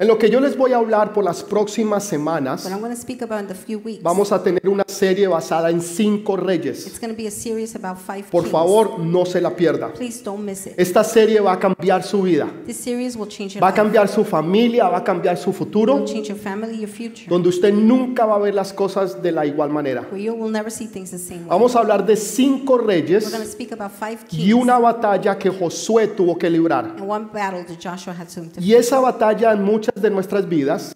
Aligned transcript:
En 0.00 0.06
lo 0.06 0.16
que 0.16 0.30
yo 0.30 0.38
les 0.38 0.56
voy 0.56 0.72
a 0.72 0.76
hablar 0.76 1.12
por 1.12 1.24
las 1.24 1.42
próximas 1.42 2.04
semanas, 2.04 2.64
What 2.64 2.70
I'm 2.72 2.80
going 2.80 2.94
to 2.94 3.00
speak 3.00 3.20
about 3.20 3.40
in 3.40 3.48
the 3.48 3.54
few 3.54 3.80
weeks, 3.80 4.00
vamos 4.00 4.30
a 4.30 4.40
tener 4.40 4.68
una 4.68 4.84
serie 4.86 5.26
basada 5.26 5.70
en 5.70 5.80
cinco 5.80 6.36
reyes. 6.36 6.86
it's 6.86 7.00
going 7.00 7.12
to 7.12 7.16
be 7.20 7.26
a 7.26 7.30
series 7.32 7.74
about 7.74 7.98
five 7.98 8.22
Por 8.30 8.42
kings. 8.44 8.52
favor, 8.52 9.00
no 9.00 9.24
se 9.26 9.40
la 9.40 9.56
pierda. 9.56 9.92
Please 9.94 10.22
don't 10.22 10.44
miss 10.44 10.68
it. 10.68 10.74
Esta 10.76 11.02
serie 11.02 11.40
va 11.40 11.54
a 11.54 11.58
cambiar 11.58 12.04
su 12.04 12.22
vida, 12.22 12.46
This 12.64 12.76
series 12.76 13.16
will 13.16 13.26
change 13.26 13.54
your 13.54 13.60
va 13.62 13.68
a 13.68 13.70
life. 13.70 13.82
cambiar 13.82 14.06
su 14.06 14.24
familia, 14.24 14.88
va 14.88 14.98
a 14.98 15.02
cambiar 15.04 15.36
su 15.36 15.52
futuro, 15.52 16.04
change 16.04 16.28
your 16.28 16.38
family, 16.38 16.78
your 16.78 16.88
future. 16.88 17.26
donde 17.28 17.48
usted 17.48 17.72
nunca 17.74 18.24
va 18.24 18.36
a 18.36 18.38
ver 18.38 18.54
las 18.54 18.72
cosas 18.72 19.20
de 19.20 19.32
la 19.32 19.46
igual 19.46 19.70
manera. 19.70 20.02
Where 20.12 20.22
you 20.22 20.32
will 20.32 20.52
never 20.52 20.70
see 20.70 20.86
things 20.86 21.10
the 21.10 21.18
same 21.18 21.40
way. 21.40 21.48
Vamos 21.48 21.74
a 21.74 21.80
hablar 21.80 22.06
de 22.06 22.14
cinco 22.14 22.76
We're 22.76 23.02
going 23.02 23.08
to 23.08 23.14
reyes 23.14 23.50
speak 23.50 23.72
about 23.72 23.90
five 23.90 24.18
y 24.30 24.52
una 24.52 24.78
batalla 24.78 25.36
que 25.36 25.50
Josué 25.50 26.06
tuvo 26.06 26.38
que 26.38 26.48
librar. 26.48 26.84
and 26.84 27.00
one 27.00 27.26
battle 27.32 27.64
that 27.64 27.78
Joshua 27.82 28.14
had 28.16 28.28
to 28.28 28.42
defeat. 28.42 28.62
Y 28.62 28.74
esa 28.74 29.00
batalla 29.00 29.50
en 29.54 29.64
muchas 29.64 29.87
de 29.94 30.10
nuestras 30.10 30.48
vidas 30.48 30.94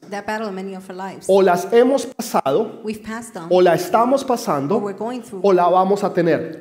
o 1.27 1.42
las 1.42 1.73
hemos 1.73 2.06
pasado, 2.06 2.82
o 3.48 3.60
la 3.60 3.74
estamos 3.74 4.24
pasando, 4.24 4.82
o 5.42 5.52
la 5.52 5.68
vamos 5.68 6.05
a 6.05 6.12
tener. 6.12 6.59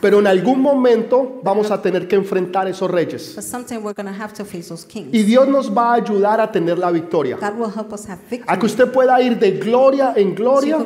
Pero 0.00 0.18
en 0.18 0.26
algún 0.26 0.60
momento 0.60 1.40
vamos 1.42 1.70
a 1.70 1.80
tener 1.80 2.06
que 2.08 2.16
enfrentar 2.16 2.68
esos 2.68 2.90
reyes. 2.90 3.36
Y 5.12 5.22
Dios 5.22 5.48
nos 5.48 5.76
va 5.76 5.92
a 5.92 5.94
ayudar 5.94 6.40
a 6.40 6.50
tener 6.50 6.78
la 6.78 6.90
victoria. 6.90 7.38
A 8.46 8.58
que 8.58 8.66
usted 8.66 8.92
pueda 8.92 9.20
ir 9.20 9.38
de 9.38 9.52
gloria 9.52 10.12
en 10.16 10.34
gloria 10.34 10.78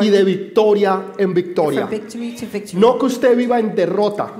y 0.00 0.10
de 0.10 0.24
victoria 0.24 1.02
en 1.18 1.34
victoria. 1.34 1.86
victory 1.86 2.36
to 2.36 2.46
victory. 2.52 2.80
No 2.80 2.98
que 2.98 3.06
usted 3.06 3.36
viva 3.36 3.58
en 3.58 3.74
derrota. 3.74 4.34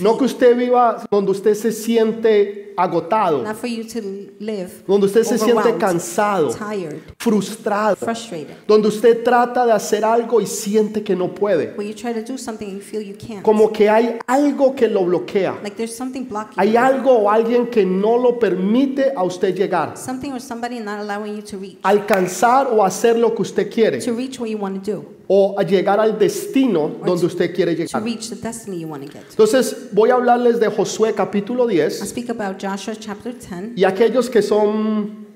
No 0.00 0.18
que 0.18 0.24
usted 0.24 0.56
viva 0.56 1.02
donde 1.10 1.30
usted 1.32 1.54
se 1.54 1.72
siente 1.72 2.67
agotado. 2.78 3.42
Not 3.42 3.56
for 3.56 3.68
you 3.68 3.84
to 3.84 4.00
live 4.38 4.70
Donde 4.86 5.06
usted 5.06 5.24
se 5.24 5.36
siente 5.38 5.76
cansado, 5.78 6.50
tired, 6.54 7.00
frustrado. 7.18 7.96
frustrated. 7.96 8.54
Donde 8.66 8.88
usted 8.88 9.22
trata 9.24 9.66
de 9.66 9.72
hacer 9.72 10.04
algo 10.04 10.40
y 10.40 10.46
siente 10.46 11.02
que 11.02 11.16
no 11.16 11.34
puede. 11.34 11.74
Where 11.76 11.88
you 11.88 11.94
try 11.94 12.12
to 12.14 12.22
do 12.22 12.38
something 12.38 12.66
and 12.66 12.76
you 12.78 12.82
feel 12.82 13.02
you 13.02 13.16
can't. 13.16 13.42
Como 13.42 13.72
que 13.72 13.88
hay 13.90 14.18
algo 14.26 14.74
que 14.74 14.88
lo 14.88 15.04
bloquea. 15.04 15.58
Like 15.62 15.76
there's 15.76 15.94
something 15.96 16.24
blocking 16.28 16.54
Hay 16.56 16.72
you. 16.72 16.78
algo 16.78 17.10
o 17.18 17.30
alguien 17.30 17.66
que 17.70 17.84
no 17.84 18.16
lo 18.16 18.38
permite 18.38 19.12
a 19.16 19.24
usted 19.24 19.54
llegar. 19.54 19.96
Something 19.96 20.32
or 20.32 20.40
somebody 20.40 20.78
not 20.78 21.00
allowing 21.00 21.34
you 21.36 21.42
to 21.42 21.58
reach. 21.58 21.78
Alcanzar 21.82 22.68
o 22.70 22.84
hacer 22.84 23.18
lo 23.18 23.34
que 23.34 23.42
usted 23.42 23.70
quiere. 23.72 24.00
To 24.00 24.12
reach 24.12 24.38
what 24.38 24.48
you 24.48 24.58
want 24.58 24.84
to 24.84 24.92
do. 24.92 25.17
O 25.30 25.54
a 25.58 25.62
llegar 25.62 26.00
al 26.00 26.18
destino 26.18 26.90
donde 27.04 27.26
usted 27.26 27.54
quiere 27.54 27.74
llegar. 27.74 28.02
reach 28.02 28.30
the 28.30 28.36
destiny 28.36 28.80
you 28.80 28.88
want 28.88 29.04
to 29.04 29.12
get 29.12 29.22
to. 29.24 29.30
Entonces 29.30 29.88
voy 29.92 30.08
a 30.10 30.14
hablarles 30.14 30.58
de 30.58 30.68
Josué 30.68 31.12
capítulo 31.14 31.70
I 31.70 31.76
10 31.76 32.08
speak 32.08 32.30
about 32.30 32.56
Joshua 32.58 32.94
chapter 32.98 33.34
10. 33.34 33.76
y 33.76 33.84
aquellos 33.84 34.30
que 34.30 34.40
son 34.40 35.28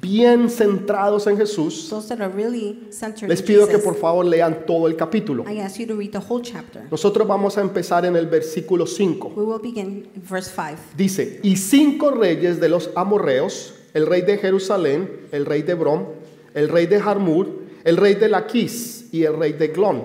bien 0.00 0.48
centrados 0.48 1.26
en 1.26 1.36
Jesús, 1.36 1.88
Those 1.88 2.08
that 2.08 2.20
are 2.20 2.32
really 2.34 2.88
centered 2.90 3.28
les 3.28 3.42
pido 3.42 3.66
que 3.66 3.78
por 3.78 3.94
favor 3.94 4.24
lean 4.24 4.64
todo 4.66 4.86
el 4.86 4.96
capítulo. 4.96 5.44
I 5.48 5.60
ask 5.60 5.78
you 5.78 5.86
to 5.86 5.94
read 5.96 6.10
the 6.10 6.18
whole 6.18 6.42
chapter. 6.42 6.82
Nosotros 6.90 7.26
vamos 7.26 7.58
a 7.58 7.60
empezar 7.60 8.04
en 8.06 8.16
el 8.16 8.26
versículo 8.26 8.86
5. 8.86 9.32
We 9.36 9.44
will 9.44 9.60
begin 9.60 10.08
in 10.14 10.22
verse 10.28 10.50
5. 10.50 10.78
Dice, 10.96 11.40
y 11.42 11.56
cinco 11.56 12.10
reyes 12.10 12.60
de 12.60 12.68
los 12.68 12.90
amorreos, 12.94 13.74
el 13.94 14.06
rey 14.06 14.22
de 14.22 14.38
Jerusalén, 14.38 15.28
el 15.32 15.44
rey 15.44 15.62
de 15.62 15.74
Brom, 15.74 16.06
el 16.54 16.68
rey 16.68 16.86
de 16.86 17.00
Jarmur, 17.00 17.48
el 17.84 17.96
rey 17.96 18.14
de 18.14 18.28
Laquis 18.28 19.01
y 19.12 19.22
el 19.24 19.38
rey 19.38 19.52
de 19.52 19.68
Glón, 19.68 20.02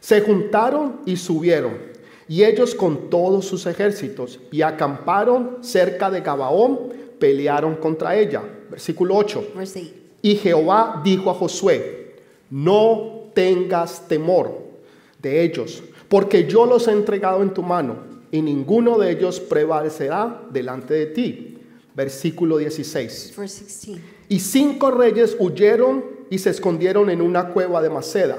se 0.00 0.22
juntaron 0.22 1.00
y 1.04 1.16
subieron, 1.16 1.76
y 2.28 2.44
ellos 2.44 2.74
con 2.74 3.10
todos 3.10 3.44
sus 3.44 3.66
ejércitos, 3.66 4.40
y 4.50 4.62
acamparon 4.62 5.58
cerca 5.60 6.10
de 6.10 6.20
Gabaón, 6.20 6.94
pelearon 7.18 7.74
contra 7.76 8.16
ella. 8.16 8.42
Versículo 8.70 9.16
8. 9.16 9.52
Verse 9.54 9.80
8. 9.80 9.90
Y 10.22 10.36
Jehová 10.36 11.02
dijo 11.04 11.30
a 11.30 11.34
Josué, 11.34 12.14
no 12.50 13.30
tengas 13.34 14.08
temor 14.08 14.52
de 15.20 15.42
ellos, 15.42 15.82
porque 16.08 16.46
yo 16.46 16.66
los 16.66 16.88
he 16.88 16.92
entregado 16.92 17.42
en 17.42 17.52
tu 17.52 17.62
mano, 17.62 17.96
y 18.30 18.40
ninguno 18.42 18.98
de 18.98 19.10
ellos 19.10 19.40
prevalecerá 19.40 20.42
delante 20.50 20.94
de 20.94 21.06
ti. 21.06 21.58
Versículo 21.94 22.58
16. 22.58 23.34
Verse 23.36 23.64
16. 23.64 23.98
Y 24.28 24.40
cinco 24.40 24.90
reyes 24.90 25.36
huyeron 25.38 26.15
y 26.30 26.38
se 26.38 26.50
escondieron 26.50 27.10
en 27.10 27.20
una 27.20 27.48
cueva 27.48 27.82
de 27.82 27.90
Maceda. 27.90 28.38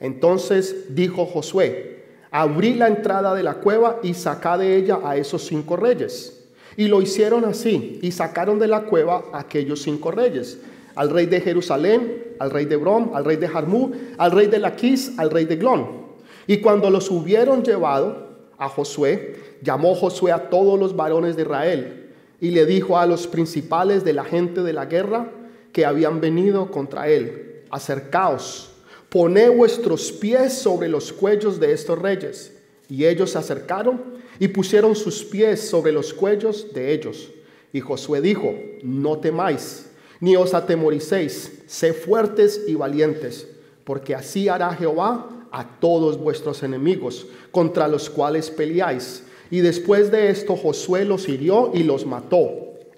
Entonces 0.00 0.94
dijo 0.94 1.26
Josué, 1.26 2.04
abrí 2.30 2.74
la 2.74 2.88
entrada 2.88 3.34
de 3.34 3.42
la 3.42 3.54
cueva 3.54 4.00
y 4.02 4.14
sacá 4.14 4.56
de 4.56 4.76
ella 4.76 5.00
a 5.04 5.16
esos 5.16 5.46
cinco 5.46 5.76
reyes. 5.76 6.48
Y 6.76 6.88
lo 6.88 7.02
hicieron 7.02 7.44
así, 7.44 7.98
y 8.00 8.12
sacaron 8.12 8.58
de 8.58 8.68
la 8.68 8.82
cueva 8.84 9.24
a 9.32 9.40
aquellos 9.40 9.82
cinco 9.82 10.10
reyes, 10.10 10.58
al 10.94 11.10
rey 11.10 11.26
de 11.26 11.40
Jerusalén, 11.40 12.34
al 12.38 12.50
rey 12.50 12.64
de 12.64 12.76
Brom, 12.76 13.10
al 13.14 13.24
rey 13.24 13.36
de 13.36 13.48
Jarmú, 13.48 13.92
al 14.16 14.30
rey 14.30 14.46
de 14.46 14.58
Laquis, 14.58 15.18
al 15.18 15.30
rey 15.30 15.44
de 15.44 15.56
Glón. 15.56 16.00
Y 16.46 16.58
cuando 16.58 16.88
los 16.88 17.10
hubieron 17.10 17.62
llevado 17.62 18.28
a 18.56 18.68
Josué, 18.68 19.36
llamó 19.62 19.94
Josué 19.94 20.32
a 20.32 20.48
todos 20.48 20.78
los 20.78 20.96
varones 20.96 21.36
de 21.36 21.42
Israel, 21.42 22.10
y 22.40 22.50
le 22.52 22.64
dijo 22.64 22.96
a 22.96 23.06
los 23.06 23.26
principales 23.26 24.04
de 24.04 24.14
la 24.14 24.24
gente 24.24 24.62
de 24.62 24.72
la 24.72 24.86
guerra 24.86 25.30
que 25.72 25.84
habían 25.84 26.20
venido 26.20 26.70
contra 26.70 27.08
él, 27.08 27.62
acercaos, 27.70 28.70
poned 29.08 29.50
vuestros 29.52 30.12
pies 30.12 30.54
sobre 30.54 30.88
los 30.88 31.12
cuellos 31.12 31.60
de 31.60 31.72
estos 31.72 31.98
reyes. 31.98 32.56
Y 32.88 33.06
ellos 33.06 33.30
se 33.30 33.38
acercaron 33.38 34.00
y 34.38 34.48
pusieron 34.48 34.96
sus 34.96 35.24
pies 35.24 35.60
sobre 35.68 35.92
los 35.92 36.12
cuellos 36.12 36.72
de 36.72 36.92
ellos. 36.92 37.30
Y 37.72 37.80
Josué 37.80 38.20
dijo, 38.20 38.52
no 38.82 39.18
temáis, 39.18 39.90
ni 40.18 40.36
os 40.36 40.54
atemoricéis, 40.54 41.62
sé 41.66 41.92
fuertes 41.92 42.62
y 42.66 42.74
valientes, 42.74 43.46
porque 43.84 44.14
así 44.14 44.48
hará 44.48 44.74
Jehová 44.74 45.28
a 45.52 45.78
todos 45.80 46.18
vuestros 46.18 46.62
enemigos, 46.62 47.26
contra 47.50 47.88
los 47.88 48.10
cuales 48.10 48.50
peleáis. 48.50 49.24
Y 49.50 49.60
después 49.60 50.10
de 50.10 50.30
esto 50.30 50.56
Josué 50.56 51.04
los 51.04 51.28
hirió 51.28 51.70
y 51.74 51.82
los 51.82 52.06
mató, 52.06 52.50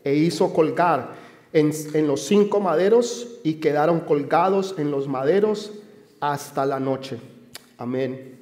e 0.04 0.14
hizo 0.14 0.52
colgar 0.52 1.21
en, 1.52 1.72
en 1.94 2.06
los 2.06 2.22
cinco 2.22 2.60
maderos, 2.60 3.28
y 3.44 3.54
quedaron 3.54 4.00
colgados 4.00 4.74
en 4.78 4.90
los 4.90 5.08
maderos 5.08 5.72
hasta 6.20 6.64
la 6.66 6.78
noche. 6.78 7.18
Amén. 7.78 8.38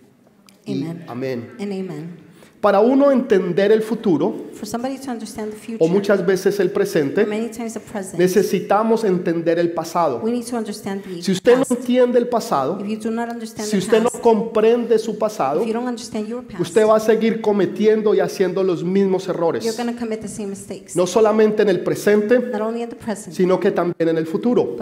Amén. 1.09 1.56
And 1.59 1.72
amen. 1.72 2.30
Para 2.60 2.81
uno 2.81 3.10
entender 3.10 3.72
el 3.72 3.81
futuro, 3.81 4.34
For 4.53 4.66
somebody 4.69 4.98
to 4.98 5.10
understand 5.10 5.50
the 5.53 5.56
future, 5.56 5.78
o 5.81 5.88
muchas 5.88 6.26
veces 6.26 6.60
el 6.60 6.71
presente, 6.71 7.25
many 7.25 7.48
times 7.48 7.72
the 7.72 7.81
present, 7.81 8.19
necesitamos 8.19 9.03
entender 9.04 9.59
el 9.59 9.72
pasado. 9.72 10.21
we 10.22 10.31
need 10.31 10.44
to 10.44 10.59
understand 10.59 11.03
the 11.03 11.22
Si 11.22 11.32
usted 11.32 11.53
no 11.56 11.60
past. 11.65 11.71
entiende 11.81 12.19
el 12.19 12.28
pasado, 12.28 12.78
If 12.84 12.87
you 12.87 12.98
do 12.98 13.10
not 13.10 13.31
understand 13.31 13.66
si 13.66 13.78
usted 13.78 14.03
no 14.03 14.10
past, 14.10 14.22
comprende 14.22 14.98
su 14.98 15.16
pasado, 15.16 15.62
if 15.62 15.69
you 15.69 15.72
don't 15.72 15.88
understand 15.88 16.28
your 16.28 16.43
past, 16.43 16.60
usted 16.60 16.87
va 16.87 16.97
a 16.97 17.00
seguir 17.00 17.41
cometiendo 17.41 18.15
y 18.15 18.21
haciendo 18.21 18.62
los 18.62 18.84
mismos 18.84 19.25
you're 19.25 19.34
errores. 19.38 19.77
going 19.78 19.94
to 19.94 19.98
commit 19.98 20.21
the 20.21 20.28
same 20.28 20.48
mistakes. 20.48 20.94
No 20.94 21.06
solamente 21.06 21.62
en 21.62 21.71
el 21.71 21.81
presente, 21.81 22.38
Not 22.41 22.60
only 22.60 22.82
in 22.82 22.91
the 22.91 22.97
present, 22.97 23.34
sino 23.34 23.59
que 23.59 23.71
también 23.71 24.10
en 24.10 24.19
el 24.19 24.27
futuro. 24.27 24.77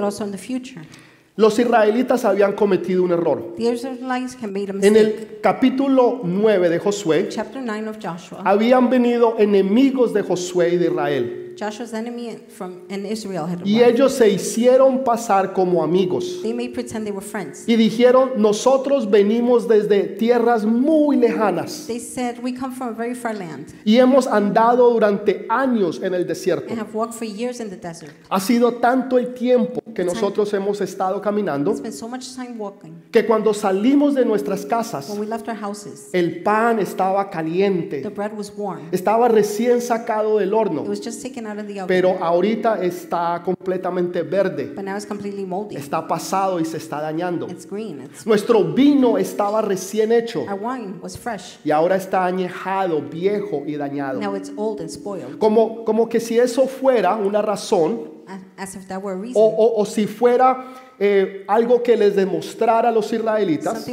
Los 1.39 1.57
israelitas 1.57 2.25
habían 2.25 2.55
cometido 2.55 3.05
un 3.05 3.13
error. 3.13 3.55
En 3.57 4.97
el 4.97 5.39
capítulo 5.41 6.21
9 6.25 6.69
de 6.69 6.79
Josué, 6.81 7.29
Chapter 7.29 7.63
9 7.65 7.91
of 7.91 7.99
Joshua, 8.03 8.43
habían 8.45 8.91
venido 8.91 9.37
enemigos 9.39 10.13
de 10.13 10.23
Josué 10.23 10.71
y 10.71 10.79
de 10.79 10.87
Israel. 10.87 11.48
Joshua's 11.59 11.93
enemy 11.93 12.39
from 12.49 12.83
in 12.89 13.05
Israel 13.07 13.47
had 13.47 13.61
Y 13.67 13.81
arrived. 13.81 13.95
ellos 13.97 14.13
se 14.15 14.29
hicieron 14.31 15.03
pasar 15.05 15.53
como 15.53 15.83
amigos. 15.83 16.41
They 16.43 16.53
made 16.55 16.73
pretend 16.73 17.05
they 17.05 17.13
were 17.13 17.25
friends. 17.27 17.65
Y 17.67 17.77
dijeron, 17.77 18.33
nosotros 18.37 19.11
venimos 19.11 19.67
desde 19.67 20.05
tierras 20.05 20.65
muy 20.65 21.17
lejanas 21.17 21.87
They 21.87 21.99
said, 22.01 22.39
We 22.43 22.55
come 22.55 22.75
from 22.75 22.89
a 22.89 22.93
very 22.93 23.15
far 23.15 23.35
land 23.35 23.67
y 23.85 23.97
hemos 23.99 24.27
andado 24.27 24.91
durante 24.91 25.47
años 25.49 26.01
en 26.03 26.15
el 26.15 26.27
desierto. 26.27 26.69
and 26.71 26.79
have 26.81 26.95
walked 26.95 27.15
for 27.15 27.27
years 27.27 27.61
in 27.61 27.71
the 27.71 27.77
desert. 27.77 28.13
Ha 28.31 28.39
sido 28.41 28.75
tanto 28.75 29.19
el 29.19 29.35
tiempo 29.35 29.81
que 29.95 30.05
nosotros 30.05 30.53
hemos 30.55 30.81
estado 30.81 31.21
caminando 31.21 31.75
so 31.91 32.07
much 32.09 32.35
time 32.37 32.55
walking. 32.59 33.03
que 33.11 33.27
cuando 33.27 33.53
salimos 33.53 34.15
de 34.15 34.25
nuestras 34.25 34.65
casas, 34.65 35.09
When 35.11 35.19
we 35.21 35.27
left 35.27 35.49
our 35.49 35.57
houses, 35.57 36.11
el 36.13 36.43
pan 36.43 36.79
estaba 36.79 37.25
the 37.25 37.31
caliente, 37.31 38.09
bread 38.11 38.33
was 38.37 38.53
warm. 38.57 38.83
estaba 38.93 39.27
recién 39.29 39.81
sacado 39.81 40.39
del 40.39 40.49
It 40.51 40.55
horno, 40.55 40.83
was 40.83 41.01
just 41.05 41.21
taken 41.23 41.47
out 41.49 41.59
of 41.59 41.67
the 41.67 41.81
oven. 41.81 41.87
pero 41.89 42.17
ahorita 42.23 42.83
está 42.83 43.43
completamente 43.45 44.23
verde, 44.23 44.73
But 44.75 44.85
now 44.85 44.97
it's 44.97 45.07
completely 45.07 45.45
moldy. 45.45 45.77
está 45.77 46.07
pasado 46.07 46.61
y 46.61 46.65
se 46.65 46.77
está 46.77 47.01
dañando. 47.01 47.47
It's 47.49 47.67
green. 47.69 48.03
It's, 48.03 48.27
Nuestro 48.27 48.63
vino 48.65 49.19
estaba 49.19 49.63
recién 49.63 50.13
hecho 50.13 50.43
our 50.43 50.55
wine 50.61 50.95
was 51.03 51.17
fresh. 51.19 51.59
y 51.65 51.71
ahora 51.71 51.97
está 51.97 52.25
añejado, 52.27 53.01
viejo 53.03 53.63
y 53.67 53.77
dañado. 53.77 54.21
Now 54.21 54.37
it's 54.37 54.53
old 54.57 54.81
and 54.81 54.91
spoiled. 54.91 55.39
Como, 55.39 55.85
como 55.85 56.09
que 56.09 56.21
si 56.21 56.39
eso 56.39 56.67
fuera 56.67 57.17
una 57.17 57.43
razón 57.43 58.17
A- 58.29 58.63
As 58.63 58.77
if 58.77 58.87
that 58.89 59.03
were 59.03 59.15
a 59.15 59.19
o, 59.19 59.23
reason. 59.23 59.43
o- 59.43 59.75
o 59.81 59.87
si 59.87 60.07
fuera 60.07 60.75
eh, 61.01 61.45
algo 61.49 61.83
que 61.83 61.97
les 61.97 62.15
demostrara 62.15 62.91
a 62.91 62.93
los 62.93 63.11
israelitas 63.11 63.87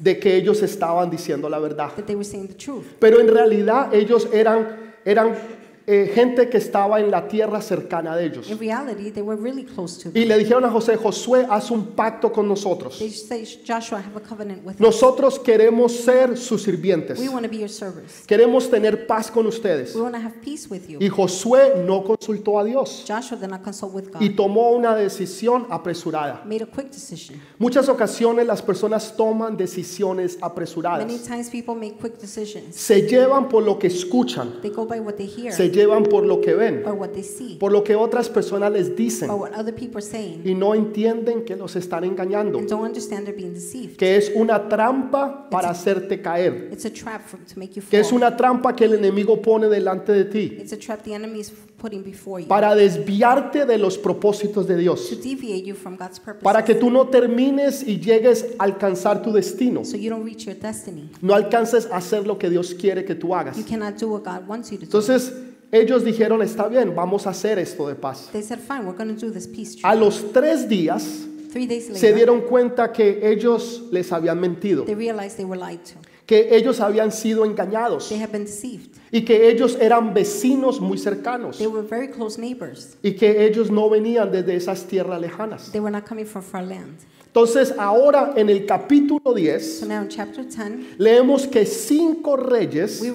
de 0.00 0.18
que 0.18 0.34
ellos 0.36 0.60
estaban 0.62 1.08
diciendo 1.10 1.48
la 1.48 1.58
verdad. 1.60 1.90
Pero 2.98 3.20
en 3.20 3.28
realidad 3.28 3.94
ellos 3.94 4.26
eran, 4.32 4.94
eran 5.04 5.34
eh, 5.88 6.10
gente 6.12 6.48
que 6.48 6.58
estaba 6.58 6.98
en 6.98 7.10
la 7.12 7.28
tierra 7.28 7.60
cercana 7.60 8.16
de 8.16 8.26
ellos. 8.26 8.50
In 8.50 8.58
reality, 8.58 9.12
they 9.12 9.22
were 9.22 9.40
really 9.40 9.64
close 9.64 10.02
to 10.02 10.10
Y 10.18 10.24
le 10.24 10.36
dijeron 10.36 10.64
a 10.64 10.70
José, 10.70 10.96
Josué, 10.96 11.46
haz 11.48 11.70
un 11.70 11.86
pacto 11.94 12.32
con 12.32 12.48
nosotros. 12.48 12.98
They 12.98 13.10
say, 13.10 13.44
Joshua, 13.64 13.98
have 14.00 14.16
a 14.16 14.20
covenant 14.20 14.64
with 14.64 14.74
us. 14.74 14.80
Nosotros 14.80 15.38
queremos 15.38 15.92
ser 15.92 16.36
sus 16.36 16.62
sirvientes. 16.64 17.20
We 17.20 17.28
want 17.28 17.44
to 17.44 17.50
be 17.50 17.58
your 17.58 17.68
servants. 17.68 18.24
Queremos 18.26 18.68
tener 18.68 19.06
paz 19.06 19.30
con 19.30 19.46
ustedes. 19.46 19.94
We 19.94 20.02
want 20.02 20.14
to 20.16 20.20
have 20.20 20.40
peace 20.42 20.68
with 20.68 20.88
you. 20.88 20.98
Y 21.00 21.08
Josué 21.08 21.84
no 21.86 22.02
consultó 22.02 22.58
a 22.58 22.64
Dios 22.64 23.04
Joshua 23.06 23.38
did 23.38 23.48
not 23.48 23.62
consult 23.62 23.94
with 23.94 24.10
God. 24.12 24.20
y 24.20 24.30
tomó 24.30 24.72
una 24.72 24.96
decisión 24.96 25.66
apresurada. 25.70 26.42
Made 26.44 26.64
a 26.64 26.66
quick 26.66 26.90
decision. 26.90 27.40
Muchas 27.58 27.88
ocasiones 27.88 28.44
las 28.44 28.60
personas 28.60 29.14
toman 29.16 29.56
decisiones 29.56 30.34
Many 30.34 30.42
apresuradas. 30.42 31.22
times 31.22 31.48
people 31.48 31.74
make 31.74 31.96
quick 32.00 32.18
decisions. 32.18 32.74
Se 32.74 33.02
llevan 33.02 33.48
por 33.48 33.62
lo 33.62 33.78
que 33.78 33.86
escuchan, 33.86 34.60
They 34.62 34.70
go 34.70 34.84
by 34.84 34.98
what 34.98 35.14
they 35.14 35.26
hear 35.28 35.52
se 35.52 35.75
llevan 35.76 36.04
por 36.04 36.24
lo 36.24 36.40
que 36.40 36.54
ven, 36.54 36.82
or 36.84 36.94
what 36.94 37.10
they 37.10 37.22
see 37.22 37.56
por 37.58 37.70
lo 37.70 37.84
que 37.84 37.94
otras 37.94 38.28
personas 38.28 38.72
les 38.72 38.96
dicen 38.96 39.30
or 39.30 39.36
what 39.36 39.52
other 39.52 39.74
people 39.74 39.98
are 39.98 40.06
saying 40.06 40.42
y 40.44 40.54
no 40.54 40.74
entienden 40.74 41.44
que 41.44 41.54
los 41.54 41.76
están 41.76 42.04
engañando, 42.04 42.60
que 43.96 44.16
es 44.16 44.32
una 44.34 44.68
trampa 44.68 45.48
para 45.50 45.70
hacerte 45.70 46.20
caer, 46.20 46.70
It's 46.72 46.86
a 46.86 46.90
trap 46.90 47.20
for, 47.26 47.38
to 47.40 47.58
make 47.58 47.74
you 47.74 47.82
que 47.88 48.00
es 48.00 48.10
una 48.12 48.36
trampa 48.36 48.74
que 48.74 48.86
el 48.86 48.94
enemigo 48.94 49.40
pone 49.40 49.68
delante 49.68 50.12
de 50.12 50.24
ti 50.24 50.56
It's 50.58 50.72
a 50.72 50.78
trap 50.78 51.02
the 51.02 51.14
enemy 51.14 51.40
is 51.40 51.52
putting 51.76 52.02
before 52.02 52.42
you 52.42 52.48
para 52.48 52.74
desviarte 52.74 53.66
de 53.66 53.78
los 53.78 53.98
propósitos 53.98 54.66
de 54.66 54.76
Dios, 54.76 55.10
para 56.42 56.64
que 56.64 56.74
tú 56.74 56.90
no 56.90 57.08
termines 57.08 57.82
y 57.86 58.00
llegues 58.00 58.46
a 58.58 58.64
alcanzar 58.64 59.22
tu 59.22 59.32
destino, 59.32 59.82
no 61.20 61.34
alcances 61.34 61.86
a 61.90 61.96
hacer 61.96 62.26
lo 62.26 62.38
que 62.38 62.50
Dios 62.50 62.74
quiere 62.74 63.04
que 63.04 63.14
tú 63.14 63.34
hagas. 63.34 63.56
Entonces 63.58 65.32
ellos 65.72 66.04
dijeron, 66.04 66.42
está 66.42 66.68
bien, 66.68 66.94
vamos 66.94 67.26
a 67.26 67.30
hacer 67.30 67.58
esto 67.58 67.88
de 67.88 67.94
paz. 67.94 68.28
They 68.32 68.42
said, 68.42 68.58
fine, 68.60 68.86
we're 68.86 68.96
going 68.96 69.14
to 69.14 69.26
do 69.26 69.32
this 69.32 69.46
peace 69.46 69.78
A 69.82 69.94
los 69.94 70.32
tres 70.32 70.68
días 70.68 71.26
se 71.94 72.12
dieron 72.12 72.42
cuenta 72.42 72.92
que 72.92 73.30
ellos 73.30 73.84
les 73.90 74.12
habían 74.12 74.38
mentido, 74.38 74.84
they 74.84 74.94
realized 74.94 75.36
they 75.36 75.44
were 75.44 75.58
lied 75.58 75.80
to. 75.80 75.94
que 76.26 76.56
ellos 76.56 76.80
habían 76.80 77.12
sido 77.12 77.44
engañados 77.44 78.08
They 78.08 78.26
been 78.26 78.46
y 79.12 79.24
que 79.24 79.48
ellos 79.48 79.78
eran 79.80 80.12
vecinos 80.12 80.80
muy 80.80 80.98
cercanos 80.98 81.58
They 81.58 81.68
were 81.68 81.86
very 81.86 82.08
close 82.08 82.38
neighbors. 82.38 82.96
y 83.02 83.12
que 83.12 83.46
ellos 83.46 83.70
no 83.70 83.88
venían 83.88 84.30
desde 84.32 84.56
esas 84.56 84.84
tierras 84.86 85.20
lejanas. 85.20 85.70
They 85.70 85.80
were 85.80 85.92
not 85.92 86.06
coming 86.06 86.26
from 86.26 86.42
far 86.42 86.64
land. 86.64 86.98
Entonces 87.36 87.74
ahora 87.76 88.32
en 88.34 88.48
el 88.48 88.64
capítulo 88.64 89.34
10 89.34 89.80
So 89.80 89.84
now 89.86 90.00
in 90.00 90.08
chapter 90.08 90.42
10, 90.42 90.96
leemos 90.96 91.46
que 91.46 91.66
cinco 91.66 92.34
reyes 92.34 92.98
we 93.02 93.12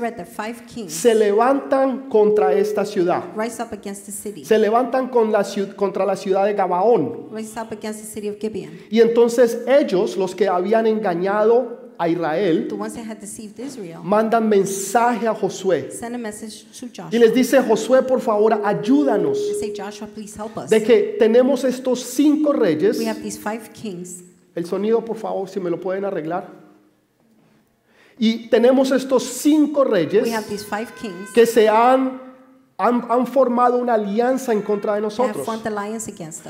se 0.89 1.15
levantan 1.15 2.07
contra 2.07 2.53
esta 2.53 2.85
ciudad. 2.85 3.23
rise 3.35 3.63
up 3.63 3.69
against 3.73 4.06
the 4.06 4.12
city, 4.12 4.45
Se 4.45 4.59
levantan 4.59 5.07
con 5.09 5.31
la 5.31 5.39
ciu- 5.39 5.75
contra 5.75 6.06
la 6.06 6.15
ciudad 6.15 6.45
de 6.45 6.53
Gabaón. 6.53 7.29
rise 7.33 7.59
up 7.59 7.69
against 7.71 8.01
the 8.01 8.06
city 8.06 8.29
of 8.29 8.35
Gibeon. 8.39 8.69
Y 8.91 9.00
entonces 9.01 9.57
ellos, 9.65 10.15
los 10.15 10.35
que 10.35 10.47
habían 10.47 10.85
engañado 10.85 11.81
a 12.01 12.07
Israel, 12.07 12.68
The 12.68 12.75
ones 12.75 12.95
that 12.95 13.06
had 13.06 13.19
deceived 13.19 13.59
Israel 13.59 14.01
mandan 14.03 14.48
mensaje 14.50 15.27
a 15.27 15.33
Josué. 15.33 15.92
send 15.92 16.15
a 16.15 16.18
message 16.18 16.63
to 16.80 16.86
Y 16.88 16.89
Joshua. 16.92 17.19
les 17.19 17.33
dice, 17.33 17.62
Josué, 17.62 18.01
por 18.07 18.19
favor, 18.21 18.53
ayúdanos. 18.63 19.38
They 19.38 19.59
say, 19.68 19.74
Joshua, 19.75 20.07
please 20.07 20.36
help 20.36 20.57
us. 20.57 20.69
De 20.69 20.81
que 20.81 21.15
tenemos 21.19 21.63
estos 21.63 22.01
cinco 22.03 22.53
reyes. 22.53 22.98
We 22.98 23.06
have 23.06 23.21
these 23.21 23.38
five 23.38 23.71
kings. 23.74 24.24
El 24.56 24.65
sonido, 24.65 25.03
por 25.06 25.18
favor, 25.18 25.48
si 25.48 25.59
me 25.59 25.69
lo 25.69 25.77
pueden 25.80 26.03
arreglar. 26.06 26.50
Y 28.19 28.50
tenemos 28.50 28.92
estos 28.92 29.24
cinco 29.24 29.83
reyes 29.83 30.24
We 30.24 30.31
have 30.31 30.47
these 30.47 30.63
five 30.65 30.92
kings 31.01 31.31
que 31.33 31.45
se 31.45 31.68
han, 31.68 32.19
han, 32.81 33.06
han 33.10 33.28
formado 33.28 33.78
una 33.78 33.94
alianza 33.94 34.54
en 34.54 34.62
contra 34.62 34.95
de 34.95 35.01
nosotros. 35.01 35.48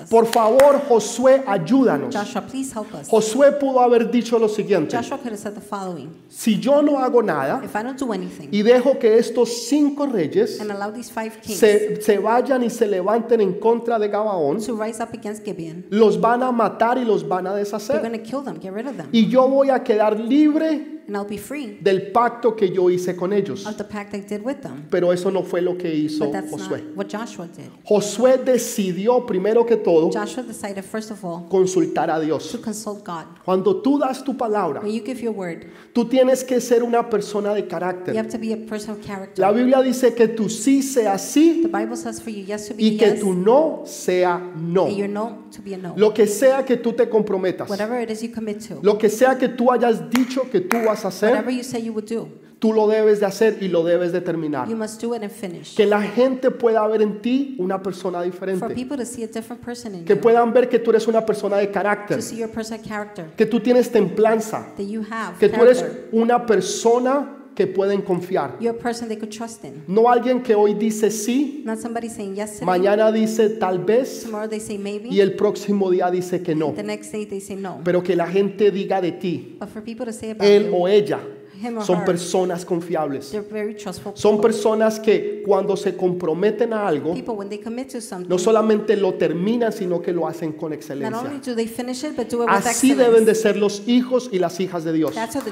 Por 0.09 0.25
favor, 0.27 0.81
Josué, 0.87 1.43
ayúdanos. 1.45 2.15
Joshua, 2.15 2.41
please 2.41 2.73
help 2.73 2.93
us. 2.93 3.07
Josué 3.09 3.51
pudo 3.51 3.79
haber 3.81 4.09
dicho 4.09 4.39
lo 4.39 4.47
siguiente. 4.47 4.95
Joshua 4.95 5.17
could 5.17 5.31
have 5.31 5.39
said 5.39 5.53
the 5.53 5.61
following 5.61 6.09
Si 6.29 6.59
yo 6.59 6.81
no 6.81 6.97
hago 6.99 7.21
nada 7.21 7.61
If 7.63 7.75
I 7.75 7.83
don't 7.83 7.99
do 7.99 8.13
anything 8.13 8.49
y 8.51 8.61
dejo 8.63 8.97
que 8.97 9.17
estos 9.17 9.67
cinco 9.67 10.05
reyes 10.05 10.59
and 10.61 10.71
allow 10.71 10.91
these 10.91 11.11
five 11.11 11.31
kings 11.41 11.59
se, 11.59 12.01
se 12.01 12.17
vayan 12.17 12.63
y 12.63 12.69
se 12.69 12.87
levanten 12.87 13.41
en 13.41 13.59
contra 13.59 13.99
de 13.99 14.07
Gabaón, 14.07 14.63
to 14.65 14.81
rise 14.81 15.01
up 15.01 15.09
against 15.13 15.43
Gibeon, 15.43 15.85
los 15.89 16.19
van 16.19 16.43
a 16.43 16.51
matar 16.51 16.97
y 16.97 17.05
los 17.05 17.27
van 17.27 17.47
a 17.47 17.53
deshacer. 17.53 18.01
kill 18.23 18.43
them, 18.43 18.59
get 18.59 18.73
rid 18.73 18.87
of 18.87 18.95
them, 18.95 19.09
Y 19.11 19.27
yo 19.27 19.47
voy 19.47 19.69
a 19.69 19.83
quedar 19.83 20.19
libre 20.19 21.00
and 21.11 21.17
I'll 21.17 21.27
be 21.27 21.37
free 21.37 21.77
del 21.81 22.11
pacto 22.13 22.55
que 22.55 22.69
yo 22.71 22.89
hice 22.89 23.15
con 23.17 23.33
ellos. 23.33 23.65
of 23.65 23.75
the 23.75 23.83
pact 23.83 24.13
I 24.13 24.21
did 24.21 24.41
with 24.45 24.61
them. 24.61 24.85
Pero 24.89 25.11
eso 25.11 25.29
no 25.29 25.43
fue 25.43 25.59
lo 25.61 25.75
que 25.77 25.93
hizo 25.93 26.23
But 26.25 26.31
that's 26.31 26.51
not 26.51 26.61
Josué. 26.61 26.95
what 26.95 27.07
Joshua 27.09 27.47
did. 27.47 27.69
Josué 27.83 28.37
decidió 28.37 29.25
primero 29.25 29.65
que 29.65 29.75
todo 29.77 30.09
Joshua 30.11 30.43
decided, 30.43 30.83
first 30.83 31.11
of 31.11 31.23
all, 31.25 31.47
consultar 31.49 32.09
a 32.09 32.15
to 32.19 32.25
Dios. 32.25 32.57
consult 32.63 33.03
God. 33.05 33.25
Cuando 33.43 33.81
tú 33.81 33.99
das 33.99 34.23
tu 34.23 34.35
palabra, 34.37 34.81
When 34.81 34.93
you 34.93 35.03
give 35.03 35.21
your 35.21 35.33
word, 35.33 35.65
tú 35.93 36.05
tienes 36.05 36.43
que 36.43 36.61
ser 36.61 36.83
una 36.83 37.09
persona 37.09 37.53
de 37.53 37.61
you 37.63 37.67
carácter. 37.67 38.15
have 38.15 38.29
to 38.29 38.37
be 38.37 38.53
a 38.53 38.57
person 38.57 38.91
of 38.91 39.01
character. 39.05 39.41
La 39.41 39.51
Biblia 39.51 39.81
dice 39.81 40.13
que 40.13 40.27
tu 40.29 40.47
sí 40.49 40.81
sea 40.81 41.17
sí 41.17 41.61
The 41.63 41.67
Bible 41.67 41.97
says 41.97 42.21
for 42.21 42.29
you 42.31 42.43
yes 42.45 42.67
to 42.69 42.73
be 42.73 42.83
y 42.83 42.97
que 42.97 43.07
yes, 43.11 43.19
tu 43.19 43.33
no 43.33 43.83
sea 43.85 44.39
no. 44.55 44.85
and 44.85 44.95
your 44.97 45.09
no 45.09 45.43
to 45.53 45.61
be 45.61 45.73
a 45.73 45.77
no. 45.77 45.93
Lo 45.97 46.13
que 46.13 46.25
sea 46.27 46.63
que 46.65 46.77
tú 46.77 46.93
te 46.93 47.09
comprometas, 47.09 47.69
Whatever 47.69 47.99
it 48.01 48.09
is 48.09 48.21
you 48.21 48.29
commit 48.33 48.59
to, 48.67 48.79
lo 48.81 48.97
que 48.97 49.09
sea 49.09 49.37
que 49.37 49.49
tú 49.49 49.71
hayas 49.71 50.09
dicho 50.09 50.49
que 50.49 50.61
tú 50.61 50.77
vas 50.85 51.00
a 51.05 51.09
hacer, 51.09 51.29
whatever 51.31 51.51
you 51.51 51.63
say 51.63 51.81
you 51.81 51.91
would 51.93 52.05
do, 52.07 52.27
tú 52.59 52.73
lo 52.73 52.87
debes 52.87 53.19
de 53.19 53.25
hacer 53.25 53.57
y 53.61 53.67
lo 53.67 53.83
debes 53.83 54.11
de 54.11 54.21
terminar. 54.21 54.67
you 54.69 54.75
must 54.75 55.01
do 55.01 55.15
it 55.15 55.23
and 55.23 55.31
finish. 55.31 55.75
Que 55.75 55.85
la 55.85 56.01
gente 56.01 56.51
pueda 56.51 56.85
ver 56.87 57.01
en 57.01 57.21
ti 57.21 57.55
una 57.59 57.81
persona 57.81 58.19
For 58.19 58.25
diferente. 58.31 58.75
people 58.75 58.97
to 58.97 59.05
see 59.05 59.23
a 59.23 59.27
different 59.27 59.63
person 59.63 59.95
in 59.95 60.05
Que 60.05 60.15
you, 60.15 60.21
puedan 60.21 60.53
ver 60.53 60.69
que 60.69 60.77
tú 60.79 60.91
eres 60.91 61.07
una 61.07 61.25
persona 61.25 61.57
de 61.57 61.71
carácter. 61.71 62.17
to 62.17 62.21
see 62.21 62.37
your 62.37 62.49
person 62.49 62.79
of 62.79 62.85
character, 62.85 63.25
Que 63.35 63.45
tú 63.45 63.59
tienes 63.59 63.89
templanza. 63.91 64.67
that 64.77 64.85
you 64.85 65.03
have 65.09 65.37
Que 65.39 65.49
tú 65.49 65.61
eres 65.63 65.79
character. 65.79 66.09
una 66.11 66.45
persona 66.45 67.37
que 67.61 67.67
pueden 67.67 68.01
confiar. 68.01 68.57
You're 68.59 68.75
a 68.75 68.81
person 68.81 69.07
they 69.07 69.17
could 69.17 69.31
trust 69.31 69.63
in. 69.63 69.83
No 69.87 70.09
alguien 70.09 70.41
que 70.41 70.55
hoy 70.55 70.73
dice 70.73 71.11
sí, 71.11 71.61
Not 71.63 71.77
somebody 71.79 72.09
saying 72.09 72.35
yes 72.35 72.53
today, 72.53 72.65
mañana 72.65 73.11
dice 73.11 73.49
tal 73.49 73.79
vez 73.79 74.23
tomorrow 74.23 74.49
they 74.49 74.59
say 74.59 74.77
maybe, 74.79 75.09
y 75.09 75.19
el 75.21 75.35
próximo 75.35 75.91
día 75.91 76.09
dice 76.09 76.41
que 76.41 76.55
no. 76.55 76.73
the 76.73 76.81
next 76.83 77.11
day 77.11 77.25
they 77.25 77.39
say 77.39 77.55
no. 77.55 77.81
Pero 77.83 78.01
que 78.01 78.15
la 78.15 78.27
gente 78.27 78.71
diga 78.71 78.99
de 78.99 79.11
ti, 79.11 79.57
But 79.59 79.69
for 79.69 79.83
people 79.83 80.05
to 80.07 80.13
say 80.13 80.31
about 80.31 80.43
él 80.47 80.67
you, 80.69 80.75
o 80.75 80.87
ella, 80.87 81.19
him 81.61 81.77
or 81.77 81.85
son 81.85 81.99
her, 81.99 82.05
personas 82.05 82.65
confiables. 82.65 83.29
they're 83.31 83.43
very 83.47 83.75
trustful 83.75 84.13
Son 84.15 84.37
people. 84.37 84.49
personas 84.49 84.99
que 84.99 85.43
cuando 85.45 85.77
se 85.77 85.95
comprometen 85.95 86.73
a 86.73 86.87
algo, 86.87 87.13
People, 87.13 87.35
when 87.35 87.49
they 87.49 87.59
commit 87.59 87.89
to 87.91 88.01
something, 88.01 88.27
no 88.27 88.39
solamente 88.39 88.95
lo 88.97 89.13
terminan, 89.13 89.71
sino 89.71 90.01
que 90.01 90.11
lo 90.11 90.27
hacen 90.27 90.53
con 90.53 90.71
not 90.71 90.79
excelencia. 90.79 91.19
only 91.19 91.39
do 91.39 91.53
they 91.53 91.67
finish 91.67 92.03
it, 92.03 92.15
but 92.15 92.27
do 92.29 92.37
it 92.41 92.47
with 92.49 92.55
Así 92.55 92.91
excellence. 92.91 93.03
deben 93.11 93.25
de 93.25 93.35
ser 93.35 93.55
los 93.57 93.83
hijos 93.87 94.29
y 94.31 94.39
las 94.39 94.59
hijas 94.59 94.83
de 94.83 94.93
Dios. 94.93 95.13
That's 95.13 95.35
how 95.35 95.41
the 95.43 95.51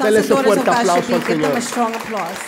Dele 0.00 0.22
sons 0.22 0.24
ese 0.24 0.30
and 0.30 0.44
daughters 0.44 0.56
of 0.56 0.64
fuerte 0.64 0.64
God 0.64 0.86
should 0.86 1.02
aplauso 1.02 1.06
be. 1.06 1.14
al 1.14 1.20
Give 1.26 1.40
them 1.40 1.52
Señor. 1.52 1.56
a 1.56 1.60
strong 1.60 1.94
applause. 1.94 2.38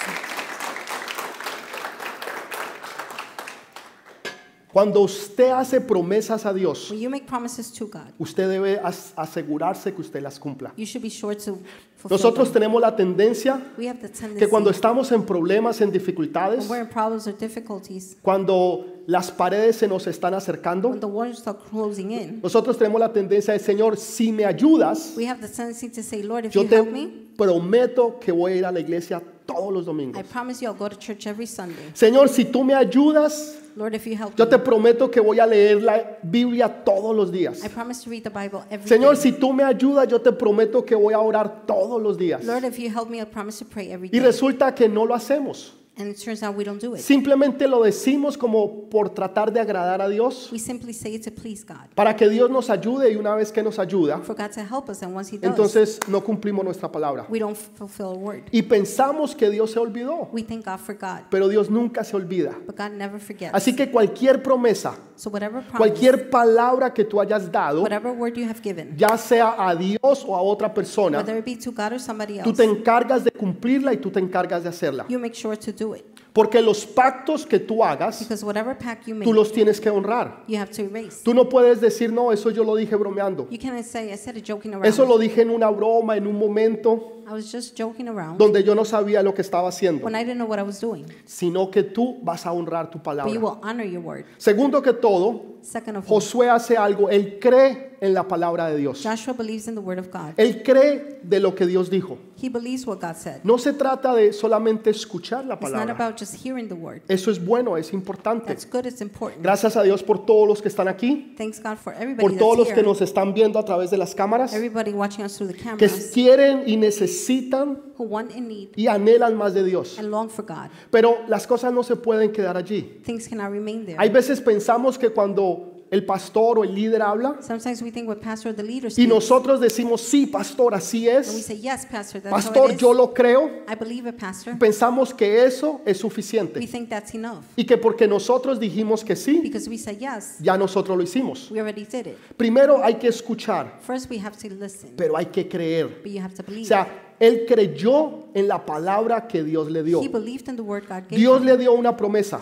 Cuando 4.79 5.01
usted 5.01 5.51
hace 5.51 5.81
promesas 5.81 6.47
a 6.47 6.53
Dios, 6.55 6.89
When 6.93 7.01
you 7.01 7.11
make 7.11 7.27
promises 7.27 7.73
to 7.73 7.87
God, 7.89 8.13
usted 8.17 8.49
debe 8.49 8.79
as- 8.81 9.13
asegurarse 9.17 9.93
que 9.93 10.03
usted 10.03 10.23
las 10.23 10.39
cumpla. 10.39 10.73
you 10.77 10.87
should 10.87 11.03
be 11.03 11.11
sure 11.11 11.35
to 11.35 11.59
fulfill 11.97 12.11
Nosotros 12.17 12.53
them. 12.53 12.63
tenemos 12.63 12.81
la 12.81 12.95
tendencia 12.95 13.61
We 13.77 13.89
have 13.89 13.99
the 14.01 14.09
tendency, 14.09 14.39
que 14.39 14.47
cuando 14.49 14.71
estamos 14.71 15.11
en 15.11 15.25
problemas, 15.25 15.81
en 15.81 15.91
dificultades, 15.91 16.69
when 16.69 16.71
we're 16.71 16.83
in 16.83 16.89
problems 16.89 17.27
or 17.27 17.33
difficulties, 17.37 18.17
cuando 18.23 18.85
las 19.09 19.33
paredes 19.33 19.75
se 19.75 19.89
nos 19.89 20.07
están 20.07 20.35
acercando, 20.35 20.91
when 20.91 21.01
the 21.01 21.07
walls 21.09 21.39
start 21.41 21.59
closing 21.71 22.13
in, 22.13 22.41
nosotros 22.41 22.79
tenemos 22.79 23.01
la 23.01 23.13
tendencia 23.13 23.55
de, 23.55 23.59
Señor, 23.59 23.97
si 23.97 24.31
me 24.31 24.45
ayudas, 24.45 25.15
we 25.17 25.27
have 25.27 25.41
the 25.41 25.49
tendency 25.49 25.89
to 25.89 26.05
say, 26.05 26.23
Lord, 26.23 26.45
if 26.45 26.53
yo 26.53 26.63
you 26.63 26.69
te 26.69 26.77
help 26.77 26.93
me, 26.93 27.27
prometo 27.37 28.21
que 28.21 28.31
voy 28.31 28.53
a 28.53 28.57
ir 28.59 28.65
a 28.65 28.71
la 28.71 28.79
iglesia 28.79 29.21
todos 29.49 29.73
los 29.73 29.87
domingos. 29.87 30.21
I 30.21 30.23
promise 30.23 30.61
you 30.63 30.69
I'll 30.71 30.77
go 30.79 30.89
to 30.89 30.97
church 30.97 31.27
every 31.27 31.47
Sunday. 31.47 31.91
Señor, 31.95 32.29
si 32.29 32.45
tú 32.45 32.63
me 32.65 32.75
ayudas, 32.75 33.57
Lord, 33.77 33.95
if 33.95 34.07
you 34.07 34.15
help 34.15 34.37
yo 34.37 34.45
me, 34.45 34.51
te 34.51 34.59
prometo 34.59 35.11
que 35.11 35.21
voy 35.21 35.41
a 35.41 35.47
leer 35.47 35.83
la 35.83 36.19
Biblia 36.23 36.69
todos 36.85 37.17
los 37.17 37.33
días. 37.33 37.65
I 37.65 37.69
promise 37.69 38.05
to 38.05 38.11
read 38.11 38.25
the 38.25 38.31
Bible 38.31 38.63
every 38.71 38.87
Señor, 38.87 39.15
day. 39.15 39.23
si 39.23 39.33
tú 39.33 39.53
me 39.55 39.65
ayudas, 39.65 40.07
yo 40.09 40.21
te 40.21 40.33
prometo 40.33 40.85
que 40.85 40.95
voy 40.95 41.15
a 41.15 41.21
orar 41.21 41.65
todos 41.67 42.01
los 42.03 42.19
días. 42.19 42.45
Lord, 42.45 42.65
if 42.65 42.79
you 42.79 42.91
help 42.91 43.09
me, 43.09 43.21
I 43.21 43.25
promise 43.25 43.59
to 43.59 43.65
pray 43.65 43.91
every 43.91 44.09
Y 44.09 44.19
day. 44.19 44.21
resulta 44.21 44.75
que 44.75 44.87
no 44.89 45.07
lo 45.07 45.15
hacemos. 45.15 45.73
And 45.99 46.09
it 46.11 46.23
turns 46.23 46.45
out 46.45 46.57
we 46.57 46.63
don't 46.63 46.81
do 46.81 46.95
it. 46.95 47.01
Simplemente 47.01 47.67
lo 47.67 47.83
decimos 47.83 48.39
como 48.39 48.89
por 48.89 49.11
tratar 49.11 49.53
de 49.53 49.59
agradar 49.59 50.01
a 50.01 50.09
Dios, 50.09 50.49
We 50.53 50.61
simply 50.61 50.93
say 50.93 51.17
it 51.17 51.25
to 51.25 51.33
please 51.33 51.65
God, 51.67 51.89
para 51.97 52.15
que 52.15 52.29
Dios 52.29 52.49
nos 52.51 52.71
ayude 52.71 53.11
y 53.11 53.17
una 53.17 53.35
vez 53.35 53.51
que 53.51 53.63
nos 53.65 53.79
ayuda, 53.81 54.19
for 54.19 54.37
God 54.37 54.51
to 54.53 54.61
help 54.61 54.89
us. 54.89 55.03
And 55.03 55.15
once 55.15 55.35
He 55.35 55.39
does, 55.39 55.51
entonces 55.51 55.99
no 56.07 56.23
cumplimos 56.23 56.65
nuestra 56.65 56.91
palabra. 56.91 57.27
we 57.29 57.41
don't 57.41 57.57
fulfill 57.57 58.13
a 58.13 58.15
word. 58.15 58.45
Y 58.53 58.63
pensamos 58.63 59.35
que 59.35 59.51
Dios 59.51 59.73
se 59.73 59.81
olvidó, 59.81 60.29
We 60.33 60.43
thank 60.45 60.65
God 60.65 60.79
for 60.79 60.95
God, 60.95 61.25
pero 61.31 61.49
Dios 61.49 61.69
nunca 61.69 62.05
se 62.05 62.17
olvida. 62.17 62.57
but 62.65 62.77
God 62.77 62.93
never 62.93 63.19
forgets. 63.19 63.53
Así 63.53 63.75
que 63.75 63.91
cualquier 63.91 64.41
promesa, 64.41 64.97
So 65.17 65.31
whatever 65.31 65.63
promise, 65.63 65.79
cualquier 65.79 66.31
palabra 66.31 66.95
que 66.95 67.05
tú 67.05 67.21
hayas 67.21 67.51
dado, 67.51 67.83
whatever 67.83 68.13
word 68.13 68.35
you 68.37 68.49
have 68.49 68.61
given, 68.63 68.97
ya 68.97 69.19
sea 69.19 69.57
a 69.59 69.75
Dios 69.75 70.25
o 70.25 70.37
a 70.37 70.41
otra 70.41 70.73
persona, 70.73 71.19
whether 71.19 71.37
it 71.37 71.45
be 71.45 71.57
to 71.57 71.73
God 71.73 71.95
or 71.95 71.99
somebody 72.01 72.39
tú 72.39 72.51
else, 72.51 72.63
te 72.63 72.65
encargas 72.65 73.25
de 73.25 73.33
cumplirla 73.33 73.93
y 73.93 73.97
tú 73.97 74.13
te 74.13 74.21
encargas 74.21 74.63
de 74.63 74.69
hacerla. 74.69 75.07
you 75.09 75.19
make 75.19 75.35
sure 75.35 75.57
to 75.57 75.73
do 75.73 75.88
it. 75.95 76.05
Porque 76.33 76.61
los 76.63 76.87
pactos 76.87 77.45
que 77.45 77.59
tú 77.59 77.83
hagas, 77.83 78.21
Because 78.21 78.45
whatever 78.45 78.77
pact 78.79 79.07
you 79.09 79.15
tú 79.15 79.19
make, 79.21 79.33
los 79.33 79.51
tienes 79.51 79.81
que 79.81 79.91
honrar. 79.91 80.45
you 80.47 80.57
have 80.57 80.71
to 80.71 80.83
erase. 80.83 81.25
Tú 81.25 81.35
no 81.35 81.49
puedes 81.49 81.81
decir, 81.81 82.13
no, 82.13 82.31
eso 82.31 82.51
yo 82.51 82.63
lo 82.63 82.77
dije 82.77 82.95
bromeando. 82.95 83.49
You 83.51 83.59
cannot 83.59 83.85
say, 83.85 84.13
I 84.13 84.17
said 84.17 84.37
it 84.37 84.45
joking 84.49 84.73
around. 84.73 84.87
Eso 84.87 85.05
lo 85.05 85.19
dije 85.19 85.43
en 85.43 85.51
una 85.51 85.69
broma, 85.71 86.17
en 86.17 86.27
un 86.29 86.39
momento 86.39 87.15
I 87.29 87.33
was 87.33 87.51
just 87.51 87.77
joking 87.77 88.09
around 88.09 88.39
donde 88.39 88.63
yo 88.63 88.75
no 88.75 88.85
sabía 88.85 89.23
lo 89.23 89.35
que 89.35 89.43
estaba 89.43 89.69
haciendo, 89.69 90.05
when 90.05 90.15
I 90.15 90.23
didn't 90.25 90.37
know 90.37 90.47
what 90.49 90.59
I 90.59 90.63
was 90.63 90.81
doing. 90.81 91.07
sino 91.25 91.71
que 91.71 91.83
tú 91.83 92.19
vas 92.23 92.47
a 92.47 92.53
honrar 92.53 92.89
tu 92.91 92.99
But 92.99 93.17
you 93.17 93.23
palabra. 93.25 93.33
will 93.41 93.59
honor 93.63 93.85
your 93.85 94.03
word. 94.03 94.25
Segundo 94.37 94.81
que 94.81 94.93
todo, 94.93 95.57
Second 95.63 95.97
of 95.99 96.05
all, 96.05 96.21
Josué 96.21 96.49
hace 96.51 96.77
algo, 96.77 97.11
él 97.11 97.39
cree 97.41 97.97
en 98.01 98.15
la 98.15 98.29
palabra 98.29 98.69
de 98.71 98.77
Dios. 98.77 99.03
Joshua 99.03 99.35
believes 99.35 99.67
in 99.67 99.75
the 99.75 99.81
word 99.81 99.99
of 99.99 100.09
God. 100.13 100.35
Él 100.37 100.63
cree 100.63 101.19
de 101.23 101.41
lo 101.41 101.55
que 101.55 101.67
Dios 101.67 101.91
dijo. 101.91 102.17
He 102.41 102.49
believes 102.49 102.87
what 102.87 103.01
God 103.01 103.17
said. 103.17 103.41
No 103.43 103.59
se 103.59 103.73
trata 103.73 104.15
de 104.15 104.33
solamente 104.33 104.91
escuchar 104.91 105.45
la 105.45 105.55
It's 105.55 105.63
not 105.65 105.73
palabra. 105.73 105.93
about 105.95 106.19
just 106.21 106.35
hearing 106.35 106.69
the 106.69 106.75
word. 106.75 107.03
Eso 107.09 107.31
es 107.31 107.45
bueno, 107.45 107.77
es 107.77 107.93
importante. 107.93 108.47
That's 108.47 108.65
good, 108.71 108.87
it's 108.87 109.01
important. 109.01 109.43
Gracias 109.43 109.77
a 109.77 109.83
Dios 109.83 110.03
por 110.03 110.25
todos 110.25 110.47
los 110.47 110.63
que 110.63 110.69
están 110.69 110.87
aquí, 110.89 111.35
Thanks 111.37 111.61
God 111.61 111.77
for 111.77 111.93
everybody 111.95 112.23
por 112.29 112.37
todos 112.39 112.57
los 112.59 112.67
that's 112.69 112.75
que 112.75 112.81
here. 112.83 112.89
nos 112.89 113.01
están 113.01 113.35
viendo 113.35 113.59
a 113.59 113.65
través 113.65 113.91
de 113.91 113.97
las 113.99 114.15
cámaras, 114.15 114.53
Everybody 114.55 114.93
watching 114.93 115.25
us 115.25 115.37
through 115.37 115.49
the 115.51 115.57
que 115.57 115.65
cameras 115.65 116.11
quieren 116.15 116.63
y 116.67 116.77
necesitan 116.77 117.81
who 117.99 118.05
want 118.05 118.31
and 118.33 118.47
need 118.49 118.69
y 118.77 118.87
anhelan 118.87 119.37
más 119.37 119.55
de 119.55 119.65
Dios. 119.65 119.99
and 119.99 120.11
long 120.11 120.29
for 120.29 120.45
God. 120.45 120.71
Pero 120.91 121.19
las 121.29 121.47
cosas 121.47 121.73
no 121.73 121.83
se 121.83 121.97
pueden 121.97 122.31
quedar 122.33 122.57
allí. 122.57 123.01
Things 123.05 123.27
cannot 123.29 123.51
remain 123.51 123.85
there. 123.85 123.97
Hay 123.99 124.11
veces 124.11 124.41
pensamos 124.41 124.99
que 124.99 125.11
cuando 125.11 125.78
el 125.91 126.05
pastor 126.05 126.59
o 126.59 126.65
el 126.65 126.75
líder 126.75 127.01
habla 127.01 127.39
Sometimes 127.41 127.81
we 127.83 127.91
think 127.91 128.07
what 128.09 128.19
pastor 128.21 128.51
or 128.51 128.55
the 128.57 128.63
leader 128.63 128.91
y 128.97 129.07
nosotros 129.07 129.59
decimos, 129.61 130.03
sí, 130.03 130.27
pastor, 130.27 130.75
así 130.75 131.07
we 131.07 131.17
es. 131.17 131.27
say, 131.47 131.57
yes, 131.59 131.87
pastor, 131.87 132.21
that's 132.21 132.27
how 132.47 132.53
Pastor, 132.53 132.71
it 132.71 132.75
is. 132.75 132.81
yo 132.81 132.93
lo 132.93 133.15
creo. 133.15 133.51
I 133.67 133.75
believe 133.75 134.07
it, 134.09 134.17
pastor. 134.19 134.59
Pensamos 134.59 135.15
que 135.15 135.45
eso 135.45 135.81
es 135.87 135.97
We 135.97 136.01
suficiente 136.11 136.61
think 136.67 136.89
that's 136.91 137.15
enough. 137.15 137.43
y 137.57 137.65
que 137.65 137.79
porque 137.79 138.07
nosotros 138.07 138.61
dijimos 138.61 139.03
que 139.03 139.17
sí, 139.17 139.41
Because 139.43 139.69
we 139.69 139.79
said 139.79 139.99
yes, 139.99 140.37
ya 140.41 140.57
nosotros 140.59 140.97
lo 140.97 141.03
hicimos. 141.03 141.51
we 141.51 141.59
already 141.59 141.85
did 141.85 142.07
it. 142.09 142.17
Primero 142.37 142.83
hay 142.85 142.95
que 142.97 143.09
escuchar, 143.09 143.79
First, 143.81 144.11
we 144.11 144.19
have 144.19 144.37
to 144.37 144.49
listen, 144.55 144.91
pero 144.97 145.17
hay 145.17 145.27
que 145.27 145.49
creer. 145.49 146.03
but 146.03 146.13
you 146.13 146.21
have 146.21 146.35
to 146.35 146.43
O 146.43 146.47
believe. 146.47 146.67
sea, 146.67 146.87
él 147.21 147.45
creyó 147.47 148.25
en 148.35 148.49
la 148.49 148.65
palabra 148.65 149.27
que 149.27 149.43
Dios 149.43 149.71
le 149.71 149.83
dio. 149.83 150.03
He 150.03 150.09
believed 150.09 150.49
in 150.49 150.57
the 150.57 150.63
word 150.63 150.85
God 150.89 151.05
gave 151.09 151.17
Dios 151.17 151.43
le 151.43 151.57
dio 151.57 151.73
una 151.73 151.97
promesa. 151.97 152.41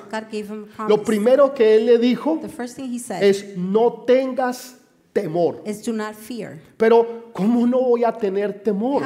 Lo 0.89 1.03
primero 1.03 1.55
que 1.55 1.77
él 1.77 1.87
le 1.87 1.99
dijo 1.99 2.41
es 3.21 3.57
no 3.57 3.93
tengas 4.07 4.79
temor. 5.13 5.63
Pero 6.77 7.31
¿cómo 7.33 7.67
no 7.67 7.81
voy 7.81 8.05
a 8.05 8.13
tener 8.13 8.63
temor? 8.63 9.03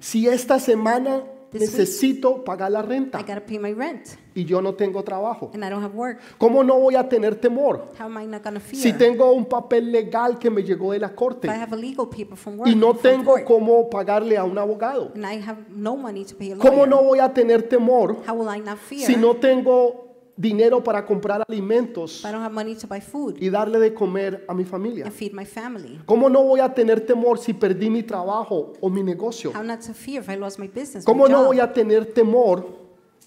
Si 0.00 0.28
esta 0.28 0.60
semana 0.60 1.24
necesito 1.52 2.44
pagar 2.44 2.70
la 2.70 2.80
I 2.80 2.82
renta 2.82 3.18
to 3.18 3.40
pay 3.46 3.58
my 3.58 3.72
rent 3.72 4.08
y 4.34 4.44
yo 4.44 4.62
no 4.62 4.74
tengo 4.74 5.02
trabajo. 5.02 5.50
and 5.54 5.64
I 5.64 5.68
don't 5.70 5.82
have 5.82 5.94
work. 5.94 6.20
¿Cómo 6.38 6.64
no 6.64 6.78
voy 6.78 6.96
a 6.96 7.08
tener 7.08 7.34
temor? 7.34 7.92
How 7.98 8.06
am 8.06 8.18
I 8.22 8.26
not 8.26 8.42
fear? 8.60 8.82
Si 8.82 8.92
tengo 8.92 9.32
un 9.32 9.44
papel 9.44 9.92
legal 9.92 10.38
que 10.38 10.50
me 10.50 10.62
llegó 10.62 10.92
de 10.92 10.98
la 10.98 11.14
corte 11.14 11.48
I 11.48 11.50
have 11.50 11.72
a 11.74 11.76
legal 11.76 12.08
paper 12.08 12.36
from 12.36 12.58
work 12.58 12.68
y 12.70 12.74
no 12.74 12.94
tengo 12.94 13.32
court, 13.32 13.44
cómo 13.44 13.90
pagarle 13.90 14.36
a 14.36 14.44
un 14.44 14.56
abogado. 14.58 15.12
and 15.14 15.26
I 15.26 15.40
have 15.40 15.68
no 15.70 15.96
money 15.96 16.24
to 16.24 16.36
pay 16.36 16.52
a 16.52 16.56
¿Cómo 16.56 16.86
no 16.86 17.02
voy 17.02 17.18
a 17.18 17.32
tener 17.32 17.68
temor 17.68 18.18
how 18.26 18.34
will 18.34 18.48
I 18.48 18.60
not 18.60 18.78
fear 18.78 19.06
si 19.06 19.16
no 19.16 19.36
tengo 19.36 20.11
dinero 20.36 20.82
para 20.82 21.04
comprar 21.04 21.42
alimentos 21.48 22.20
if 22.20 22.24
I 22.26 22.32
don't 22.32 22.42
have 22.42 22.52
money 22.54 22.74
to 22.74 22.86
buy 22.86 23.00
food 23.00 23.36
y 23.40 23.50
darle 23.50 23.78
de 23.78 23.92
comer 23.92 24.44
a 24.48 24.54
mi 24.54 24.64
familia? 24.64 25.04
and 25.04 25.12
feed 25.14 25.32
my 25.32 25.44
family? 25.44 26.00
¿Cómo 26.06 26.28
no 26.30 26.42
voy 26.42 26.60
a 26.60 26.72
tener 26.72 27.00
temor 27.06 27.38
si 27.38 27.52
perdí 27.52 27.90
mi 27.90 28.02
trabajo 28.02 28.72
o 28.80 28.88
mi 28.88 29.02
negocio? 29.02 29.52
How 29.54 29.62
not 29.62 29.80
to 29.80 29.92
fear 29.92 30.20
if 30.22 30.28
I 30.28 30.36
lost 30.36 30.58
my 30.58 30.68
business, 30.68 31.04
¿Cómo 31.04 31.28
no 31.28 31.38
job? 31.38 31.46
voy 31.48 31.60
a 31.60 31.72
tener 31.72 32.06
temor 32.12 32.80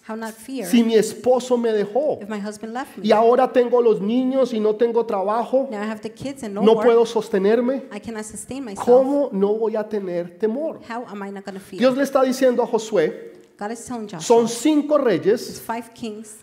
How 0.08 0.16
not 0.16 0.34
fear 0.34 0.68
si 0.68 0.84
mi 0.84 0.96
esposo 0.96 1.58
me 1.58 1.72
dejó 1.72 2.20
if 2.22 2.30
my 2.30 2.40
husband 2.40 2.74
left 2.74 2.98
me? 2.98 3.08
y 3.08 3.12
ahora 3.12 3.52
tengo 3.52 3.82
los 3.82 4.02
niños 4.02 4.54
y 4.54 4.60
no 4.60 4.76
tengo 4.76 5.06
trabajo? 5.06 5.68
Now 5.72 5.82
I 5.82 5.86
have 5.88 6.02
the 6.02 6.12
kids 6.12 6.44
and 6.44 6.54
no, 6.56 6.62
No 6.64 6.74
work. 6.74 6.86
puedo 6.86 7.06
sostenerme. 7.06 7.84
I 7.92 8.00
cannot 8.00 8.24
sustain 8.26 8.64
myself. 8.66 8.86
¿Cómo 8.86 9.30
no 9.32 9.54
voy 9.56 9.76
a 9.76 9.88
tener 9.88 10.38
temor? 10.40 10.80
How 10.90 11.06
am 11.08 11.22
I 11.24 11.32
not 11.32 11.44
going 11.46 11.56
to 11.56 11.60
fear? 11.60 11.80
Dios 11.80 11.96
le 11.98 12.04
está 12.04 12.24
diciendo 12.24 12.62
a 12.64 12.68
Josué, 12.68 13.34
God 13.58 13.72
is 13.72 13.86
telling 13.86 14.04
Joshua, 14.08 14.22
son 14.22 14.48
cinco 14.48 14.98
reyes, 14.98 15.62
five 15.62 15.92
kings. 15.94 16.38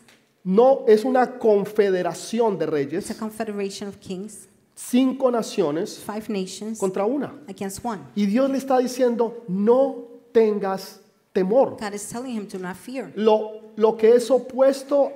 No 0.44 0.84
es 0.88 1.04
una 1.04 1.38
confederación 1.38 2.58
de 2.58 2.64
It's 2.64 2.72
a 2.72 2.74
reyes, 2.74 3.16
confederation 3.18 3.88
of 3.88 3.96
kings, 3.98 4.48
cinco 4.74 5.30
naciones 5.30 5.98
five 5.98 6.28
nations 6.28 6.78
contra 6.78 7.04
una. 7.04 7.32
against 7.48 7.84
one. 7.84 8.00
Y 8.14 8.26
Dios 8.26 8.50
le 8.50 8.58
está 8.58 8.78
diciendo, 8.78 9.44
no 9.48 10.08
tengas 10.32 11.00
temor. 11.32 11.76
God 11.78 11.94
is 11.94 12.08
telling 12.08 12.36
him 12.36 12.46
to 12.48 12.58
not 12.58 12.76
fear. 12.76 13.12
Lo, 13.14 13.60
lo 13.76 13.96
que 13.96 14.14
es 14.14 14.30
opuesto 14.30 15.12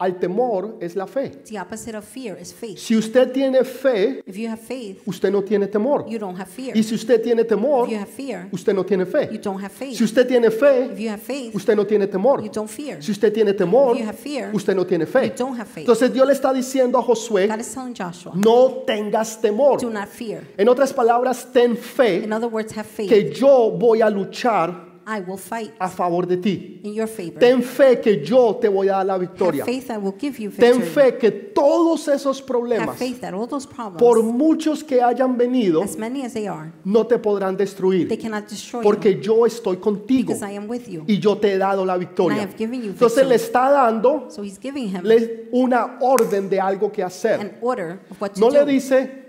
al 0.00 0.18
temor 0.20 0.76
es 0.80 0.94
la 0.94 1.06
fe. 1.06 1.30
The 1.48 1.58
opposite 1.58 1.96
of 1.96 2.04
fear 2.04 2.36
is 2.40 2.52
faith. 2.52 2.78
Si 2.78 2.96
usted 2.96 3.32
tiene 3.32 3.64
fe, 3.64 4.22
If 4.26 4.36
you 4.36 4.48
have 4.48 4.60
faith, 4.60 5.02
usted 5.06 5.30
no 5.32 5.42
tiene 5.42 5.66
temor. 5.66 6.04
you 6.08 6.18
don't 6.18 6.38
have 6.38 6.48
fear. 6.48 6.72
Y 6.76 6.82
si 6.84 6.94
usted 6.94 7.20
tiene 7.20 7.44
temor, 7.44 7.86
If 7.86 7.92
you 7.92 7.98
have 7.98 8.08
fear, 8.08 8.48
usted 8.52 8.74
no 8.74 8.84
tiene 8.84 9.04
you 9.04 9.10
fe. 9.10 9.38
don't 9.42 9.60
have 9.60 9.72
faith. 9.72 9.96
Si 9.96 10.04
usted 10.04 10.26
tiene 10.28 10.50
fe, 10.52 10.84
If 10.92 11.00
you 11.00 11.08
have 11.10 11.20
faith, 11.20 11.54
usted 11.54 11.74
no 11.76 11.84
tiene 11.84 12.06
temor. 12.06 12.42
you 12.44 12.50
don't 12.50 12.70
fear. 12.70 13.02
Si 13.02 13.10
usted 13.10 13.32
tiene 13.32 13.52
temor, 13.54 13.94
If 13.96 14.00
you 14.00 14.06
have 14.06 14.18
fear, 14.18 14.50
usted 14.54 14.76
no 14.76 14.84
tiene 14.86 15.04
You 15.04 15.10
fe. 15.10 15.30
don't 15.36 15.58
have 15.58 15.66
faith. 15.68 15.82
Entonces 15.88 16.12
Dios 16.12 16.26
le 16.26 16.32
está 16.32 16.52
diciendo 16.52 16.98
a 16.98 17.02
Josué, 17.02 17.48
God 17.48 17.58
is 17.60 17.74
telling 17.74 17.94
Joshua, 17.94 18.32
no 18.36 18.84
tengas 18.86 19.40
temor. 19.40 19.80
do 19.80 19.90
not 19.90 20.06
fear. 20.08 20.44
En 20.56 20.68
otras 20.68 20.92
palabras, 20.92 21.46
ten 21.52 21.76
fe 21.76 22.22
In 22.22 22.32
other 22.32 22.48
words, 22.48 22.72
have 22.76 22.86
faith. 22.86 23.08
que 23.08 23.32
yo 23.32 23.72
voy 23.72 24.00
a 24.00 24.08
luchar 24.10 24.87
I 25.10 25.20
will 25.20 25.38
fight 25.38 25.72
a 25.80 25.88
favor 25.88 26.26
de 26.26 26.36
ti. 26.36 26.80
in 26.84 26.92
your 26.92 27.08
favor. 27.08 27.38
Ten 27.40 27.62
fe 27.62 27.98
que 27.98 28.22
yo 28.22 28.56
te 28.60 28.68
voy 28.68 28.88
a 28.88 28.92
dar 28.98 29.06
la 29.06 29.14
Have 29.14 29.26
victoria. 29.26 29.64
faith 29.64 29.90
I 29.90 29.96
will 29.96 30.14
give 30.20 30.38
you 30.38 30.50
Ten 30.50 30.82
fe 30.82 31.16
que 31.16 31.30
todos 31.30 32.06
esos 32.08 32.38
Have 32.40 32.46
problemas, 32.46 32.96
faith 32.98 33.20
that 33.22 33.32
all 33.32 33.46
those 33.46 33.66
por 33.66 33.96
problems, 33.96 34.34
muchos 34.34 34.84
que 34.84 35.00
hayan 35.00 35.38
venido, 35.38 35.82
as 35.82 35.96
many 35.96 36.24
as 36.26 36.34
they 36.34 36.46
are, 36.46 36.70
no 36.84 37.04
te 37.06 37.16
podrán 37.16 37.56
they 37.56 37.64
destruir. 37.64 38.08
cannot 38.20 38.46
destroy 38.48 38.80
you 38.82 38.84
Porque 38.84 39.18
yo 39.18 39.46
estoy 39.46 39.78
contigo 39.78 40.34
because 40.34 40.42
I 40.42 40.56
am 40.56 40.68
with 40.68 40.86
you. 40.88 41.04
y 41.06 41.18
yo 41.18 41.36
te 41.38 41.52
he 41.54 41.56
dado 41.58 41.86
la 41.86 41.94
And 41.94 42.02
I 42.02 42.06
victoria. 42.06 42.42
have 42.42 42.56
given 42.58 42.82
you 42.82 42.90
Entonces 42.90 43.26
le 43.26 43.36
está 43.36 43.70
dando 43.70 44.26
So 44.30 44.42
he's 44.42 44.58
giving 44.60 44.88
him 44.88 45.00
le- 45.04 45.48
una 45.52 45.96
orden 46.02 46.50
de 46.50 46.60
algo 46.60 46.92
que 46.92 47.02
an 47.02 47.06
hacer. 47.06 47.58
order 47.62 48.00
of 48.10 48.20
what 48.20 48.34
to 48.34 48.40
No 48.40 48.50
le 48.50 48.64
dice, 48.66 49.27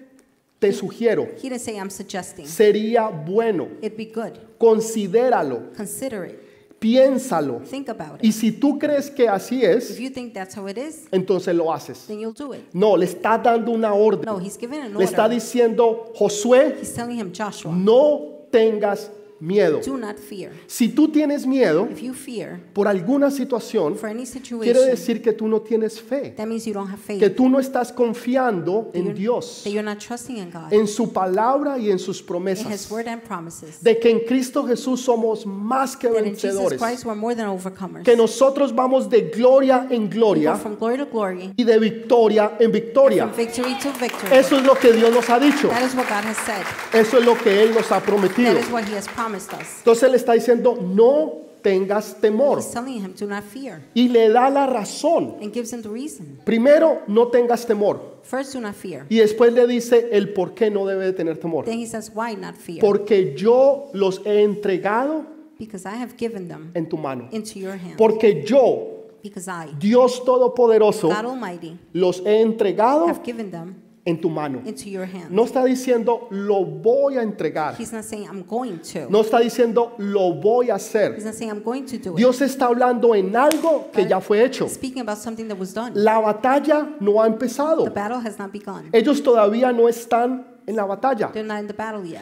te 0.60 0.72
sugiero, 0.74 1.24
He 1.42 1.50
didn't 1.50 1.60
say 1.62 1.76
I'm 1.78 1.90
suggesting. 1.90 2.46
sería 2.46 3.08
bueno, 3.08 3.68
It'd 3.82 3.96
be 3.98 4.06
good. 4.06 4.34
considéralo, 4.58 5.72
Consider 5.76 6.26
it. 6.26 6.40
piénsalo. 6.80 7.62
Think 7.70 7.90
about 7.90 8.22
Y 8.24 8.30
it. 8.30 8.34
si 8.34 8.52
tú 8.52 8.78
crees 8.80 9.10
que 9.10 9.28
así 9.28 9.64
If 9.64 9.70
es, 9.92 9.98
you 10.00 10.10
think 10.10 10.34
that's 10.34 10.56
how 10.58 10.68
it 10.68 10.78
is, 10.78 11.08
entonces 11.12 11.54
lo 11.56 11.72
haces. 11.74 12.06
then 12.08 12.20
you'll 12.20 12.34
do 12.34 12.54
it. 12.54 12.62
No, 12.74 12.96
le 12.98 13.06
está 13.06 13.38
dando 13.38 13.72
una 13.72 13.94
orden. 13.94 14.26
No, 14.26 14.40
he's 14.40 14.58
giving 14.58 14.80
an 14.82 14.94
Le 14.98 15.04
está 15.06 15.24
order. 15.26 15.36
diciendo, 15.36 16.12
Josué, 16.16 16.76
He's 16.82 16.94
telling 16.94 17.18
him, 17.20 17.32
Joshua, 17.34 17.72
no 17.74 18.46
tengas 18.52 19.12
miedo. 19.40 19.82
do 19.86 19.98
not 19.98 20.18
fear. 20.18 20.52
Si 20.68 20.90
tú 20.90 21.08
tienes 21.10 21.46
miedo 21.46 21.88
If 21.92 22.02
you 22.02 22.14
fear 22.14 22.60
por 22.74 22.88
alguna 22.88 23.32
situación, 23.32 23.96
for 23.98 24.10
any 24.10 24.26
quiere 24.26 24.86
decir 24.86 25.22
que 25.22 25.34
tú 25.34 25.48
no 25.48 25.62
tienes 25.62 26.02
fe, 26.02 26.34
that 26.36 26.46
means 26.48 26.66
you 26.66 26.74
don't 26.74 26.90
have 26.90 27.00
faith. 27.00 27.20
que 27.20 27.30
tú 27.30 27.50
no 27.50 27.60
estás 27.60 27.92
confiando 27.92 28.92
en 28.94 29.14
Dios, 29.14 29.62
That 29.64 29.72
you're 29.72 29.84
not 29.84 30.00
trusting 30.00 30.38
in 30.38 30.52
God, 30.52 30.72
en 30.74 30.88
su 30.88 31.12
palabra 31.14 31.78
y 31.78 31.90
en 31.92 32.00
sus 32.00 32.18
in 32.18 32.22
His 32.22 32.28
promesas, 32.28 32.92
word 32.92 33.08
and 33.08 33.22
promises. 33.24 33.82
de 33.82 33.98
que 34.00 34.10
en 34.10 34.20
Cristo 34.26 34.66
Jesús 34.66 35.02
somos 35.02 35.46
más 35.46 35.96
que 35.96 36.08
That 36.10 36.20
in 36.26 36.34
Jesus 36.36 36.56
vencedores, 36.56 36.80
Christ 36.82 37.06
we're 37.06 37.16
more 37.16 37.36
than 37.36 37.48
overcomers. 37.48 38.04
que 38.04 38.16
nosotros 38.16 38.74
vamos 38.76 39.10
de 39.10 39.30
gloria 39.36 39.88
en 39.90 40.10
gloria 40.10 40.56
from 40.56 40.76
glory 40.76 40.98
to 40.98 41.06
glory, 41.06 41.54
y 41.56 41.64
de 41.64 41.80
victoria 41.80 42.58
en 42.60 42.72
victoria. 42.72 43.28
from 43.28 43.36
victory 43.38 43.76
to 43.82 43.92
victory. 44.00 44.38
Eso 44.38 44.58
es 44.58 44.64
lo 44.66 44.76
que 44.76 44.92
Dios 44.94 45.12
nos 45.14 45.30
ha 45.30 45.40
dicho, 45.40 45.70
That 45.70 45.84
is 45.86 45.96
what 45.96 46.08
God 46.08 46.26
has 46.26 46.38
said. 46.46 46.64
eso 46.94 47.18
es 47.18 47.26
lo 47.26 47.36
que 47.36 47.62
Él 47.64 47.74
nos 47.74 47.90
ha 47.92 48.00
prometido. 48.02 48.54
That 48.54 48.64
is 48.66 48.72
what 48.72 48.84
He 48.84 48.96
has 48.96 49.08
promised 49.08 49.29
us. 49.38 49.78
Entonces 49.80 50.10
le 50.10 50.18
está 50.18 50.34
diciendo, 50.34 50.78
no 50.82 51.50
tengas 51.62 52.16
temor. 52.22 52.60
He's 52.60 52.72
telling 52.72 53.04
him 53.04 53.14
to 53.16 53.26
not 53.26 53.44
fear 53.44 53.82
Y 53.94 54.08
le 54.08 54.30
da 54.30 54.50
la 54.50 54.66
razón. 54.66 55.36
and 55.42 55.54
gives 55.54 55.72
him 55.74 55.82
the 55.82 55.90
reason. 55.90 56.40
Primero, 56.46 57.02
no 57.08 57.28
tengas 57.28 57.66
temor. 57.66 58.20
First, 58.24 58.54
do 58.54 58.62
not 58.62 58.76
fear. 58.76 59.06
Y 59.10 59.18
después 59.18 59.54
le 59.54 59.66
dice 59.68 60.10
el 60.12 60.34
por 60.34 60.54
qué 60.54 60.70
no 60.70 60.86
debe 60.86 61.06
de 61.06 61.14
tener 61.14 61.38
temor. 61.38 61.66
Then 61.66 61.80
he 61.80 61.86
says, 61.88 62.12
Why 62.14 62.36
not 62.36 62.56
fear? 62.56 62.80
Porque 62.80 63.34
yo 63.36 63.90
los 63.94 64.22
he 64.26 64.44
entregado 64.44 65.26
Because 65.58 65.86
I 65.86 65.96
have 66.02 66.16
given 66.18 66.48
them 66.48 66.72
en 66.74 66.88
tu 66.88 66.96
mano. 66.98 67.28
into 67.32 67.60
your 67.60 67.74
hand. 67.74 67.98
Porque 67.98 68.44
yo, 68.46 69.08
Because 69.22 69.50
I, 69.50 69.74
Dios 69.78 70.24
Todopoderoso, 70.24 71.10
God 71.10 71.26
Almighty, 71.26 71.78
los 71.92 72.22
he 72.26 72.40
entregado 72.42 73.08
have 73.08 73.22
given 73.26 73.52
them 73.52 73.76
en 74.10 74.20
tu 74.20 74.30
mano. 74.30 74.62
into 74.66 74.90
your 74.90 75.06
hand. 75.06 75.30
No 75.32 75.46
está 75.46 75.64
diciendo 75.64 76.28
lo 76.32 76.66
voy 76.66 77.18
a 77.18 77.22
entregar. 77.24 77.76
He's 77.80 77.94
not 77.94 78.04
saying 78.04 78.26
I'm 78.28 78.44
going 78.46 78.80
to. 78.94 79.10
No 79.10 79.22
está 79.22 79.40
diciendo 79.40 79.94
lo 79.98 80.34
voy 80.34 80.70
a 80.70 80.76
hacer. 80.76 81.16
He's 81.16 81.26
not 81.26 81.34
saying 81.36 81.52
I'm 81.52 81.64
going 81.64 81.86
to 81.86 81.98
do 81.98 82.12
it. 82.14 82.18
Dios 82.18 82.42
está 82.42 82.66
hablando 82.68 83.16
en 83.16 83.36
algo 83.36 83.90
que 83.92 84.08
ya 84.08 84.20
fue 84.20 84.44
hecho. 84.44 84.66
He's 84.66 84.74
speaking 84.74 85.02
about 85.02 85.18
something 85.18 85.48
that 85.48 85.58
was 85.58 85.74
done. 85.74 85.92
La 85.96 86.20
batalla 86.20 86.88
no 87.00 87.22
ha 87.22 87.26
The 87.26 87.34
empezado. 87.34 87.94
battle 87.94 88.20
has 88.26 88.38
not 88.38 88.52
begun. 88.52 88.90
Ellos 88.92 89.22
todavía 89.24 89.72
no 89.72 89.88
están 89.88 90.46
en 90.70 90.76
la 90.76 90.86
batalla. 90.86 91.32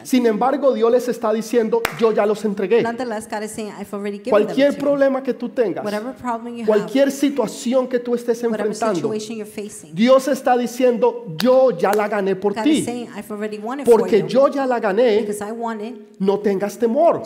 Sin 0.04 0.24
embargo, 0.24 0.72
Dios 0.72 0.90
les 0.90 1.06
está 1.06 1.32
diciendo, 1.34 1.82
yo 2.00 2.12
ya 2.12 2.24
los 2.24 2.42
entregué. 2.46 2.82
Cualquier 4.30 4.78
problema 4.78 5.22
que 5.22 5.34
tú 5.34 5.50
tengas, 5.50 5.84
cualquier 6.66 7.10
situación 7.10 7.86
que 7.86 7.98
tú 7.98 8.14
estés 8.14 8.42
enfrentando, 8.42 9.12
Dios 9.92 10.28
está 10.28 10.56
diciendo, 10.56 11.26
yo 11.36 11.76
ya 11.76 11.92
la 11.92 12.08
gané 12.08 12.36
por 12.36 12.54
ti. 12.54 12.86
Porque 13.84 14.24
yo 14.26 14.48
ya 14.48 14.66
la 14.66 14.80
gané, 14.80 15.28
no 16.18 16.38
tengas 16.38 16.78
temor. 16.78 17.22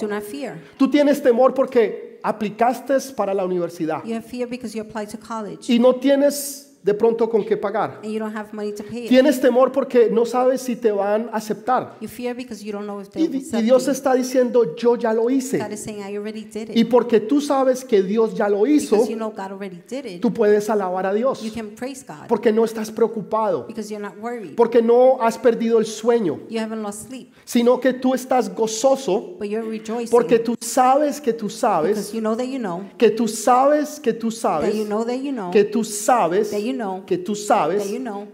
Tú 0.76 0.90
tienes 0.90 1.22
temor 1.22 1.54
porque 1.54 2.18
aplicaste 2.24 2.98
para 3.16 3.32
la 3.32 3.44
universidad 3.44 4.02
y 4.04 5.78
no 5.78 5.94
tienes 5.96 6.71
de 6.82 6.94
pronto 6.94 7.28
con 7.30 7.44
qué 7.44 7.56
pagar. 7.56 8.00
and 8.02 8.12
you 8.12 8.18
don't 8.18 8.34
have 8.34 8.52
money 8.52 8.72
to 8.72 8.82
pay 8.82 9.04
it. 9.04 9.08
Tienes 9.08 9.40
temor 9.40 9.70
porque 9.72 10.08
no 10.10 10.24
sabes 10.26 10.60
si 10.62 10.74
te 10.76 10.90
van 10.90 11.28
a 11.32 11.36
aceptar. 11.36 11.96
You 12.00 12.08
fear 12.08 12.34
because 12.34 12.64
you 12.64 12.72
don't 12.72 12.86
know 12.86 13.00
if 13.00 13.08
they 13.10 13.22
Y, 13.22 13.26
will 13.28 13.36
y 13.36 13.38
accept 13.38 13.62
Dios 13.62 13.86
you. 13.86 13.92
está 13.92 14.14
diciendo, 14.14 14.74
yo 14.76 14.96
ya 14.96 15.12
lo 15.12 15.22
God 15.22 15.30
hice. 15.30 15.58
is 15.72 15.80
saying, 15.80 16.00
I 16.02 16.16
already 16.16 16.44
did 16.44 16.70
Y 16.74 16.80
it. 16.80 16.88
porque 16.90 17.20
tú 17.20 17.40
sabes 17.40 17.84
que 17.84 18.02
Dios 18.02 18.34
ya 18.34 18.48
lo 18.48 18.66
hizo, 18.66 18.96
Because 18.96 19.10
you 19.10 19.16
know 19.16 19.30
God 19.30 19.52
already 19.52 19.80
did 19.88 20.04
it, 20.06 20.20
tú 20.20 20.32
puedes 20.32 20.68
alabar 20.70 21.06
a 21.06 21.12
Dios. 21.14 21.42
you 21.42 21.52
can 21.52 21.70
praise 21.76 22.04
God 22.06 22.26
Porque 22.28 22.52
no 22.52 22.64
estás 22.64 22.90
preocupado. 22.90 23.66
because 23.66 23.88
you're 23.90 24.02
not 24.02 24.16
worried. 24.20 24.56
Porque 24.56 24.82
no 24.82 25.18
has 25.20 25.38
perdido 25.38 25.78
el 25.78 25.86
sueño. 25.86 26.40
You 26.48 26.58
haven't 26.60 26.82
lost 26.82 27.08
sleep, 27.08 27.32
Sino 27.44 27.78
que 27.80 27.92
tú 27.92 28.14
estás 28.14 28.52
gozoso 28.54 29.36
but 29.38 29.48
you're 29.48 29.62
rejoicing 29.68 30.10
porque 30.10 30.38
tú 30.38 30.56
sabes 30.60 31.20
que 31.20 31.32
tú 31.32 31.46
because 31.46 31.60
sabes, 31.60 32.12
you 32.12 32.20
know 32.20 32.34
that 32.36 32.46
you 32.46 32.58
know, 32.58 32.84
que 32.98 33.10
tú 33.10 33.28
sabes, 33.28 34.00
que 34.00 34.12
tú 34.12 34.30
that 34.30 34.36
sabes, 34.36 34.74
you 34.74 34.84
know 34.84 35.04
that 35.04 35.18
you 35.18 35.32
know, 35.32 35.50
que 35.50 35.64
tú 35.64 35.84
sabes, 35.84 36.50
that 36.50 36.60
you 36.60 36.71
know, 36.74 37.04
que 37.06 37.18
tú 37.18 37.34
sabes 37.34 37.90
you 37.90 37.98
know, 37.98 38.26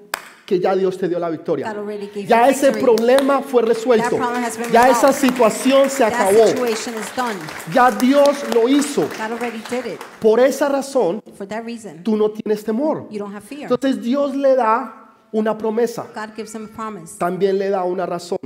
que 0.49 0.59
ya 0.59 0.75
Dios 0.75 0.97
te 0.97 1.09
dio 1.09 1.18
la 1.18 1.28
victoria. 1.28 1.75
Ya 2.26 2.49
ese 2.49 2.71
victory. 2.71 2.83
problema 2.83 3.42
fue 3.42 3.62
resuelto. 3.62 4.18
Ya 4.73 4.88
esa 4.88 5.12
situación 5.12 5.90
se 5.90 5.99
That 5.99 6.14
acabó. 6.14 6.64
Ya 7.73 7.90
Dios 7.90 8.45
lo 8.54 8.66
hizo. 8.66 9.07
Por 10.21 10.40
esa 10.40 10.71
razón, 10.71 11.23
reason, 11.64 12.02
tú 12.02 12.16
no 12.16 12.30
tienes 12.30 12.64
temor. 12.64 13.09
Entonces 13.11 14.00
Dios 14.00 14.35
le 14.35 14.57
da 14.57 15.14
una 15.33 15.59
promesa. 15.59 16.07
También 17.18 17.59
le 17.59 17.68
da 17.68 17.85
una 17.85 18.07
razón. 18.07 18.38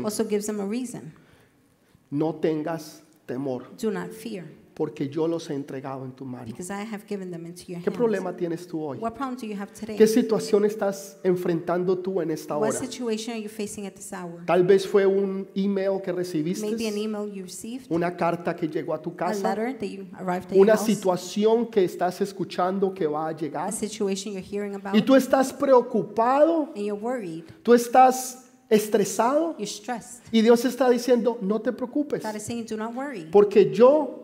No 2.10 2.34
tengas 2.34 3.02
temor, 3.26 3.70
Do 3.80 3.90
not 3.90 4.10
fear, 4.10 4.44
porque 4.74 5.08
yo 5.08 5.28
los 5.28 5.50
he 5.50 5.54
entregado 5.54 6.04
en 6.04 6.12
tu 6.12 6.24
mano. 6.24 6.46
because 6.46 6.70
I 6.70 6.82
have 6.84 7.04
given 7.08 7.30
them 7.30 7.44
into 7.46 7.64
your 7.68 7.82
¿Qué 7.82 7.90
problema 7.90 8.34
tienes 8.36 8.66
tú 8.66 8.80
hoy? 8.82 8.98
What 8.98 9.12
problem 9.14 9.36
do 9.36 9.46
you 9.46 9.54
have 9.60 9.72
today? 9.72 9.96
¿Qué 9.96 10.06
situación 10.06 10.64
estás 10.64 11.18
enfrentando 11.22 11.98
tú 11.98 12.20
en 12.20 12.30
esta 12.30 12.56
What 12.56 12.70
hora? 12.70 12.78
situation 12.78 13.34
are 13.34 13.42
you 13.42 13.48
facing 13.48 13.86
at 13.86 13.92
this 13.94 14.12
hour? 14.12 14.44
Tal 14.46 14.64
vez 14.64 14.86
fue 14.86 15.04
un 15.06 15.46
email 15.54 16.00
que 16.02 16.12
recibiste, 16.12 16.66
Maybe 16.66 16.88
an 16.88 16.96
email 16.96 17.30
you 17.32 17.42
received, 17.44 17.86
una 17.90 18.16
carta 18.16 18.56
que 18.56 18.66
llegó 18.68 18.94
a 18.94 19.02
tu 19.02 19.10
a 19.10 19.16
casa, 19.16 19.48
letter 19.54 19.78
that 19.78 19.86
you 19.88 20.06
arrived 20.14 20.46
at 20.46 20.52
your 20.52 20.62
una 20.62 20.72
house, 20.76 20.86
situación 20.86 21.66
que 21.70 21.84
estás 21.84 22.20
escuchando 22.20 22.94
que 22.94 23.06
va 23.06 23.28
a 23.28 23.32
llegar. 23.32 23.68
a 23.68 23.72
situation 23.72 24.32
you're 24.32 24.40
hearing 24.46 24.74
about, 24.74 24.94
Y 24.94 25.02
tú 25.02 25.14
estás 25.14 25.52
preocupado, 25.52 26.72
and 26.74 26.84
you're 26.86 26.94
worried, 27.00 27.44
tú 27.62 27.74
estás 27.74 28.48
estresado 28.70 29.54
you're 29.58 29.66
stressed. 29.66 30.22
y 30.32 30.40
Dios 30.40 30.64
está 30.64 30.88
diciendo, 30.88 31.38
no 31.42 31.60
te 31.60 31.72
preocupes, 31.72 32.22
God 32.22 32.36
is 32.36 32.42
saying, 32.42 32.64
do 32.66 32.76
not 32.76 32.94
worry, 32.94 33.28
porque 33.30 33.70
yo 33.70 34.21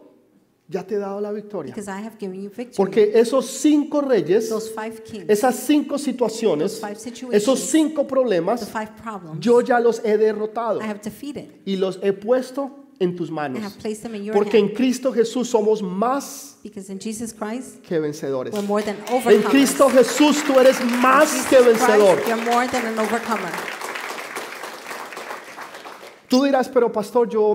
ya 0.68 0.86
te 0.86 0.96
he 0.96 0.98
dado 0.98 1.20
la 1.20 1.32
victoria. 1.32 1.74
Porque 2.76 3.12
esos 3.14 3.46
cinco 3.46 4.02
reyes, 4.02 4.52
kings, 5.04 5.24
esas 5.28 5.56
cinco 5.56 5.98
situaciones, 5.98 6.80
esos 7.32 7.60
cinco 7.60 8.06
problemas, 8.06 8.68
problems, 9.02 9.40
yo 9.40 9.62
ya 9.62 9.80
los 9.80 10.04
he 10.04 10.18
derrotado 10.18 10.80
I 10.80 10.84
have 10.84 11.00
defeated. 11.02 11.46
y 11.64 11.76
los 11.76 11.98
he 12.02 12.12
puesto 12.12 12.84
en 12.98 13.16
tus 13.16 13.30
manos. 13.30 13.62
Porque 14.34 14.58
en. 14.58 14.68
Cristo 14.68 15.12
Jesús 15.12 15.48
somos 15.48 15.82
más 15.82 16.58
Christ, 16.62 17.82
que 17.86 17.98
vencedores. 17.98 18.52
we're 18.52 18.62
more 18.62 18.82
than 18.82 18.96
En. 19.26 19.42
Cristo 19.42 19.88
Jesús 19.88 20.42
tú 20.44 20.58
eres 20.60 20.78
más 21.00 21.46
que 21.48 21.60
vencedor. 21.60 22.20
Christ. 22.20 22.36
Tú 26.28 26.44
dirás, 26.44 26.68
pero 26.68 26.92
pastor, 26.92 27.26
yo 27.26 27.54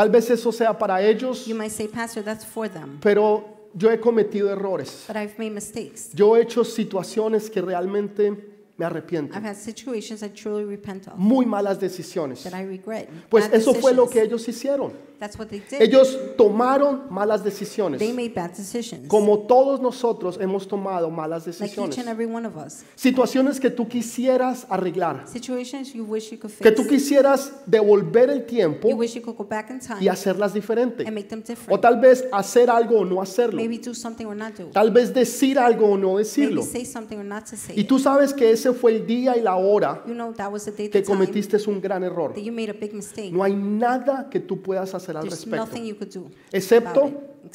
tal 0.00 0.08
vez 0.08 0.30
eso 0.30 0.50
sea 0.50 0.72
para 0.78 1.02
ellos, 1.02 1.46
You 1.46 1.54
might 1.54 1.70
say, 1.70 1.86
Pastor, 1.86 2.22
that's 2.24 2.44
for 2.46 2.68
them. 2.70 2.98
pero 3.02 3.44
yo 3.74 3.90
he 3.90 3.98
cometido 4.00 4.50
errores. 4.50 5.04
But 5.06 5.16
I've 5.16 5.34
made 5.38 5.50
mistakes. 5.50 6.10
Yo 6.14 6.36
he 6.36 6.42
hecho 6.42 6.64
situaciones 6.64 7.50
que 7.50 7.60
realmente 7.60 8.49
me 8.80 8.86
arrepiento. 8.86 9.36
I've 9.36 9.44
had 9.46 9.56
situations 9.56 10.22
I 10.22 10.30
truly 10.30 10.64
repent 10.64 11.06
of, 11.08 11.14
Muy 11.18 11.44
malas 11.44 11.78
decisiones. 11.78 12.42
that 12.44 12.54
I 12.54 12.64
regret. 12.64 13.08
Pues 13.28 13.44
Bad 13.50 13.54
eso 13.58 13.74
fue 13.74 13.92
lo 13.92 14.04
decisions. 14.06 14.10
que 14.12 14.22
ellos 14.22 14.48
hicieron. 14.48 15.10
That's 15.20 15.38
what 15.38 15.48
they 15.48 15.60
did. 15.60 15.82
Ellos 15.82 16.16
tomaron 16.38 17.02
malas 17.10 17.44
decisiones. 17.44 17.98
They 17.98 18.10
made 18.14 18.30
bad 18.34 18.52
decisions. 18.56 19.06
Como 19.06 19.40
todos 19.40 19.78
nosotros 19.78 20.38
hemos 20.40 20.66
tomado 20.66 21.10
malas 21.10 21.46
Like 21.46 21.50
each 21.50 21.76
decisiones. 21.76 21.98
and 21.98 22.08
every 22.08 22.24
one 22.24 22.46
of 22.46 22.56
us. 22.56 22.84
Situaciones 22.96 23.60
que 23.60 23.68
tú 23.68 23.86
quisieras 23.86 24.66
arreglar. 24.70 25.28
Situations 25.28 25.92
you 25.92 26.04
wish 26.04 26.30
you 26.32 26.38
could 26.38 26.50
Que 26.56 26.70
fix. 26.70 26.74
tú 26.74 26.86
quisieras 26.88 27.52
devolver 27.66 28.30
el 28.30 28.40
You 28.40 28.46
tiempo 28.46 28.88
wish 28.96 29.14
you 29.14 29.20
could 29.20 29.36
go 29.36 29.44
back 29.44 29.68
in 29.70 29.78
time 29.78 29.98
y 30.00 30.08
hacerlas 30.08 30.54
diferente. 30.54 31.04
and 31.06 31.14
make 31.14 31.28
them 31.28 31.40
O 31.40 31.46
different. 31.46 31.82
tal 31.82 32.00
vez 32.00 32.24
hacer 32.32 32.70
algo 32.70 33.00
o 33.00 33.04
no 33.04 33.20
hacerlo. 33.20 33.56
Maybe 33.60 33.76
do 33.76 33.92
something 33.92 34.24
or 34.24 34.34
not 34.34 34.56
do. 34.56 34.70
Tal 34.72 34.90
vez 34.90 35.12
decir 35.12 35.58
algo 35.58 35.84
o 35.86 35.98
no 35.98 36.14
Maybe 36.14 36.20
decirlo. 36.24 36.62
say 36.62 36.86
something 36.86 37.18
or 37.18 37.24
not 37.26 37.44
to 37.44 37.56
say 37.58 37.74
Y 37.76 37.80
it. 37.82 37.88
tú 37.88 37.98
sabes 37.98 38.32
que 38.32 38.50
ese 38.50 38.69
fue 38.74 38.92
el 38.92 39.06
día 39.06 39.36
y 39.36 39.40
la 39.42 39.56
hora 39.56 40.02
You 40.06 40.14
know 40.14 40.32
that 40.34 40.50
was 40.50 40.64
the 40.64 40.72
day, 40.72 40.88
que 40.88 41.00
the 41.00 41.06
cometiste 41.06 41.56
un 41.66 41.80
gran 41.80 42.02
error. 42.02 42.32
that 42.32 42.42
you 42.42 42.52
made 42.52 42.70
a 42.70 42.74
big 42.74 42.92
mistake. 42.92 43.32
No 43.32 43.42
hay 43.42 43.54
nada 43.54 44.28
que 44.30 44.40
tú 44.40 44.60
puedas 44.62 44.94
hacer 44.94 45.16
al 45.16 45.28
There's 45.28 45.46
respecto, 45.46 46.30
excepto 46.52 47.12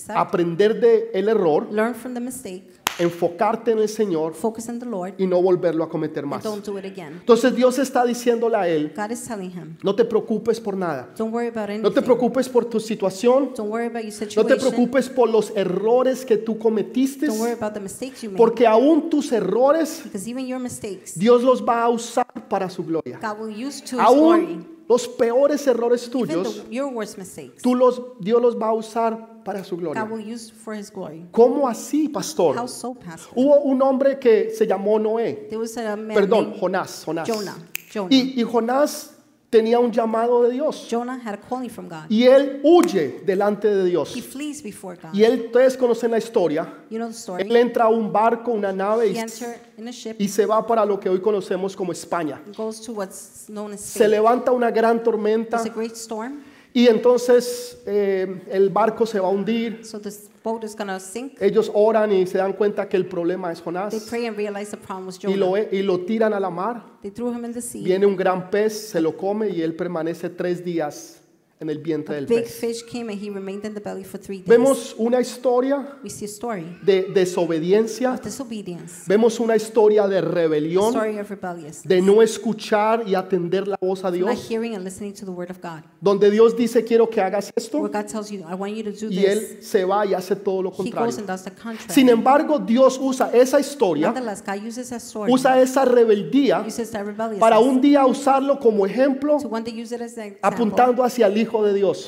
aprender 0.10 0.80
del 0.80 1.10
el 1.13 1.30
error, 1.30 1.67
Learn 1.71 1.95
from 1.95 2.13
the 2.13 2.19
mistake, 2.19 2.63
enfocarte 2.99 3.71
en 3.71 3.79
el 3.79 3.89
Señor 3.89 4.34
focus 4.34 4.67
on 4.69 4.79
the 4.79 4.86
Lord, 4.86 5.13
y 5.17 5.27
no 5.27 5.41
volverlo 5.41 5.84
a 5.84 5.89
cometer 5.89 6.23
and 6.23 6.34
más. 6.34 6.43
don't 6.43 6.65
do 6.65 6.77
it 6.77 6.86
again. 6.86 7.13
Entonces 7.19 7.55
Dios 7.55 7.77
está 7.79 8.05
diciéndole 8.05 8.55
a 8.58 8.67
él, 8.67 8.93
God 8.95 9.12
is 9.12 9.23
telling 9.23 9.51
him, 9.51 9.77
no 9.84 9.95
te 9.95 10.05
preocupes 10.05 10.60
por 10.60 10.75
nada. 10.75 11.10
don't 11.17 11.34
worry 11.34 11.47
about 11.47 11.69
No 11.69 11.89
te 11.91 11.99
anything. 11.99 12.03
preocupes 12.03 12.49
por 12.49 12.65
tu 12.65 12.79
situación. 12.79 13.51
Don't 13.55 13.71
worry 13.71 13.88
about 13.88 14.03
your 14.03 14.13
No 14.38 14.45
te 14.45 14.55
preocupes 14.55 15.10
por 15.10 15.29
los 15.29 15.51
errores 15.55 16.25
que 16.25 16.38
tú 16.38 16.58
cometiste. 16.58 17.27
Don't 17.27 17.39
worry 17.39 17.53
about 17.53 17.73
the 17.73 17.79
mistakes 17.79 18.21
you 18.21 18.29
made. 18.29 18.38
Porque 18.38 18.65
aún 18.67 19.10
tus 19.10 19.31
errores, 19.31 20.01
Because 20.03 20.29
even 20.29 20.45
your 20.47 20.60
mistakes, 20.60 21.17
Dios 21.17 21.43
los 21.43 21.63
va 21.63 21.84
a 21.84 21.89
usar 21.89 22.25
para 22.49 22.69
su 22.69 22.84
gloria. 22.84 23.19
God 23.21 23.39
will 23.39 23.65
use 23.67 23.81
to 23.81 23.97
His 23.97 24.05
glory. 24.08 24.43
Aún 24.45 24.74
los 24.87 25.07
peores 25.07 25.65
errores 25.67 26.07
Even 26.07 26.27
tuyos, 26.27 26.63
the, 26.63 26.75
your 26.75 26.93
worst 26.93 27.17
mistakes, 27.17 27.61
tú 27.61 27.75
los, 27.75 28.01
Dios 28.19 28.41
los 28.41 28.55
va 28.55 28.67
a 28.67 28.73
usar 28.73 29.43
para 29.43 29.63
su 29.63 29.75
God 29.75 29.81
gloria. 29.81 30.03
will 30.03 30.33
use 30.33 30.51
for 30.51 30.73
His 30.73 30.91
glory. 30.91 31.25
¿Cómo 31.31 31.67
así, 31.67 32.09
pastor? 32.09 32.57
How 32.57 32.67
so, 32.67 32.93
Pastor? 32.95 33.33
Hubo 33.35 33.61
un 33.61 33.81
hombre 33.81 34.19
que 34.19 34.49
se 34.49 34.65
llamó 34.65 34.99
Noé. 34.99 35.47
There 35.49 35.57
was 35.57 35.77
a 35.77 35.95
man 35.95 36.15
Perdón, 36.15 36.45
named 36.49 36.59
Jonás. 36.59 37.03
Jonás. 37.05 37.27
Jonah. 37.27 37.55
Jonah. 37.93 38.09
Y, 38.13 38.41
y 38.41 38.43
Jonás 38.43 39.14
tenía 39.49 39.79
un 39.79 39.91
llamado 39.91 40.43
de 40.43 40.51
Dios. 40.51 40.88
Jonah 40.89 41.19
had 41.23 41.36
a 41.36 41.38
calling 41.38 41.69
from 41.69 41.88
God. 41.88 42.10
Y 42.10 42.23
él 42.23 42.60
huye 42.63 43.21
delante 43.25 43.67
de 43.67 43.86
Dios. 43.86 44.15
He 44.15 44.21
flees 44.21 44.62
before 44.62 44.97
God. 45.01 45.13
Y 45.13 45.23
él, 45.23 45.45
ustedes 45.45 45.77
conocen 45.77 46.12
la 46.12 46.17
historia. 46.17 46.73
You 46.89 46.97
know 46.97 47.08
the 47.08 47.13
story. 47.13 47.43
Él 47.43 47.55
entra 47.55 47.86
a 47.86 47.89
un 47.89 48.12
barco, 48.12 48.51
una 48.51 48.71
nave 48.73 49.08
He 49.08 49.12
y, 49.13 49.17
entered 49.17 49.58
in 49.77 49.88
a 49.88 49.91
ship 49.91 50.15
y 50.19 50.27
se 50.27 50.45
va 50.45 50.65
para 50.65 50.86
lo 50.86 50.99
que 50.99 51.10
hoy 51.10 51.19
conocemos 51.21 51.75
como 51.75 51.91
España. 51.91 52.41
and 52.45 52.55
goes 52.55 52.81
to 52.81 52.91
what's 52.93 53.45
known 53.47 53.73
as 53.73 53.81
Se 53.81 54.08
levanta 54.08 54.51
una 54.51 54.71
gran 54.71 55.01
tormenta 55.03 55.58
There's 55.58 55.71
a 55.71 55.73
great 55.73 55.95
storm, 55.95 56.43
y 56.75 56.89
entonces 56.89 57.81
eh, 57.85 58.41
el 58.51 58.69
barco 58.69 59.05
se 59.05 59.17
va 59.17 59.29
a 59.29 59.31
hundir. 59.31 59.85
so 59.85 59.97
this 59.97 60.29
boat 60.43 60.61
is 60.65 60.75
to 60.75 60.99
sink. 60.99 61.41
Ellos 61.41 61.71
oran 61.73 62.11
y 62.11 62.27
se 62.27 62.38
dan 62.38 62.51
cuenta 62.51 62.89
que 62.89 62.97
el 62.97 63.05
problema 63.05 63.49
es 63.49 63.59
They 63.59 63.63
Jonás 63.63 63.95
pray 64.09 64.25
and 64.25 64.35
realize 64.35 64.71
the 64.71 64.77
problem 64.77 65.05
was 65.05 65.17
y 65.23 65.35
lo, 65.35 65.51
Jonah. 65.51 65.67
y 65.71 65.81
lo 65.83 66.01
tiran 66.01 66.33
a 66.33 66.39
la 66.41 66.49
mar. 66.49 66.85
They 67.01 67.11
threw 67.11 67.31
him 67.31 67.45
in 67.45 67.53
the 67.53 67.61
sea. 67.61 67.81
Viene 67.81 68.05
un 68.05 68.17
gran 68.17 68.49
pez, 68.49 68.89
se 68.89 68.99
lo 68.99 69.15
come 69.15 69.47
y 69.47 69.61
él 69.61 69.73
permanece 69.73 70.29
tres 70.29 70.65
días 70.65 71.21
en 71.57 71.69
el 71.69 71.77
vientre 71.79 72.15
del 72.15 72.25
big 72.25 72.43
pez. 72.43 72.59
fish 72.59 72.83
came 72.83 73.09
and 73.11 73.21
he 73.21 73.29
remained 73.29 73.63
in 73.65 73.73
the 73.73 73.79
belly 73.79 74.03
for 74.03 74.19
three 74.19 74.39
days. 74.39 74.47
Vemos 74.49 74.93
una 74.97 75.21
historia 75.21 75.97
We 76.03 76.09
see 76.09 76.25
a 76.25 76.27
story 76.27 76.65
de 76.83 77.03
desobediencia, 77.13 78.13
of 78.13 78.21
disobedience, 78.21 79.03
vemos 79.07 79.39
una 79.39 79.55
historia 79.55 80.05
de 80.07 80.17
a 80.17 80.21
rebelión, 80.21 80.89
story 80.89 81.17
of 81.17 81.29
rebellious, 81.29 81.81
de 81.83 82.01
no 82.01 82.21
escuchar 82.21 83.03
y 83.07 83.15
atender 83.15 83.67
la 83.69 83.77
voz 83.79 84.03
a 84.03 84.09
not 84.09 84.13
Dios, 84.15 84.49
hearing 84.49 84.75
and 84.75 84.83
listening 84.83 85.13
to 85.13 85.25
the 85.25 85.31
word 85.31 85.49
of 85.49 85.59
God. 85.61 85.83
donde 86.01 86.29
Dios 86.29 86.57
dice 86.57 86.83
quiero 86.83 87.09
que 87.09 87.21
hagas 87.21 87.45
Where 87.55 87.63
esto 87.65 87.79
God 87.81 88.05
tells 88.07 88.29
you, 88.31 88.41
I 88.41 88.53
want 88.55 88.75
you 88.75 88.83
to 88.83 88.91
do 88.91 89.07
y 89.09 89.15
this. 89.21 89.25
él 89.29 89.57
se 89.63 89.85
va 89.85 90.05
y 90.05 90.13
hace 90.13 90.35
todo 90.35 90.61
lo 90.61 90.71
He 90.71 90.91
goes 90.91 90.91
contrario. 90.91 91.17
and 91.19 91.27
does 91.27 91.43
the 91.45 91.51
contrary. 91.51 91.93
Sin 91.93 92.09
embargo, 92.09 92.59
Dios 92.59 92.99
usa 93.01 93.29
esa 93.33 93.61
historia, 93.61 94.07
Nonetheless, 94.11 94.43
God 94.45 94.61
uses 94.67 94.89
that 94.89 94.99
story, 95.01 95.31
usa 95.31 95.61
esa 95.61 95.85
rebeldía 95.85 96.65
uses 96.67 96.91
that 96.91 97.05
rebelliousness 97.05 97.39
para 97.39 97.59
un 97.59 97.79
día 97.79 98.05
usarlo 98.05 98.59
como 98.59 98.85
ejemplo 98.85 99.37
to 99.39 99.47
one 99.47 99.63
day 99.63 99.73
use 99.81 99.95
it 99.95 100.01
as 100.01 100.17
an 100.17 100.25
example, 100.25 100.39
apuntando 100.41 101.01
hacia 101.01 101.27
el 101.27 101.44
Hijo 101.45 101.63
de 101.63 101.73
Dios. 101.73 102.05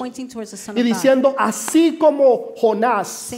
Y 0.75 0.81
diciendo, 0.83 1.35
así 1.37 1.97
como 1.97 2.53
Jonás 2.55 3.31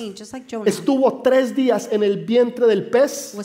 estuvo 0.66 1.22
tres 1.22 1.56
días 1.56 1.90
en 1.92 2.04
el 2.04 2.26
vientre 2.26 2.66
del 2.68 2.90
pez, 2.90 3.36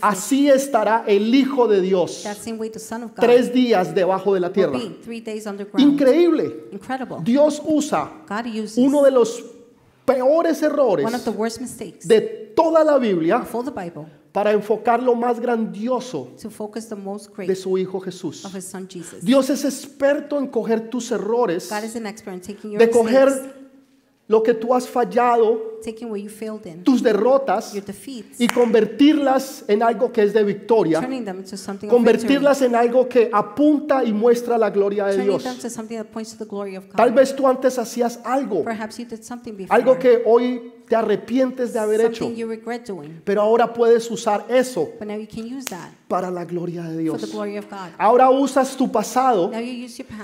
así 0.00 0.48
estará 0.48 1.04
el 1.06 1.34
Hijo 1.34 1.68
de 1.68 1.80
Dios 1.80 2.24
tres 3.20 3.52
días 3.52 3.94
debajo 3.94 4.34
de 4.34 4.40
la 4.40 4.52
tierra. 4.52 4.78
Increíble. 5.78 6.68
Dios 7.22 7.62
usa 7.64 8.10
uno 8.76 9.02
de 9.02 9.10
los 9.10 9.44
peores 10.04 10.62
errores 10.62 11.06
de 12.04 12.20
toda 12.56 12.84
la 12.84 12.98
Biblia 12.98 13.44
para 14.32 14.52
enfocar 14.52 15.02
lo 15.02 15.14
más 15.14 15.38
grandioso 15.38 16.32
to 16.40 16.50
focus 16.50 16.88
the 16.88 16.96
most 16.96 17.28
de 17.28 17.44
great 17.44 17.56
su 17.56 17.76
Hijo 17.76 18.00
Jesús. 18.00 18.44
Dios 19.20 19.50
es 19.50 19.64
experto 19.64 20.38
en 20.38 20.46
coger 20.46 20.88
tus 20.88 21.12
errores, 21.12 21.68
God 21.70 21.84
is 21.84 21.96
an 21.96 22.06
expert 22.06 22.34
in 22.34 22.40
taking 22.40 22.72
your 22.72 22.78
de 22.78 22.90
coger 22.90 23.62
lo 24.28 24.42
que 24.42 24.54
tú 24.54 24.72
has 24.72 24.88
fallado, 24.88 25.78
taking 25.84 26.10
what 26.10 26.18
you 26.18 26.30
failed 26.30 26.64
in, 26.64 26.82
tus 26.82 27.02
derrotas, 27.02 27.74
y 28.38 28.46
convertirlas 28.46 29.64
en 29.68 29.82
algo 29.82 30.10
que 30.10 30.22
es 30.22 30.32
de 30.32 30.42
victoria, 30.42 31.06
convertirlas 31.86 32.62
en 32.62 32.74
algo 32.74 33.06
que 33.08 33.28
apunta 33.30 34.02
y 34.02 34.12
muestra 34.12 34.56
la 34.56 34.70
gloria 34.70 35.06
de 35.06 35.22
Dios. 35.22 35.44
Tal 36.96 37.12
vez 37.12 37.36
tú 37.36 37.46
antes 37.46 37.78
hacías 37.78 38.20
algo, 38.24 38.64
Perhaps 38.64 38.98
you 38.98 39.04
did 39.04 39.22
something 39.22 39.52
before, 39.52 39.78
algo 39.78 39.98
que 39.98 40.22
hoy 40.24 40.72
te 40.92 40.96
arrepientes 40.96 41.72
de 41.72 41.78
haber 41.78 42.02
hecho, 42.02 42.30
pero 43.24 43.40
ahora 43.40 43.72
puedes 43.72 44.10
usar 44.10 44.44
eso 44.50 44.90
para 46.06 46.30
la 46.30 46.44
gloria 46.44 46.82
de 46.82 46.98
Dios. 46.98 47.34
Ahora 47.96 48.28
usas 48.28 48.76
tu 48.76 48.92
pasado, 48.92 49.50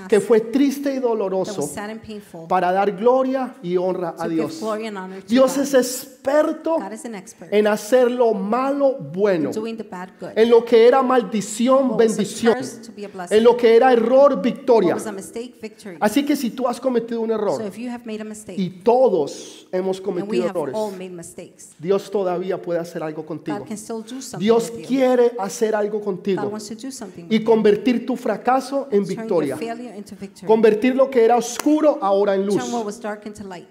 que 0.07 0.19
fue 0.19 0.41
triste 0.41 0.93
y 0.93 0.99
doloroso, 0.99 1.67
para 2.47 2.71
dar 2.71 2.91
gloria 2.91 3.55
y 3.63 3.77
honra 3.77 4.13
a 4.15 4.27
Dios. 4.27 4.63
Dios 5.27 5.57
es 5.57 5.73
experto 5.73 6.77
en 7.49 7.65
hacer 7.65 8.11
lo 8.11 8.35
malo 8.35 8.93
bueno, 8.93 9.49
en 10.35 10.49
lo 10.51 10.63
que 10.63 10.87
era 10.87 11.01
maldición, 11.01 11.97
bendición, 11.97 12.57
en 13.31 13.43
lo 13.43 13.57
que 13.57 13.75
era 13.75 13.91
error, 13.91 14.39
victoria. 14.39 14.97
Así 15.99 16.23
que 16.23 16.35
si 16.35 16.51
tú 16.51 16.67
has 16.67 16.79
cometido 16.79 17.21
un 17.21 17.31
error, 17.31 17.59
y 18.55 18.69
todos 18.83 19.67
hemos 19.71 19.99
cometido 19.99 20.58
have 20.58 20.58
errores, 20.67 21.75
Dios 21.79 22.11
todavía 22.11 22.61
puede 22.61 22.79
hacer 22.79 23.03
algo 23.03 23.25
contigo. 23.25 23.65
Dios 24.37 24.71
quiere 24.87 25.31
hacer 25.39 25.75
algo 25.75 26.01
contigo 26.01 26.51
y 27.29 27.43
convertir 27.43 28.05
tu 28.05 28.15
fracaso 28.15 28.87
en 28.91 29.05
victoria. 29.05 29.57
Convertir 30.45 30.95
lo 30.95 31.09
que 31.09 31.23
era 31.23 31.37
oscuro 31.37 31.97
ahora 32.01 32.35
en 32.35 32.45
luz, 32.45 32.61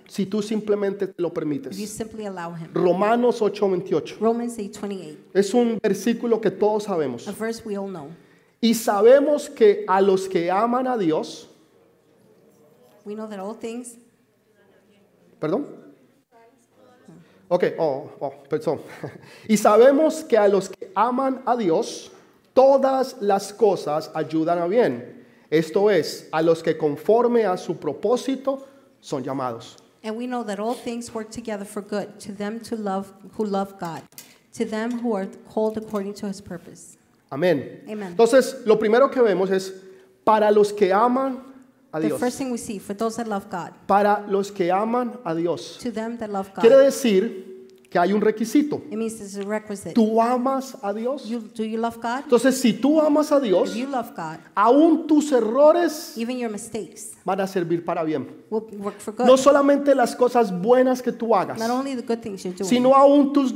si 0.09 0.27
tú 0.27 0.42
simplemente 0.42 1.12
lo 1.16 1.33
permites. 1.33 1.77
Romanos 2.72 3.42
8:28. 3.42 4.16
Romans 4.20 4.59
8:28, 4.59 5.16
Es 5.33 5.55
un 5.55 5.79
versículo 5.83 6.40
que 6.40 6.51
todos 6.51 6.85
sabemos. 6.85 7.29
Y 8.61 8.74
sabemos 8.74 9.48
que 9.48 9.85
a 9.87 10.01
los 10.01 10.29
que 10.29 10.51
aman 10.51 10.88
a 10.88 10.96
Dios, 10.96 11.48
We 13.09 13.14
know 13.14 13.27
that 13.27 13.40
all 13.40 13.55
things, 13.55 13.96
perdón. 15.40 15.64
Ok, 17.48 17.64
oh, 17.78 18.11
oh, 18.20 18.32
perdón. 18.48 18.80
Y 19.48 19.56
sabemos 19.56 20.22
que 20.24 20.37
a 20.37 20.48
los 20.48 20.68
que 20.68 20.90
aman 20.94 21.42
a 21.46 21.56
Dios, 21.56 22.11
todas 22.52 23.16
las 23.20 23.52
cosas 23.52 24.11
ayudan 24.14 24.58
a 24.58 24.66
bien. 24.66 25.24
Esto 25.50 25.90
es, 25.90 26.28
a 26.30 26.42
los 26.42 26.62
que 26.62 26.76
conforme 26.76 27.46
a 27.46 27.56
su 27.56 27.76
propósito 27.76 28.66
son 29.00 29.24
llamados. 29.24 29.76
and 30.04 30.16
we 30.16 30.26
know 30.26 30.42
that 30.42 30.61
all 30.61 30.74
things 30.74 31.12
work 31.12 31.30
together 31.30 31.64
for 31.64 31.82
good 31.82 32.20
to 32.20 32.32
them 32.32 32.61
to 32.61 32.76
love 32.76 33.12
who 33.32 33.44
love 33.44 33.78
God, 33.78 34.02
to 34.54 34.64
them 34.64 35.00
who 35.00 35.14
are 35.14 35.26
called 35.48 35.76
according 35.76 36.14
to 36.14 36.26
His 36.26 36.40
purpose. 36.40 36.96
Amén. 37.30 37.82
Amen. 37.88 38.12
Entonces, 38.16 38.64
lo 38.64 38.76
primero 38.76 39.11
que 39.11 39.20
vemos 39.20 39.50
es 39.50 39.72
para 40.24 40.50
los 40.50 40.72
que 40.72 40.92
aman 40.92 41.42
a 41.92 42.01
The 42.01 42.09
Dios. 42.09 42.20
first 42.20 42.38
thing 42.38 42.51
we 42.51 42.59
see 42.59 42.79
for 42.79 42.94
those 42.94 43.16
that 43.16 43.27
love 43.29 43.46
God, 43.51 43.70
Para 43.87 44.24
los 44.29 44.51
que 44.53 44.70
aman 44.70 45.12
a 45.24 45.35
Dios. 45.35 45.79
to 45.83 45.90
them 45.90 46.18
that 46.18 46.29
love 46.31 46.48
God, 46.55 46.61
Quiere 46.62 46.77
decir 46.79 47.46
que 47.90 47.98
hay 47.98 48.12
un 48.12 48.20
requisito. 48.20 48.83
it 48.90 48.98
means 48.98 49.16
there's 49.16 49.37
a 49.37 49.42
requisite. 49.48 49.94
¿Tú 49.94 50.20
amas 50.20 50.77
a 50.83 50.92
Dios? 50.92 51.24
You, 51.27 51.40
do 51.40 51.64
you 51.64 51.79
love 51.79 51.96
God? 51.96 52.24
Entonces, 52.24 52.61
si 52.61 52.74
tú 52.74 53.01
amas 53.01 53.33
a 53.33 53.40
Dios, 53.40 53.70
If 53.70 53.77
you 53.77 53.87
love 53.87 54.11
God, 54.14 54.38
aún 54.55 55.07
tus 55.07 55.33
errores 55.33 56.12
even 56.18 56.37
your 56.37 56.51
mistakes 56.51 57.12
van 57.24 57.40
a 57.40 57.46
servir 57.46 57.83
para 57.87 58.05
bien. 58.05 58.29
will 58.51 58.66
work 58.79 58.98
for 59.01 59.14
good. 59.14 59.24
No 59.27 59.38
solamente 59.38 59.94
las 59.94 60.14
cosas 60.14 60.53
buenas 60.61 61.01
que 61.01 61.12
tú 61.12 61.35
hagas, 61.35 61.59
Not 61.59 61.70
only 61.70 61.94
the 61.96 62.03
good 62.03 62.18
things 62.20 62.44
you're 62.44 62.55
doing, 62.55 62.68
sino 62.68 62.94
aún 62.94 63.33
tus, 63.33 63.55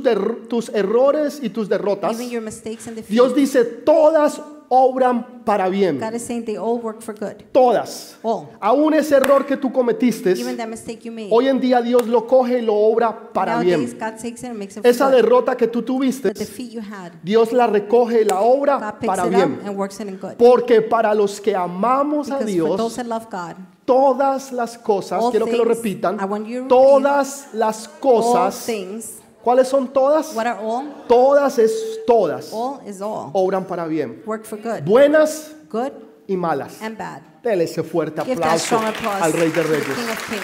tus 0.49 0.69
errores 0.69 1.39
y 1.43 1.49
tus 1.49 1.69
derrotas. 1.69 2.11
even 2.15 2.31
your 2.31 2.41
mistakes 2.41 2.87
and 2.87 2.95
defeats. 2.95 3.11
Dios 3.11 3.35
dice, 3.35 3.63
todas 3.63 4.41
obran 4.73 5.43
para 5.45 5.69
bien. 5.69 5.99
God 5.99 6.13
is 6.15 6.23
saying 6.23 6.45
they 6.45 6.57
all 6.57 6.79
work 6.79 7.01
for 7.01 7.13
good. 7.13 7.43
Todas. 7.51 8.17
All. 8.23 8.49
Aún 8.61 8.93
ese 8.93 9.15
error 9.15 9.45
que 9.45 9.57
tú 9.57 9.71
cometiste, 9.71 10.31
Even 10.31 10.57
that 10.57 10.67
mistake 10.67 11.01
you 11.03 11.11
made. 11.11 11.29
hoy 11.31 11.47
en 11.47 11.59
día 11.59 11.81
Dios 11.81 12.07
lo 12.07 12.25
coge 12.27 12.59
y 12.59 12.61
lo 12.61 12.73
obra 12.75 13.31
para 13.33 13.55
Nowadays, 13.55 13.93
bien. 13.95 13.99
God 13.99 14.17
takes 14.21 14.43
it 14.43 14.45
and 14.45 14.57
makes 14.59 14.77
it 14.77 14.85
Esa 14.85 15.05
for 15.05 15.15
derrota 15.15 15.55
que 15.57 15.67
tú 15.67 15.81
tuviste, 15.83 16.33
The 16.33 16.39
defeat 16.39 16.71
you 16.71 16.81
had, 16.81 17.11
Dios 17.23 17.51
la 17.51 17.67
recoge 17.67 18.21
y 18.21 18.25
la 18.25 18.41
obra 18.41 18.77
God 18.79 18.99
picks 18.99 19.07
para 19.07 19.23
it 19.27 19.33
up 19.33 19.35
bien. 19.35 19.59
and 19.65 19.77
works 19.77 19.99
it 19.99 20.07
in 20.07 20.17
good. 20.17 20.35
Porque 20.37 20.81
para 20.81 21.13
los 21.13 21.39
que 21.41 21.55
amamos 21.55 22.29
a 22.31 22.39
Because 22.39 22.57
for 22.59 22.77
those 22.77 22.95
Dios, 22.95 22.95
that 22.95 23.05
love 23.07 23.27
God, 23.29 23.55
todas 23.85 24.51
las 24.53 24.77
cosas, 24.77 25.21
All 25.21 25.31
quiero 25.31 25.45
que 25.45 25.57
lo 25.57 25.63
things, 25.65 25.77
repitan, 25.77 26.19
I 26.19 26.25
want 26.25 26.47
you 26.47 26.59
to 26.59 26.63
repeat, 26.63 26.69
todas 26.69 27.47
las 27.53 27.87
all 27.87 27.99
cosas, 27.99 28.65
things, 28.65 29.19
¿cuáles 29.43 29.67
son 29.67 29.91
todas? 29.91 30.33
what 30.35 30.45
are 30.47 30.59
all? 30.59 30.87
Todas 31.07 31.59
es 31.59 31.71
todas, 32.07 32.51
All 32.53 32.79
is 32.87 33.01
all. 33.01 33.29
obran 33.33 33.65
para 33.65 33.85
bien. 33.87 34.21
Work 34.25 34.45
for 34.45 34.59
good. 34.59 34.83
Buenas 34.85 35.51
Good 35.69 35.91
y 36.27 36.35
malas. 36.37 36.81
and 36.81 36.97
bad. 36.97 37.21
Dele 37.43 37.65
ese 37.65 37.83
fuerte 37.83 38.21
Give 38.23 38.33
aplauso 38.41 38.79
al 38.79 39.33
Rey 39.33 39.49
de 39.51 39.63
Reyes. 39.63 39.85
King 39.85 40.09
of 40.09 40.29
Kings. 40.29 40.43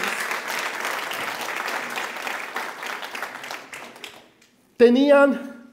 Tenían, 4.77 5.65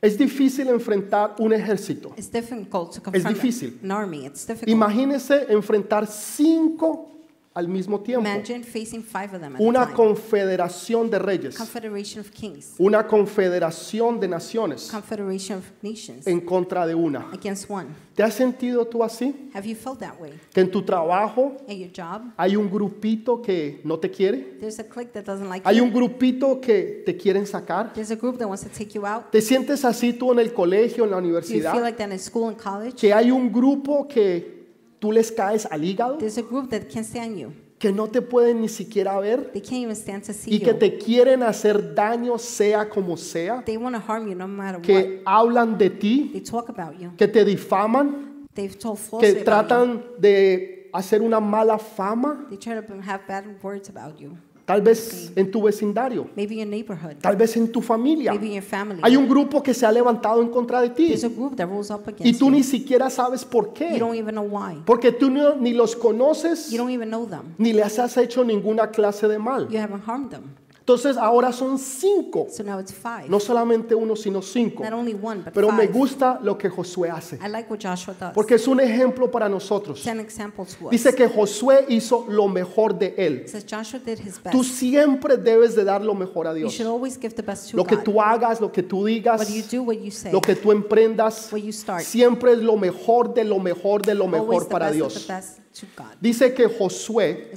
es 0.00 0.18
difícil 0.18 0.68
enfrentar 0.68 1.36
un 1.38 1.52
ejército. 1.52 2.12
It's 2.16 2.30
difficult 2.30 2.92
to 2.94 3.00
confront 3.02 3.36
difícil. 3.36 3.78
an 3.84 3.90
army. 3.92 4.26
It's 4.26 4.44
difficult. 4.46 4.68
Imagínense 4.68 5.46
enfrentar 5.48 6.06
cinco 6.08 7.11
al 7.54 7.68
mismo 7.68 8.00
tiempo. 8.00 8.26
Imagine 8.26 8.64
facing 8.64 9.02
five 9.02 9.34
of 9.34 9.40
them 9.40 9.56
at 9.56 9.60
a 9.60 9.62
Una 9.62 9.92
confederación 9.92 11.10
de 11.10 11.18
reyes, 11.18 11.56
una 12.78 13.06
confederación 13.06 14.18
de 14.18 14.28
naciones. 14.28 14.90
En 16.26 16.40
contra 16.40 16.86
de 16.86 16.94
una. 16.94 17.30
¿Te 18.14 18.22
has 18.22 18.34
sentido 18.34 18.86
tú 18.86 19.02
así? 19.02 19.50
Que 20.52 20.60
en 20.60 20.70
tu 20.70 20.82
trabajo 20.82 21.56
hay 22.36 22.56
un 22.56 22.70
grupito 22.70 23.42
que 23.42 23.80
no 23.84 23.98
te 23.98 24.10
quiere, 24.10 24.58
hay 25.64 25.80
un 25.80 25.92
grupito 25.92 26.60
que 26.60 27.02
te 27.04 27.16
quieren 27.16 27.46
sacar. 27.46 27.92
¿Te 29.30 29.40
sientes 29.40 29.84
así 29.84 30.12
tú 30.12 30.32
en 30.32 30.38
el 30.38 30.52
colegio, 30.52 31.04
en 31.04 31.10
la 31.10 31.16
universidad? 31.18 31.74
Que 32.96 33.12
hay 33.12 33.30
un 33.30 33.52
grupo 33.52 34.08
que 34.08 34.61
tú 35.02 35.10
les 35.10 35.32
caes 35.32 35.66
al 35.68 35.82
hígado, 35.82 36.16
There's 36.18 36.38
a 36.38 36.42
group 36.42 36.70
that 36.70 36.82
can't 36.88 37.04
stand 37.04 37.36
you. 37.36 37.52
que 37.80 37.90
no 37.90 38.06
te 38.06 38.22
pueden 38.22 38.60
ni 38.60 38.68
siquiera 38.68 39.18
ver 39.18 39.50
They 39.52 39.60
can't 39.60 39.82
even 39.82 39.96
stand 39.96 40.22
to 40.26 40.32
see 40.32 40.54
y 40.54 40.60
que 40.60 40.70
you. 40.72 40.78
te 40.78 40.96
quieren 40.98 41.42
hacer 41.42 41.92
daño 41.96 42.38
sea 42.38 42.88
como 42.88 43.16
sea, 43.16 43.64
They 43.66 43.76
want 43.76 43.96
to 43.96 44.00
harm 44.06 44.28
you 44.28 44.36
no 44.36 44.46
matter 44.46 44.76
what. 44.76 44.86
que 44.86 45.20
hablan 45.26 45.76
de 45.76 45.90
ti, 45.90 46.30
They 46.32 46.40
talk 46.42 46.68
about 46.68 46.96
you. 47.00 47.10
que 47.16 47.26
te 47.26 47.44
difaman, 47.44 48.46
They've 48.54 48.78
told 48.78 48.98
que 48.98 49.04
falsely 49.10 49.30
about 49.30 49.38
you. 49.40 49.44
tratan 49.44 50.04
de 50.20 50.88
hacer 50.92 51.20
una 51.22 51.40
mala 51.40 51.76
fama, 51.78 52.46
They 52.48 52.56
try 52.58 52.74
to 52.74 52.82
have 53.04 53.22
bad 53.26 53.44
words 53.62 53.88
about 53.88 54.20
you. 54.20 54.36
Tal 54.64 54.80
vez 54.82 55.32
en 55.36 55.50
tu 55.50 55.62
vecindario, 55.62 56.28
Maybe 56.36 56.56
your 56.56 56.66
neighborhood. 56.66 57.16
tal 57.20 57.36
vez 57.36 57.56
en 57.56 57.70
tu 57.72 57.80
familia. 57.82 58.32
Maybe 58.32 58.46
in 58.46 58.52
your 58.54 58.62
family. 58.62 59.00
Hay 59.02 59.16
un 59.16 59.28
grupo 59.28 59.62
que 59.62 59.74
se 59.74 59.84
ha 59.86 59.92
levantado 59.92 60.40
en 60.42 60.48
contra 60.48 60.80
de 60.80 60.90
ti 60.90 61.08
There's 61.08 61.24
a 61.24 61.28
group 61.28 61.56
that 61.56 61.66
rolls 61.68 61.90
up 61.90 62.02
y 62.20 62.32
tú 62.32 62.46
you. 62.46 62.50
ni 62.52 62.62
siquiera 62.62 63.10
sabes 63.10 63.44
por 63.44 63.66
You 63.68 63.74
qué, 63.74 63.98
don't 63.98 64.14
even 64.16 64.34
know 64.34 64.44
why. 64.48 64.82
porque 64.86 65.12
tú 65.12 65.30
no- 65.30 65.56
ni 65.56 65.72
los 65.72 65.96
conoces 65.96 66.70
You 66.70 66.78
don't 66.78 66.90
even 66.92 67.08
know 67.08 67.26
them. 67.26 67.54
ni 67.58 67.72
les 67.72 67.98
has 67.98 68.16
hecho 68.16 68.44
ninguna 68.44 68.90
clase 68.90 69.26
de 69.28 69.38
mal. 69.38 69.68
You 69.70 69.78
haven't 69.80 70.02
harmed 70.06 70.30
them. 70.30 70.54
Entonces 70.82 71.16
ahora 71.16 71.52
son 71.52 71.78
cinco, 71.78 72.48
So 72.50 72.64
now 72.64 72.80
it's 72.80 72.92
five. 72.92 73.28
no 73.28 73.38
solamente 73.38 73.94
uno, 73.94 74.16
sino 74.16 74.42
cinco. 74.42 74.82
Not 74.82 74.92
only 74.92 75.14
one, 75.14 75.42
but 75.44 75.54
Pero 75.54 75.70
me 75.70 75.86
five. 75.86 75.92
gusta 75.96 76.40
lo 76.42 76.58
que 76.58 76.68
Josué 76.68 77.08
hace, 77.08 77.36
I 77.36 77.48
like 77.48 77.70
what 77.70 77.78
Joshua 77.80 78.14
does. 78.18 78.32
porque 78.34 78.56
es 78.56 78.66
un 78.66 78.80
ejemplo 78.80 79.30
para 79.30 79.48
nosotros. 79.48 79.98
It's 80.00 80.08
an 80.08 80.18
example 80.18 80.64
to 80.66 80.86
us. 80.86 80.90
Dice 80.90 81.14
que 81.14 81.28
Josué 81.28 81.84
hizo 81.88 82.26
lo 82.28 82.48
mejor 82.48 82.98
de 82.98 83.14
él. 83.16 83.42
It 83.42 83.48
says 83.50 83.64
Joshua 83.64 84.00
did 84.04 84.18
his 84.18 84.42
best. 84.42 84.50
Tú 84.50 84.64
siempre 84.64 85.36
debes 85.36 85.76
de 85.76 85.84
dar 85.84 86.02
lo 86.02 86.14
mejor 86.14 86.48
a 86.48 86.50
You 86.52 86.56
Dios. 86.66 86.72
should 86.74 86.90
always 86.90 87.16
give 87.16 87.34
the 87.36 87.42
best 87.42 87.70
to 87.70 87.76
Lo 87.76 87.84
que 87.84 87.94
God. 87.94 88.02
tú 88.04 88.20
hagas, 88.20 88.60
lo 88.60 88.72
que 88.72 88.82
tú 88.82 89.04
digas, 89.04 89.38
What 89.38 89.48
you 89.54 89.62
do, 89.70 89.84
what 89.84 89.94
you 90.02 90.10
say, 90.10 90.32
lo 90.32 90.40
que 90.40 90.56
tú 90.56 90.72
emprendas, 90.72 91.52
what 91.52 91.60
you 91.62 91.70
start. 91.72 92.02
siempre 92.02 92.54
es 92.54 92.58
lo 92.58 92.76
mejor 92.76 93.32
de 93.34 93.44
lo 93.44 93.60
mejor 93.60 94.02
de 94.02 94.14
lo 94.16 94.26
mejor 94.26 94.66
para 94.66 94.90
Dios. 94.90 95.28
Dice 96.20 96.52
que 96.54 96.66
Josué 96.68 97.50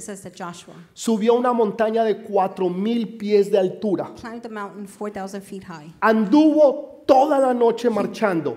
subió 0.94 1.34
una 1.34 1.52
montaña 1.52 2.02
de 2.02 2.22
cuatro 2.22 2.68
mil 2.68 3.16
pies 3.16 3.50
de 3.50 3.58
altura. 3.58 4.14
4,000 4.14 5.94
Anduvo 6.00 7.02
toda 7.06 7.38
la 7.38 7.52
noche 7.52 7.90
marchando 7.90 8.56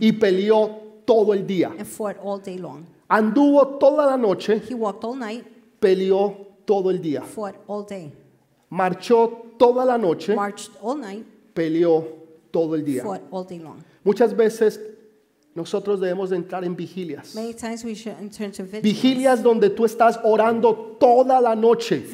y 0.00 0.12
peleó 0.12 0.70
todo 1.04 1.32
el 1.32 1.46
día. 1.46 1.70
Anduvo 3.08 3.78
toda 3.78 4.06
la 4.06 4.16
noche, 4.16 4.62
He 4.68 4.74
walked 4.74 5.04
all 5.04 5.18
night, 5.18 5.44
peleó 5.78 6.34
todo 6.64 6.90
el 6.90 7.00
día. 7.00 7.22
fought 7.22 7.56
all 7.66 7.84
day, 7.86 8.12
Marchó 8.70 9.42
toda 9.58 9.84
la 9.84 9.98
noche, 9.98 10.34
peleó 11.54 12.22
todo 12.50 12.74
el 12.74 12.84
día. 12.84 13.04
Muchas 14.02 14.34
veces 14.34 14.80
nosotros 15.54 16.00
debemos 16.00 16.30
de 16.30 16.36
entrar 16.36 16.64
en 16.64 16.74
vigilias. 16.74 17.34
Vigilias 18.82 19.42
donde 19.42 19.68
tú 19.68 19.84
estás 19.84 20.18
orando 20.24 20.96
toda 20.98 21.42
la 21.42 21.54
noche, 21.54 22.06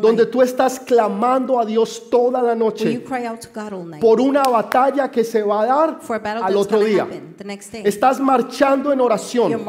donde 0.00 0.26
tú 0.26 0.42
estás 0.42 0.80
clamando 0.80 1.60
a 1.60 1.64
Dios 1.64 2.10
toda 2.10 2.42
la 2.42 2.56
noche. 2.56 3.00
cry 3.04 3.26
out 3.26 3.40
to 3.40 3.48
God 3.54 3.72
all 3.72 3.88
night. 3.88 4.00
Por 4.00 4.20
una 4.20 4.42
batalla 4.42 5.08
que 5.08 5.22
se 5.22 5.40
va 5.42 5.62
a 5.62 5.66
dar 5.66 6.00
al 6.42 6.56
otro 6.56 6.80
día. 6.80 7.06
Estás 7.84 8.18
marchando 8.18 8.92
en 8.92 9.00
oración. 9.00 9.64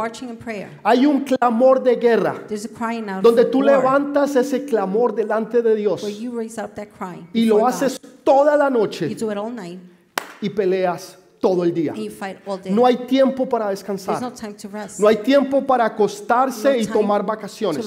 Hay 0.84 1.06
un 1.06 1.22
clamor 1.22 1.84
de 1.84 1.96
guerra. 1.98 2.44
Donde 3.22 3.46
tú 3.46 3.62
levantas 3.62 4.36
ese 4.36 4.66
clamor 4.66 5.14
delante 5.14 5.62
de 5.62 5.76
Dios. 5.76 6.04
Y 7.34 7.46
lo 7.46 7.68
haces 7.68 8.02
toda 8.24 8.58
la 8.58 8.72
noche. 8.72 9.16
Y 10.42 10.50
peleas 10.50 11.20
todo 11.44 11.66
el 11.66 11.74
día. 11.74 11.94
No 12.70 12.86
hay 12.86 12.96
tiempo 13.06 13.50
para 13.50 13.68
descansar. 13.68 14.32
No 14.98 15.08
hay 15.10 15.18
tiempo 15.18 15.62
para 15.66 15.84
acostarse 15.84 16.78
y 16.78 16.88
tomar 16.88 17.20
to 17.20 17.28
vacaciones. 17.28 17.86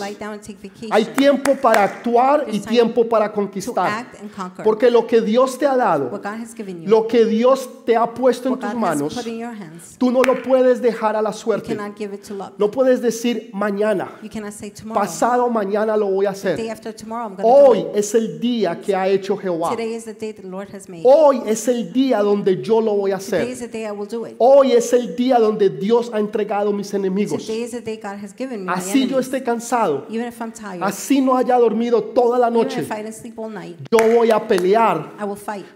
Hay 0.91 1.05
tiempo 1.07 1.55
para 1.55 1.85
actuar 1.85 2.45
y 2.53 2.61
tiempo 2.61 3.09
para 3.09 3.33
conquistar. 3.33 4.09
Porque 4.63 4.91
lo 4.91 5.07
que 5.07 5.23
Dios 5.23 5.59
te 5.59 5.67
ha 5.67 5.75
dado, 5.75 6.11
lo 6.85 7.07
que 7.07 7.25
Dios 7.25 7.67
te 7.87 7.97
ha 7.97 8.13
puesto 8.13 8.51
en 8.51 8.59
tus 8.59 8.75
manos, 8.75 9.19
tú 9.97 10.11
no 10.11 10.23
lo 10.23 10.43
puedes 10.43 10.83
dejar 10.83 11.17
a 11.17 11.23
la 11.23 11.33
suerte. 11.33 11.75
No 12.59 12.71
puedes 12.71 13.01
decir 13.01 13.49
mañana, 13.55 14.11
pasado 14.93 15.49
mañana 15.49 15.97
lo 15.97 16.09
voy 16.09 16.27
a 16.27 16.31
hacer. 16.31 16.61
Hoy 17.43 17.87
es 17.95 18.15
el 18.15 18.39
día 18.39 18.79
que 18.79 18.95
ha 18.95 19.09
hecho 19.09 19.35
Jehová. 19.35 19.75
Hoy 21.05 21.43
es 21.47 21.69
el 21.69 21.91
día 21.91 22.21
donde 22.21 22.61
yo 22.61 22.83
lo 22.83 22.93
voy 22.93 23.13
a 23.13 23.17
Today 23.46 23.46
hacer. 23.53 23.65
is 23.65 23.73
the 23.73 23.79
day 23.79 23.87
I 23.87 23.91
will 23.91 24.09
do 24.09 24.27
it. 24.27 24.37
Hoy 24.39 24.73
es 24.73 24.93
el 24.93 25.17
día 25.17 25.39
donde 25.39 25.71
Dios 25.71 26.11
ha 26.13 26.21
entregado 26.21 26.73
mis 26.73 26.93
enemigos. 26.95 27.43
Así 28.69 29.07
yo 29.07 29.19
esté 29.19 29.43
cansado, 29.43 30.07
Even 30.09 30.29
if 30.29 30.41
I'm 30.41 30.53
tired, 30.53 30.83
así 30.83 31.21
no 31.21 31.37
haya 31.37 31.59
dormido 31.59 32.03
toda 32.03 32.39
la 32.39 32.49
even 32.49 32.63
noche, 32.63 32.87
yo 33.91 33.99
voy 34.15 34.31
a 34.31 34.47
pelear, 34.47 35.13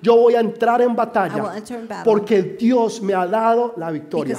yo 0.03 0.17
voy 0.17 0.35
a 0.35 0.41
entrar 0.41 0.81
en 0.83 0.95
batalla, 0.95 1.63
porque 2.05 2.43
Dios 2.43 3.03
me 3.03 3.15
ha 3.15 3.27
dado 3.27 3.75
la 3.77 3.91
victoria. 3.91 4.39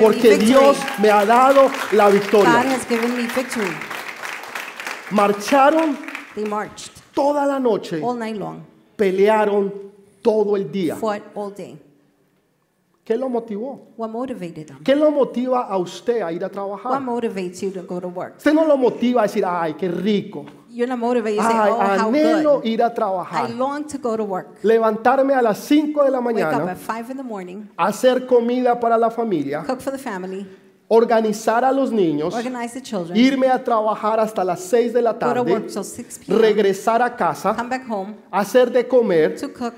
Porque. 0.00 0.40
Dios 0.40 0.76
me 1.00 1.10
ha 1.10 1.24
dado 1.24 1.70
la 1.92 2.08
victoria. 2.08 2.64
Marcharon 5.10 5.98
toda 7.14 7.46
la 7.46 7.58
noche, 7.58 8.00
all 8.02 8.18
night 8.18 8.36
long, 8.36 8.60
pelearon 8.96 9.72
todo 10.22 10.56
el 10.56 10.70
día. 10.70 10.96
¿Qué 13.10 13.16
lo 13.16 13.28
motivó? 13.28 13.88
What 13.96 14.10
motivated 14.10 14.66
them? 14.66 14.84
¿Qué 14.84 14.94
lo 14.94 15.10
motiva 15.10 15.66
a 15.66 15.76
usted 15.78 16.22
a 16.22 16.30
ir 16.30 16.44
a 16.44 16.46
What 16.46 16.52
trabajar? 16.52 17.00
motivates 17.02 17.60
you 17.60 17.72
to 17.72 17.82
go 17.82 18.00
to 18.00 18.06
work? 18.06 18.36
Usted 18.36 18.54
no 18.54 18.64
lo 18.64 18.76
motiva 18.76 19.22
a 19.22 19.24
decir, 19.24 19.44
ay, 19.44 19.74
qué 19.74 19.88
rico. 19.88 20.44
You're 20.70 20.86
not 20.86 21.00
motivated. 21.00 21.42
You 21.42 21.42
say, 21.42 21.52
Ay, 21.58 21.70
oh, 21.72 21.80
how 21.80 22.08
anhelo 22.08 22.60
good. 22.60 22.66
ir 22.66 22.80
a 22.80 22.86
I 22.86 22.94
trabajar. 22.94 23.50
long 23.58 23.84
to 23.88 23.98
go 23.98 24.16
to 24.16 24.22
work. 24.22 24.62
Levantarme 24.62 25.34
a 25.34 25.42
las 25.42 25.58
5 25.58 26.04
de 26.04 26.10
la 26.12 26.20
Wake 26.20 26.40
up 26.40 26.52
mañana, 26.52 26.70
at 26.70 26.78
5 26.78 27.10
in 27.10 27.16
the 27.16 27.24
morning, 27.24 27.68
hacer 27.76 28.26
comida 28.28 28.78
para 28.78 28.96
la 28.96 29.10
familia, 29.10 29.64
cook 29.66 29.80
for 29.80 29.90
the 29.92 29.98
family, 29.98 30.46
organizar 30.86 31.64
a 31.64 31.72
los 31.72 31.90
niños, 31.90 32.32
organize 32.32 32.74
the 32.74 32.80
children, 32.80 33.16
irme 33.18 33.48
a 33.48 33.62
trabajar 33.64 34.20
hasta 34.20 34.44
las 34.44 34.60
6 34.60 34.92
de 34.92 35.02
la 35.02 35.14
go 35.14 35.18
to 35.18 35.26
tarde, 35.26 35.52
work 35.52 35.66
till 35.66 35.82
6 35.82 36.18
p.m., 36.26 36.38
regresar 36.40 37.02
a 37.02 37.16
casa, 37.16 37.54
come 37.56 37.68
back 37.70 37.88
home 37.90 38.14
hacer 38.30 38.70
de 38.70 38.86
comer, 38.86 39.36
to 39.36 39.48
cook, 39.52 39.74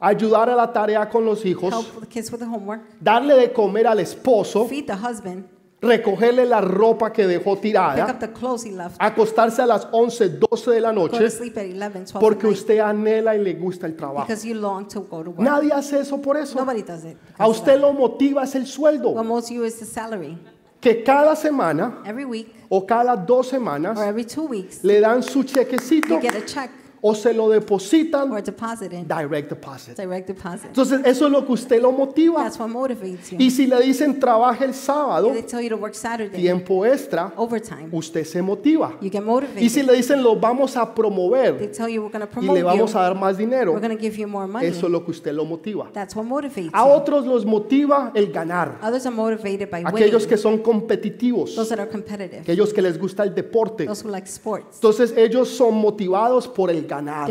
ayudar 0.00 0.48
a 0.50 0.56
la 0.56 0.72
tarea 0.72 1.08
con 1.08 1.24
los 1.24 1.44
hijos, 1.44 1.72
help 1.72 2.00
the 2.00 2.06
kids 2.06 2.30
with 2.30 2.38
the 2.40 2.46
homework, 2.46 2.82
darle 3.00 3.34
de 3.34 3.52
comer 3.52 3.86
al 3.86 3.98
esposo, 4.00 4.66
feed 4.68 4.86
the 4.86 4.94
husband, 4.94 5.44
recogerle 5.80 6.44
la 6.46 6.60
ropa 6.60 7.12
que 7.12 7.26
dejó 7.26 7.54
pick 7.54 7.62
tirada, 7.72 8.10
up 8.10 8.18
the 8.18 8.28
clothes 8.32 8.64
he 8.64 8.72
left, 8.72 8.96
acostarse 9.00 9.62
a 9.62 9.66
las 9.66 9.86
11, 9.92 10.28
12 10.40 10.70
de 10.72 10.80
la 10.80 10.92
go 10.92 11.08
to 11.08 11.18
noche, 11.18 11.30
sleep 11.30 11.56
at 11.56 11.66
11, 11.66 12.04
12 12.06 12.20
porque 12.20 12.46
at 12.46 12.50
night, 12.50 12.58
usted 12.58 12.78
anhela 12.80 13.34
y 13.36 13.38
le 13.42 13.54
gusta 13.54 13.86
el 13.86 13.94
trabajo. 13.96 14.26
because 14.26 14.44
you 14.44 14.54
long 14.54 14.86
to 14.88 15.00
go 15.02 15.22
to 15.22 15.30
work. 15.30 15.38
Nadie 15.40 15.72
hace 15.72 16.00
eso 16.00 16.18
por 16.20 16.36
eso. 16.36 16.58
Nobody 16.58 16.82
does 16.82 17.04
it. 17.04 17.16
because 17.16 17.40
A 17.40 17.44
of 17.46 17.50
usted 17.56 17.74
that. 17.74 17.80
lo 17.80 17.92
motiva 17.92 18.42
es 18.44 18.54
el 18.54 18.62
What 18.62 18.68
sueldo. 18.68 19.14
motivates 19.14 19.50
you 19.50 19.64
is 19.64 19.78
the 19.78 19.84
salary. 19.86 20.36
Que 20.80 21.02
cada 21.02 21.34
semana 21.34 22.02
Every 22.06 22.24
week 22.24 22.54
o 22.68 22.86
cada 22.86 23.16
dos 23.16 23.46
or 23.48 23.58
semanas 23.58 23.98
every 24.00 24.24
two 24.24 24.44
weeks, 24.46 24.84
le 24.84 25.00
dan 25.00 25.22
su 25.24 25.42
chequecito 25.42 26.08
you 26.10 26.20
get 26.20 26.36
a 26.36 26.44
check 26.46 26.70
o 27.00 27.14
se 27.14 27.32
lo 27.32 27.48
depositan 27.48 28.30
or 28.32 28.42
deposit 28.42 28.92
in, 28.92 29.06
direct 29.06 29.48
deposit. 29.50 29.96
direct 29.96 30.26
deposit. 30.28 30.66
Entonces 30.66 31.00
eso 31.04 31.26
es 31.26 31.32
lo 31.32 31.46
que 31.46 31.52
usted 31.52 31.80
lo 31.80 31.92
motiva. 31.92 32.42
That's 32.42 32.58
what 32.58 32.68
motivates 32.68 33.30
you. 33.30 33.36
Y 33.40 33.50
si 33.50 33.66
le 33.66 33.80
dicen 33.80 34.18
trabaje 34.18 34.64
el 34.64 34.74
sábado, 34.74 35.28
If 35.28 35.34
they 35.34 35.42
tell 35.42 35.60
you 35.62 35.68
to 35.70 35.76
work 35.76 35.94
Saturday, 35.94 36.40
tiempo 36.40 36.84
extra, 36.84 37.32
overtime, 37.36 37.88
usted 37.92 38.24
se 38.24 38.42
motiva. 38.42 38.96
you 39.00 39.10
get 39.10 39.22
Y 39.22 39.24
motivated. 39.24 39.68
si 39.68 39.82
le 39.82 39.94
dicen 39.94 40.22
lo 40.22 40.36
vamos 40.36 40.76
a 40.76 40.84
They 40.86 40.94
promover 40.94 41.70
tell 41.72 41.88
you 41.88 42.02
we're 42.02 42.10
to 42.18 42.24
y 42.24 42.26
promote 42.26 42.54
le 42.58 42.62
vamos 42.64 42.92
you, 42.92 42.98
a 42.98 43.02
dar 43.02 43.14
más 43.14 43.36
dinero, 43.38 43.72
we're 43.72 43.80
going 43.86 43.96
to 43.96 44.00
give 44.02 44.16
you 44.16 44.26
more 44.26 44.46
money. 44.46 44.66
eso 44.68 44.86
es 44.86 44.92
lo 44.92 45.04
que 45.04 45.10
usted 45.12 45.32
lo 45.32 45.44
motiva. 45.44 45.90
That's 45.92 46.16
what 46.16 46.24
motivates 46.24 46.70
A 46.72 46.84
you. 46.86 46.92
otros 46.94 47.26
los 47.26 47.44
motiva 47.46 48.10
el 48.14 48.32
ganar. 48.32 48.78
Others 48.82 49.06
are 49.06 49.14
motivated 49.14 49.70
by 49.70 49.82
Aquellos 49.84 50.14
winning. 50.24 50.28
que 50.28 50.36
son 50.36 50.58
competitivos, 50.58 51.54
Those 51.54 51.68
that 51.70 51.80
are 51.80 51.90
competitive. 51.90 52.40
aquellos 52.40 52.72
que 52.72 52.82
les 52.82 52.98
gusta 52.98 53.22
el 53.22 53.34
deporte. 53.34 53.86
Those 53.86 54.04
who 54.04 54.10
like 54.10 54.26
sports. 54.28 54.76
Entonces 54.76 55.14
ellos 55.16 55.48
son 55.48 55.74
motivados 55.74 56.48
por 56.48 56.70
el 56.70 56.86
ganar. 56.88 57.30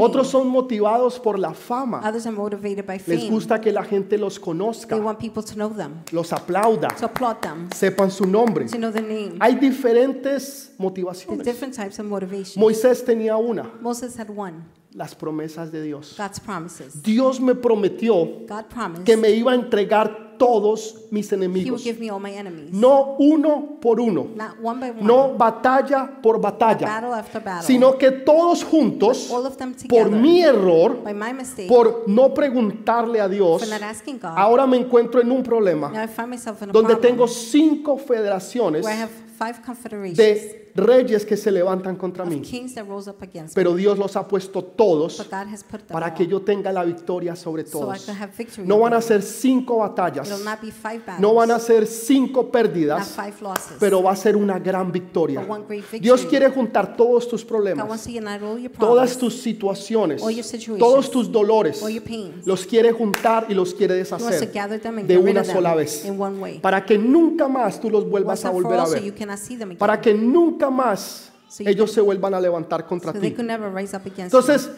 Otros 0.00 0.28
son 0.28 0.48
motivados 0.48 1.18
por 1.20 1.38
la 1.38 1.52
fama. 1.52 2.00
Others 2.08 2.26
are 2.26 2.36
motivated 2.36 2.86
by 2.86 3.00
Les 3.06 3.28
gusta 3.28 3.60
que 3.60 3.70
la 3.70 3.84
gente 3.84 4.16
los 4.16 4.36
They 4.36 4.44
conozca, 4.44 4.96
want 4.96 5.18
people 5.18 5.42
to 5.42 5.54
know 5.54 5.68
them, 5.68 6.02
los 6.12 6.32
aplauda, 6.32 6.88
sepan 7.74 8.10
su 8.10 8.24
nombre. 8.24 8.66
Hay 9.40 9.56
diferentes 9.56 10.72
motivaciones. 10.78 11.46
Moisés 12.56 13.04
tenía 13.04 13.36
una, 13.36 13.70
las 14.94 15.14
promesas 15.14 15.72
de 15.72 15.82
Dios. 15.82 16.14
God's 16.18 16.40
promises. 16.40 17.02
Dios 17.02 17.40
me 17.40 17.54
prometió 17.54 18.24
God 18.48 18.64
promised 18.72 19.04
que 19.04 19.16
me 19.16 19.30
iba 19.30 19.52
a 19.52 19.54
entregar 19.54 20.36
todos 20.38 21.06
mis 21.10 21.30
He 21.30 21.36
would 21.36 21.44
enemigos. 21.44 21.84
give 21.84 22.00
me 22.00 22.10
all 22.10 22.18
my 22.20 22.32
enemies. 22.34 22.72
No 22.72 23.14
uno 23.18 23.78
por 23.80 24.00
uno, 24.00 24.26
Not 24.34 24.58
one 24.60 24.80
by 24.80 24.90
one, 24.90 25.04
no 25.06 25.34
batalla 25.38 26.20
por 26.20 26.40
batalla, 26.40 26.86
battle 26.86 27.14
after 27.14 27.40
battle, 27.42 27.62
sino 27.66 27.96
que 27.96 28.10
todos 28.10 28.64
juntos, 28.64 29.30
all 29.30 29.46
of 29.46 29.56
them 29.56 29.72
por 29.88 30.04
together, 30.04 30.10
mi 30.10 30.42
error, 30.42 31.00
by 31.04 31.14
my 31.14 31.32
mistake, 31.32 31.68
por 31.68 32.04
no 32.08 32.34
preguntarle 32.34 33.20
a 33.20 33.28
Dios, 33.28 33.60
for 33.62 33.70
not 33.70 33.82
asking 33.82 34.18
God. 34.18 34.32
ahora 34.36 34.66
me 34.66 34.78
encuentro 34.78 35.20
en 35.20 35.30
un 35.30 35.42
problema 35.44 35.90
Now 35.90 36.02
I 36.02 36.08
find 36.08 36.30
myself 36.30 36.60
in 36.62 36.70
a 36.70 36.72
donde 36.72 36.94
problem 36.96 37.12
tengo 37.12 37.28
cinco 37.28 37.96
federaciones 37.98 38.84
where 38.84 38.96
I 38.98 39.02
have 39.02 39.12
five 39.38 39.62
confederations 39.64 40.16
de 40.16 40.61
reyes 40.74 41.26
que 41.26 41.36
se 41.36 41.50
levantan 41.50 41.96
contra 41.96 42.24
mí. 42.24 42.42
Pero 43.54 43.74
Dios 43.74 43.98
los 43.98 44.16
ha 44.16 44.26
puesto 44.26 44.64
todos 44.64 45.28
para 45.90 46.14
que 46.14 46.26
yo 46.26 46.40
tenga 46.42 46.72
la 46.72 46.84
victoria 46.84 47.36
sobre 47.36 47.64
todos. 47.64 48.08
No 48.64 48.78
van 48.78 48.94
a 48.94 49.00
ser 49.00 49.22
cinco 49.22 49.78
batallas, 49.78 50.30
no 51.18 51.34
van 51.34 51.50
a 51.50 51.58
ser 51.58 51.86
cinco 51.86 52.50
pérdidas, 52.50 53.16
pero 53.78 54.02
va 54.02 54.12
a 54.12 54.16
ser 54.16 54.36
una 54.36 54.58
gran 54.58 54.90
victoria. 54.90 55.46
Dios 56.00 56.24
quiere 56.26 56.48
juntar 56.50 56.96
todos 56.96 57.28
tus 57.28 57.44
problemas, 57.44 58.08
todas 58.78 59.18
tus 59.18 59.40
situaciones, 59.40 60.22
todos 60.78 61.10
tus 61.10 61.30
dolores, 61.30 61.82
los 62.44 62.66
quiere 62.66 62.92
juntar 62.92 63.46
y 63.48 63.54
los 63.54 63.74
quiere 63.74 63.94
deshacer 63.94 64.50
de 65.06 65.18
una 65.18 65.44
sola 65.44 65.74
vez, 65.74 66.06
para 66.60 66.84
que 66.84 66.98
nunca 66.98 67.48
más 67.48 67.80
tú 67.80 67.90
los 67.90 68.08
vuelvas 68.08 68.44
a 68.44 68.50
volver 68.50 68.78
a 68.78 68.86
ver, 68.86 69.76
para 69.78 70.00
que 70.00 70.14
nunca 70.14 70.61
más 70.70 71.32
So 71.48 71.64
ellos 71.66 71.92
se 71.92 72.00
vuelvan 72.00 72.32
a 72.32 72.40
levantar 72.40 72.86
contra 72.86 73.12
so 73.12 73.20
ti. 73.20 73.34
Entonces, 74.18 74.70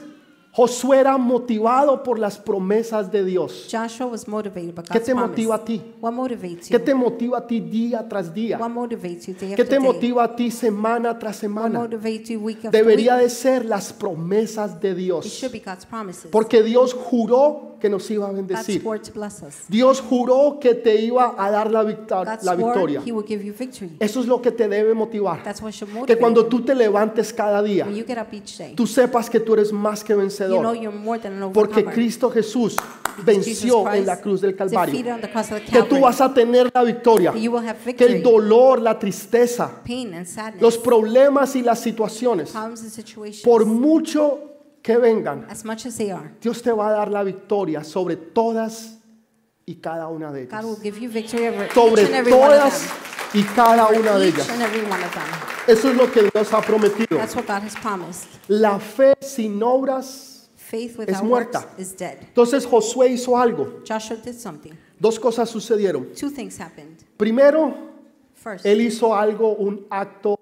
Josué 0.56 0.98
era 1.00 1.18
motivado 1.18 2.00
por 2.04 2.16
las 2.16 2.38
promesas 2.38 3.10
de 3.10 3.24
Dios. 3.24 3.66
Joshua 3.68 4.06
was 4.06 4.28
motivated 4.28 4.72
by 4.72 4.84
¿Qué 4.84 4.92
God's 5.00 5.06
te 5.06 5.12
promise. 5.12 5.28
motiva 5.30 5.54
a 5.56 5.64
ti? 5.64 5.82
What 6.00 6.12
motivates 6.12 6.68
¿Qué 6.68 6.78
you? 6.78 6.84
te 6.84 6.94
motiva 6.94 7.38
a 7.38 7.46
ti 7.48 7.58
día 7.58 8.06
tras 8.08 8.32
día? 8.32 8.56
What 8.58 8.68
motivates 8.70 9.26
you 9.26 9.34
day 9.34 9.56
¿Qué 9.56 9.64
te 9.64 9.80
motiva 9.80 10.22
a 10.22 10.36
ti 10.36 10.52
semana 10.52 11.18
tras 11.18 11.38
What 11.38 11.40
semana? 11.40 11.80
motivates 11.80 12.28
you 12.28 12.38
week 12.38 12.58
after 12.64 12.70
Debería 12.70 13.14
week? 13.16 13.24
de 13.24 13.30
ser 13.30 13.64
las 13.64 13.92
promesas 13.92 14.80
de 14.80 14.90
It 14.92 14.96
Dios. 14.96 15.26
should 15.26 15.50
be 15.52 15.58
God's 15.58 15.84
promises. 15.86 16.30
Porque 16.30 16.62
Dios 16.62 16.94
juró 16.94 17.72
que 17.80 17.90
nos 17.90 18.10
iba 18.10 18.26
a 18.28 18.32
bendecir. 18.32 18.80
swore 18.80 18.98
to 19.00 19.12
bless 19.12 19.42
us. 19.42 19.56
Dios 19.68 20.00
juró 20.00 20.58
que 20.58 20.74
te 20.74 21.02
iba 21.02 21.34
a 21.36 21.50
dar 21.50 21.70
la, 21.70 21.82
victor- 21.82 22.24
God 22.26 22.42
la 22.42 22.54
victoria. 22.54 23.02
He 23.04 23.12
will 23.12 23.26
give 23.26 23.44
you 23.44 23.52
victory. 23.52 23.96
Eso 24.00 24.20
es 24.20 24.26
lo 24.26 24.40
que 24.40 24.52
te 24.52 24.68
debe 24.68 24.94
motivar. 24.94 25.42
That's 25.42 25.60
what 25.60 25.72
should 25.72 26.06
Que 26.06 26.16
cuando 26.16 26.46
tú 26.46 26.62
te 26.64 26.74
levantes 26.74 27.30
cada 27.32 27.60
día, 27.62 27.84
When 27.84 27.96
you 27.96 28.04
get 28.06 28.16
up 28.18 28.28
each 28.32 28.56
day, 28.56 28.74
tú 28.74 28.86
sepas 28.86 29.28
que 29.28 29.38
tú 29.40 29.52
eres 29.52 29.70
más 29.70 30.02
que 30.02 30.14
you 30.50 30.60
know 30.60 30.70
vencedor. 30.72 30.82
you're 30.82 30.92
more 30.98 31.18
than 31.18 31.42
an 31.42 31.52
Porque 31.52 31.72
overcomer. 31.80 31.94
Cristo 31.94 32.30
Jesús 32.30 32.76
venció 33.24 33.90
en 33.92 34.06
la 34.06 34.20
cruz 34.20 34.40
del 34.40 34.54
Calvario. 34.56 34.92
defeated 34.92 35.12
on 35.14 35.20
the 35.20 35.30
cross 35.30 35.50
of 35.52 35.58
the 35.60 35.64
Que 35.64 35.82
tú 35.82 35.96
Calvary. 35.96 36.00
vas 36.02 36.20
a 36.20 36.34
tener 36.34 36.70
la 36.74 36.82
victoria. 36.82 37.32
That 37.32 37.40
you 37.40 37.50
will 37.52 37.66
have 37.66 37.94
Que 37.94 38.04
el 38.06 38.22
dolor, 38.22 38.80
la 38.80 38.98
tristeza, 38.98 39.82
Pain 39.84 40.14
and 40.14 40.26
sadness. 40.26 40.60
los 40.62 40.78
problemas 40.78 41.54
y 41.56 41.62
las 41.62 41.80
situaciones, 41.80 42.50
problems 42.50 42.82
and 42.82 42.90
situations. 42.90 43.42
por 43.42 43.64
mucho 43.66 44.50
que 44.82 44.96
vengan, 44.98 45.46
as 45.48 45.64
much 45.64 45.86
as 45.86 45.96
they 45.96 46.10
are. 46.10 46.32
Dios 46.40 46.60
te 46.62 46.70
va 46.72 46.88
a 46.88 46.92
dar 46.92 47.10
la 47.10 47.22
victoria 47.22 47.82
sobre 47.84 48.16
todas 48.16 48.98
y 49.66 49.76
cada 49.76 50.08
una 50.08 50.30
de 50.30 50.44
God 50.46 50.52
ellas. 50.52 50.64
will 50.64 50.82
give 50.82 50.98
you 51.00 51.08
victory 51.10 51.46
over 51.48 51.68
Sobre 51.72 52.02
each 52.02 52.08
and 52.10 52.16
every 52.18 52.32
one 52.32 52.42
of 52.52 52.58
todas 52.58 52.80
them. 52.80 53.40
y 53.40 53.42
cada 53.54 53.88
una 53.88 54.18
de 54.18 54.28
Each 54.28 54.34
ellas. 54.34 54.50
and 54.50 54.62
every 54.62 54.80
one 54.82 55.02
of 55.02 55.12
them. 55.14 55.22
Eso 55.66 55.88
es 55.88 55.96
lo 55.96 56.12
que 56.12 56.28
Dios 56.30 56.52
ha 56.52 56.60
prometido. 56.60 57.16
That's 57.16 57.34
what 57.34 57.46
God 57.46 57.62
has 57.62 57.74
promised. 57.76 58.26
La 58.48 58.78
fe 58.78 59.14
sin 59.22 59.62
obras. 59.62 60.33
Faith 60.70 60.98
without 60.98 61.22
muerta. 61.22 61.60
works 61.60 61.78
is 61.78 61.96
dead. 61.96 62.18
Entonces 62.22 62.64
Josué 62.66 63.08
hizo 63.10 63.36
algo. 63.36 63.82
Joshua 63.86 64.16
did 64.16 64.34
something. 64.34 64.72
Dos 64.98 65.18
cosas 65.18 65.50
sucedieron. 65.50 66.08
Two 66.18 66.30
things 66.30 66.58
happened. 66.58 67.02
Primero, 67.16 67.74
First, 68.34 68.64
él 68.66 68.80
hizo 68.80 69.14
algo, 69.14 69.54
un 69.56 69.86
acto 69.90 70.38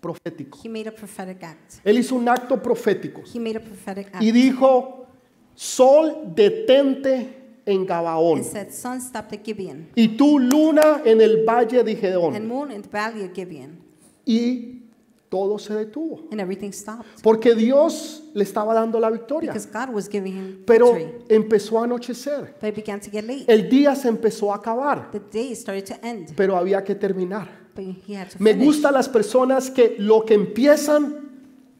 profético. 0.00 0.58
he 0.62 0.68
made 0.68 0.88
a 0.88 0.92
prophetic 0.94 1.42
act. 1.42 1.74
Él 1.84 1.98
hizo 1.98 2.14
un 2.14 2.28
acto 2.28 2.62
profético 2.62 3.22
He 3.34 3.38
made 3.40 3.56
a 3.56 3.60
prophetic 3.60 4.08
act 4.14 4.22
y 4.22 4.30
dijo, 4.30 5.06
sol 5.54 6.32
detente 6.34 7.60
en 7.66 7.84
Gabaón 7.86 8.38
and 8.38 8.46
said, 8.46 8.70
Sun 8.70 9.00
stopped 9.00 9.32
at 9.38 9.44
Gibeon, 9.44 9.88
y 9.96 10.16
tú 10.16 10.38
luna 10.38 11.02
en 11.04 11.20
el 11.20 11.44
valle 11.44 11.82
de 11.82 11.92
and 11.92 12.00
Gedeón. 12.00 12.46
moon 12.46 12.70
in 12.70 12.82
the 12.82 12.88
valley 12.88 13.24
of 13.24 13.32
Gibeon, 13.34 13.78
Y 14.24 14.82
todo 15.28 15.58
se 15.58 15.74
detuvo. 15.74 16.28
and 16.30 16.40
everything 16.40 16.70
stopped. 16.70 17.06
Porque 17.22 17.54
Dios 17.54 18.24
le 18.34 18.44
estaba 18.44 18.74
dando 18.74 19.00
la 19.00 19.10
victoria. 19.10 19.52
Because 19.52 19.68
God 19.70 19.94
was 19.94 20.08
giving 20.08 20.34
him 20.34 20.64
Pero 20.66 20.96
empezó 21.28 21.80
a 21.80 21.84
anochecer. 21.84 22.54
But 22.60 22.70
it 22.70 22.76
began 22.76 23.00
to 23.00 23.10
get 23.10 23.24
late. 23.24 23.44
El 23.46 23.68
día 23.68 23.94
se 23.94 24.08
empezó 24.08 24.52
a 24.52 24.56
acabar, 24.56 25.10
The 25.10 25.20
day 25.20 25.54
started 25.54 25.84
to 25.86 25.94
end, 26.06 26.34
pero 26.36 26.56
había 26.56 26.82
que 26.84 26.94
terminar. 26.94 27.48
but 27.74 27.84
he 28.06 28.14
had 28.14 28.28
to 28.30 28.36
Me 28.38 28.54
gustan 28.54 28.94
las 28.94 29.08
personas 29.08 29.70
que 29.70 29.96
lo 29.98 30.24
que 30.24 30.34
empiezan 30.34 31.26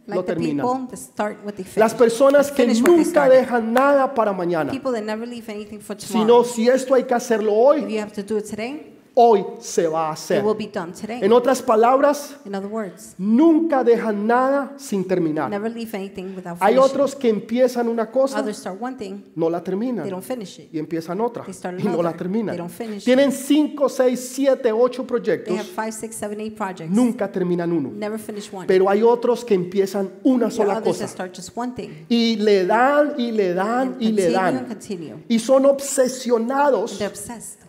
lo 0.06 0.24
terminan. 0.24 0.88
Las 1.76 1.94
personas 1.94 2.52
que 2.52 2.66
nunca 2.66 3.28
dejan 3.28 3.72
nada 3.72 4.14
para 4.14 4.32
mañana. 4.32 4.72
Sino 5.98 6.44
si 6.44 6.68
esto 6.68 6.94
hay 6.94 7.04
que 7.04 7.14
hacerlo 7.14 7.52
hoy, 7.52 7.98
hoy 9.18 9.42
se 9.61 9.88
va 9.88 10.09
a 10.09 10.12
hacer. 10.12 10.38
it 10.40 10.44
will 10.44 10.55
be 10.57 10.66
done 10.66 10.92
today. 10.92 11.20
En 11.22 11.33
otras 11.33 11.62
palabras, 11.62 12.37
In 12.44 12.55
other 12.55 12.68
words, 12.68 13.14
nunca 13.16 13.83
dejan 13.83 14.26
nada 14.26 14.74
sin 14.76 15.05
terminar. 15.07 15.48
never 15.48 15.70
leave 15.72 15.94
anything 15.96 16.35
without 16.37 16.59
Hay 16.61 16.76
otros 16.76 17.14
que 17.16 17.31
empiezan 17.31 17.88
una 17.88 18.11
cosa, 18.11 18.40
Others 18.40 18.59
start 18.59 18.76
one 18.81 18.96
thing, 18.98 19.22
no 19.35 19.48
la 19.48 19.61
they 19.61 19.64
terminan. 19.64 20.09
don't 20.11 20.22
finish 20.22 20.59
it. 20.59 20.68
Y 20.72 20.79
empiezan 20.79 21.18
otra. 21.22 21.44
They 21.44 21.55
start 21.55 21.81
Y 21.81 21.85
no 21.85 21.92
la 22.02 22.11
another. 22.11 22.18
terminan. 22.18 22.55
They 22.55 22.59
don't 22.59 22.70
finish 22.70 23.05
Tienen 23.05 23.33
5, 23.33 23.88
6, 23.88 24.20
7, 24.20 24.70
8 24.72 24.96
They 24.98 25.05
proyectos. 25.07 25.57
have 25.59 25.64
five, 25.68 25.92
six, 25.92 26.14
seven, 26.14 26.38
eight 26.40 26.55
projects. 26.55 26.90
Nunca 26.90 27.33
terminan 27.33 27.72
uno. 27.72 27.90
Never 27.94 28.18
finish 28.18 28.52
one. 28.52 28.66
Pero 28.66 28.90
hay 28.90 29.02
otros 29.02 29.44
que 29.46 29.55
empiezan 29.55 30.11
una 30.24 30.48
There 30.48 30.57
sola 30.57 30.81
cosa. 30.83 31.09
start 31.09 31.35
just 31.35 31.57
one 31.57 31.72
thing. 31.74 32.05
Y 32.11 32.37
le 32.37 32.66
dan 32.66 33.14
y 33.16 33.33
le 33.33 33.55
dan 33.55 33.94
And 33.94 34.02
y 34.02 34.12
le 34.12 34.22
continue 34.24 34.37
and 34.38 34.57
dan. 34.59 34.66
continue. 34.66 35.14
Y 35.29 35.38
son 35.38 35.64
obsesionados. 35.66 36.98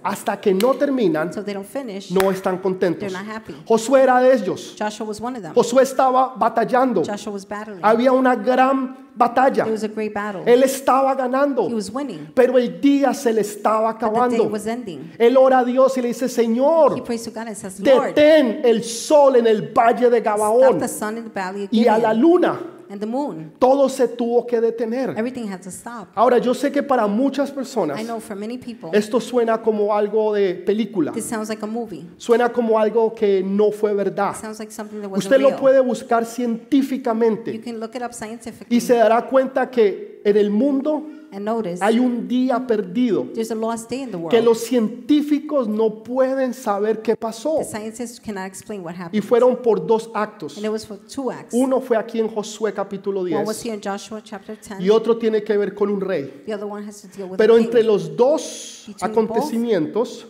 Hasta 0.03 0.39
que 0.39 0.53
no 0.53 0.73
terminan, 0.75 1.33
So 1.33 1.43
they 1.43 1.53
don't 1.53 1.65
finish. 1.67 2.11
no 2.11 2.31
están 2.31 2.59
contentos. 2.59 2.99
They're 2.99 3.11
not 3.11 3.27
happy. 3.27 3.53
Josué 3.65 4.03
era 4.03 4.19
de 4.21 4.33
ellos. 4.33 4.75
Joshua 4.77 5.05
was 5.05 5.19
one 5.19 5.35
of 5.37 5.41
them. 5.43 5.53
Josué 5.53 5.83
estaba 5.83 6.33
batallando. 6.37 7.03
Joshua 7.03 7.33
was 7.33 7.45
battling. 7.47 7.79
Había 7.83 8.11
una 8.11 8.35
gran 8.35 9.07
batalla. 9.15 9.65
It 9.65 9.71
was 9.71 9.83
a 9.83 9.87
great 9.87 10.13
battle. 10.13 10.43
Él 10.45 10.61
estaba 10.63 11.15
ganando, 11.15 11.67
He 11.67 11.73
was 11.73 11.91
winning. 11.91 12.29
pero 12.35 12.57
el 12.57 12.79
día 12.79 13.13
se 13.13 13.33
le 13.33 13.41
estaba 13.41 13.91
But 13.93 13.99
the 13.99 14.05
day 14.05 14.11
acabando. 14.13 14.43
was 14.51 14.67
ending. 14.67 15.11
Él 15.17 15.35
ora 15.37 15.59
a 15.59 15.63
Dios 15.65 15.97
y 15.97 16.01
le 16.01 16.09
dice, 16.09 16.25
He 16.25 16.29
Señor, 16.29 17.03
prays 17.03 17.23
to 17.23 17.31
God 17.31 17.47
and 17.47 17.55
says, 17.57 17.79
Lord, 17.79 18.13
detén 18.13 18.61
el 18.63 18.83
sol 18.83 19.35
en 19.37 19.47
el 19.47 19.73
valle 19.73 20.09
de 20.09 20.17
stop 20.19 20.37
Gabaón 20.37 20.79
the 20.79 20.87
sun 20.87 21.17
in 21.17 21.23
the 21.25 21.29
valley 21.31 21.63
of 21.65 21.69
y 21.73 21.87
a 21.87 21.97
la 21.97 22.13
luna. 22.13 22.59
And 22.89 22.99
the 22.99 23.05
moon. 23.05 23.51
Todo 23.59 23.89
se 23.89 24.07
tuvo 24.07 24.45
que 24.45 24.59
detener. 24.61 25.11
Everything 25.17 25.47
had 25.51 25.61
to 25.61 25.69
stop. 25.69 26.07
Ahora, 26.15 26.37
yo 26.37 26.53
sé 26.53 26.71
que 26.71 26.83
para 26.83 27.07
muchas 27.07 27.51
personas 27.51 27.99
I 27.99 28.03
know 28.03 28.19
for 28.19 28.35
many 28.35 28.57
people, 28.57 28.89
esto 28.93 29.19
suena 29.19 29.61
como 29.61 29.93
algo 29.95 30.33
de 30.33 30.55
película. 30.55 31.11
this 31.11 31.25
sounds 31.25 31.49
like 31.49 31.63
a 31.63 31.67
movie. 31.67 32.05
Suena 32.17 32.51
como 32.51 32.79
algo 32.79 33.13
que 33.13 33.43
no 33.43 33.71
fue 33.71 33.93
verdad. 33.93 34.31
It 34.31 34.41
sounds 34.41 34.59
like 34.59 34.71
something 34.71 35.01
that 35.01 35.09
wasn't 35.09 35.25
Usted 35.25 35.39
lo 35.41 35.49
real. 35.49 35.59
puede 35.59 35.79
buscar 35.81 36.23
You 36.23 36.29
científicamente 36.29 37.61
can 37.61 37.79
look 37.79 37.95
it 37.95 38.01
up 38.01 38.13
scientifically 38.13 38.75
y 38.75 38.79
se 38.81 38.95
dará 38.95 39.25
cuenta 39.27 39.69
que 39.69 40.21
en 40.23 40.37
el 40.37 40.49
mundo 40.49 41.05
and 41.37 41.45
notice 41.45 41.83
hay 41.83 41.99
un 41.99 42.27
día 42.27 42.65
perdido 42.65 43.27
there's 43.33 43.51
a 43.51 43.55
lost 43.55 43.89
day 43.89 44.01
in 44.01 44.11
the 44.11 44.17
world. 44.17 44.31
que 44.31 44.41
los 44.41 44.59
científicos 44.59 45.67
no 45.67 46.03
pueden 46.03 46.53
saber 46.53 47.01
qué 47.01 47.15
pasó. 47.15 47.57
The 47.59 47.63
scientists 47.65 48.19
cannot 48.19 48.45
explain 48.47 48.83
what 48.83 48.93
Y 48.95 49.01
happened. 49.01 49.23
fueron 49.23 49.61
por 49.61 49.85
dos 49.85 50.09
actos. 50.13 50.57
And 50.57 50.65
it 50.65 50.71
was 50.71 50.85
for 50.85 50.97
two 50.97 51.31
acts. 51.31 51.53
Uno 51.53 51.79
fue 51.79 51.97
aquí 51.97 52.19
en 52.19 52.27
Josué 52.27 52.73
capítulo 52.73 53.21
One 53.21 53.43
was 53.45 53.61
10 53.61 53.65
here 53.65 53.75
in 53.75 53.81
Joshua 53.81 54.21
chapter 54.23 54.57
10. 54.59 54.81
y 54.81 54.89
otro 54.89 55.17
tiene 55.17 55.43
que 55.43 55.55
ver 55.57 55.73
con 55.73 55.89
un 55.89 56.01
rey. 56.01 56.43
The 56.45 56.53
other 56.53 56.65
one 56.67 56.85
has 56.87 57.01
to 57.01 57.07
deal 57.07 57.29
with 57.29 57.37
Pero 57.37 57.57
entre 57.57 57.83
los 57.83 58.15
dos 58.15 58.85
Between 58.87 59.11
acontecimientos 59.11 60.27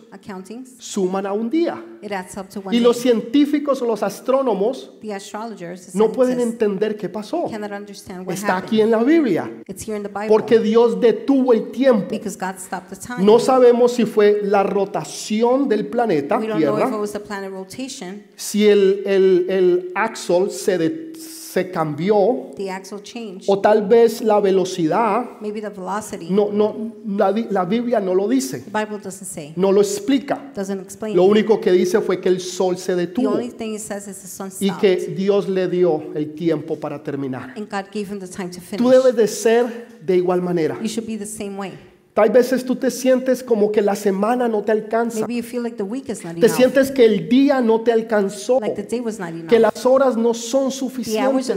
suman 0.78 1.26
a 1.26 1.32
un 1.32 1.48
día. 1.50 1.82
It 2.02 2.12
adds 2.12 2.36
up 2.36 2.48
to 2.50 2.60
one 2.60 2.74
Y 2.74 2.78
day. 2.78 2.80
los 2.80 2.96
científicos 2.98 3.80
o 3.82 3.86
los 3.86 4.02
astrónomos 4.02 4.90
The 5.00 5.14
astrologers, 5.14 5.92
the 5.92 5.98
no 5.98 6.10
pueden 6.12 6.40
entender 6.40 6.96
qué 6.96 7.08
pasó. 7.08 7.48
cannot 7.50 7.72
understand 7.72 8.26
what 8.26 8.34
Está 8.34 8.56
happened. 8.56 8.66
aquí 8.66 8.80
en 8.80 8.90
la 8.90 9.02
Biblia. 9.02 9.50
It's 9.66 9.86
here 9.86 9.96
in 9.96 10.02
the 10.02 10.08
Bible. 10.08 10.28
Porque 10.28 10.58
Dios 10.58 10.97
detuvo 11.00 11.52
el 11.52 11.70
tiempo. 11.70 12.08
because 12.10 12.36
God 12.36 12.58
stopped 12.58 12.90
the 12.90 12.96
time. 12.96 13.24
No 13.24 13.38
sabemos 13.38 13.92
si 13.92 14.04
fue 14.04 14.40
la 14.42 14.62
rotación 14.62 15.68
del 15.68 15.86
planeta 15.86 16.38
we 16.38 16.46
don't 16.46 16.60
know 16.60 16.74
if 16.76 16.80
it 16.80 16.86
Tierra, 16.86 16.98
was 17.00 17.12
the 17.12 17.20
planet 17.20 17.50
rotation, 17.50 18.22
si 18.36 18.68
el, 18.68 19.02
el, 19.06 19.46
el 19.48 19.92
axol 19.94 20.50
se, 20.50 20.78
de- 20.78 21.12
se 21.50 21.70
cambió 21.70 22.50
the 22.56 22.70
axle 22.70 23.00
changed, 23.02 23.44
o 23.48 23.58
tal 23.58 23.86
vez 23.88 24.20
la 24.20 24.38
velocidad. 24.38 25.40
maybe 25.40 25.60
the 25.62 25.70
velocity. 25.70 26.28
No, 26.30 26.50
no, 26.52 26.92
la, 27.06 27.64
Biblia 27.64 28.00
no 28.00 28.14
lo 28.14 28.28
dice, 28.28 28.58
The 28.60 28.70
Bible 28.70 28.98
doesn't 28.98 29.26
say, 29.26 29.54
no 29.56 29.72
lo 29.72 29.80
explica. 29.80 30.52
doesn't 30.54 30.80
explain. 30.80 31.16
Lo 31.16 31.24
único 31.24 31.58
que 31.60 31.72
dice 31.72 32.00
fue 32.02 32.20
que 32.20 32.28
el 32.28 32.40
sol 32.40 32.76
se 32.76 32.94
The 32.94 33.06
detuvo 33.06 33.30
only 33.30 33.50
thing 33.50 33.74
it 33.74 33.80
says 33.80 34.06
is 34.08 34.18
the 34.20 34.28
sun 34.28 34.48
y 34.60 34.66
stopped. 34.68 34.80
que 34.80 34.96
Dios 35.14 35.48
le 35.48 35.68
dio 35.68 36.02
el 36.14 36.34
tiempo 36.34 36.76
para 36.78 37.02
terminar. 37.02 37.54
and 37.56 37.68
God 37.70 37.86
gave 37.92 38.08
him 38.12 38.18
the 38.20 38.28
time 38.28 38.50
to 38.50 38.60
Tú 38.60 38.66
finish. 38.66 38.90
debes 38.90 39.16
de 39.16 39.26
ser 39.26 39.86
de 40.04 40.16
igual 40.16 40.42
manera. 40.42 40.76
You 40.82 40.88
should 40.88 41.06
be 41.06 41.16
the 41.16 41.24
same 41.26 41.56
way. 41.56 41.72
Tal 42.18 42.30
veces 42.30 42.64
tú 42.64 42.74
te 42.74 42.90
sientes 42.90 43.44
como 43.44 43.70
que 43.70 43.80
la 43.80 43.94
semana 43.94 44.48
no 44.48 44.62
te 44.62 44.72
alcanza. 44.72 45.20
Maybe 45.20 45.36
you 45.36 45.42
feel 45.44 45.62
like 45.62 45.76
the 45.76 45.84
week 45.84 46.08
is 46.08 46.24
not 46.24 46.34
Te 46.34 46.46
enough. 46.46 46.56
sientes 46.56 46.90
que 46.90 47.04
el 47.04 47.28
día 47.28 47.60
no 47.60 47.82
te 47.82 47.92
alcanzó, 47.92 48.58
like 48.58 48.74
the 48.74 48.82
day 48.82 48.98
was 48.98 49.20
not 49.20 49.28
enough. 49.28 49.46
que 49.46 49.60
las 49.60 49.86
horas 49.86 50.16
no 50.16 50.34
son 50.34 50.72
suficientes. 50.72 51.54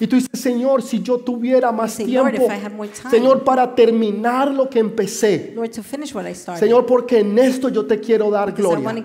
Y 0.00 0.06
tú 0.06 0.16
dices, 0.16 0.40
Señor, 0.40 0.80
si 0.80 1.02
yo 1.02 1.18
tuviera 1.18 1.70
más 1.70 1.92
say, 1.92 2.06
Lord, 2.06 2.30
tiempo, 2.30 2.48
time. 2.48 3.10
Señor, 3.10 3.44
para 3.44 3.74
terminar 3.74 4.50
lo 4.50 4.70
que 4.70 4.78
empecé. 4.78 5.52
Lord, 5.54 5.68
to 5.72 5.82
what 6.14 6.26
I. 6.26 6.34
Señor, 6.34 6.86
porque 6.86 7.18
en 7.18 7.38
esto 7.38 7.68
yo 7.68 7.84
te 7.84 8.00
quiero 8.00 8.30
dar 8.30 8.52
gloria. 8.52 9.04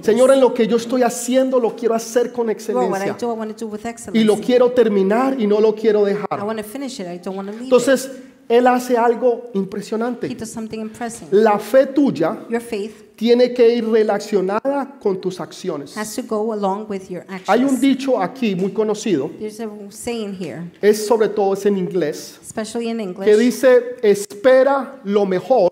Señor, 0.00 0.32
en 0.32 0.40
lo 0.40 0.54
que 0.54 0.66
yo 0.66 0.78
estoy 0.78 1.02
haciendo 1.02 1.60
lo 1.60 1.76
quiero 1.76 1.94
hacer 1.94 2.32
con 2.32 2.46
Lord, 2.46 2.56
excelencia. 2.56 3.14
to 3.18 3.26
do. 3.26 4.10
Y 4.14 4.24
lo 4.24 4.36
quiero 4.38 4.70
terminar 4.70 5.38
y 5.38 5.46
no 5.46 5.60
lo 5.60 5.74
quiero 5.74 6.02
dejar. 6.02 6.42
want 6.42 6.58
to 6.58 6.64
finish 6.64 6.98
it. 6.98 7.08
I 7.08 7.18
don't 7.18 7.36
want 7.36 7.50
to 7.50 7.52
leave 7.52 7.66
it. 7.66 7.72
Entonces, 7.72 8.10
Él 8.48 8.66
hace 8.66 8.96
algo 8.96 9.50
He 9.54 9.58
impresionante. 9.58 10.28
does 10.34 10.50
something 10.50 10.78
impressive. 10.80 11.28
La 11.30 11.58
fe 11.58 11.86
tuya 11.86 12.44
Your 12.48 12.60
faith 12.60 13.14
tiene 13.16 13.54
que 13.54 13.74
ir 13.76 13.88
relacionada 13.88 14.98
con 15.00 15.20
tus 15.20 15.40
acciones. 15.40 15.96
has 15.96 16.14
to 16.16 16.22
go 16.22 16.52
along 16.52 16.86
with 16.88 17.08
your 17.08 17.22
actions. 17.22 17.48
Hay 17.48 17.64
un 17.64 17.80
dicho 17.80 18.20
aquí 18.20 18.54
muy 18.54 18.72
conocido, 18.72 19.30
There's 19.38 19.60
a 19.60 19.68
saying 19.90 20.36
here, 20.38 20.70
es 20.82 21.06
sobre 21.06 21.28
todo 21.28 21.54
es 21.54 21.64
en 21.66 21.78
inglés, 21.78 22.38
especially 22.42 22.88
in 22.88 23.00
English, 23.00 23.24
que 23.24 23.36
dice, 23.36 23.96
espera 24.02 25.00
lo 25.04 25.24
mejor, 25.26 25.70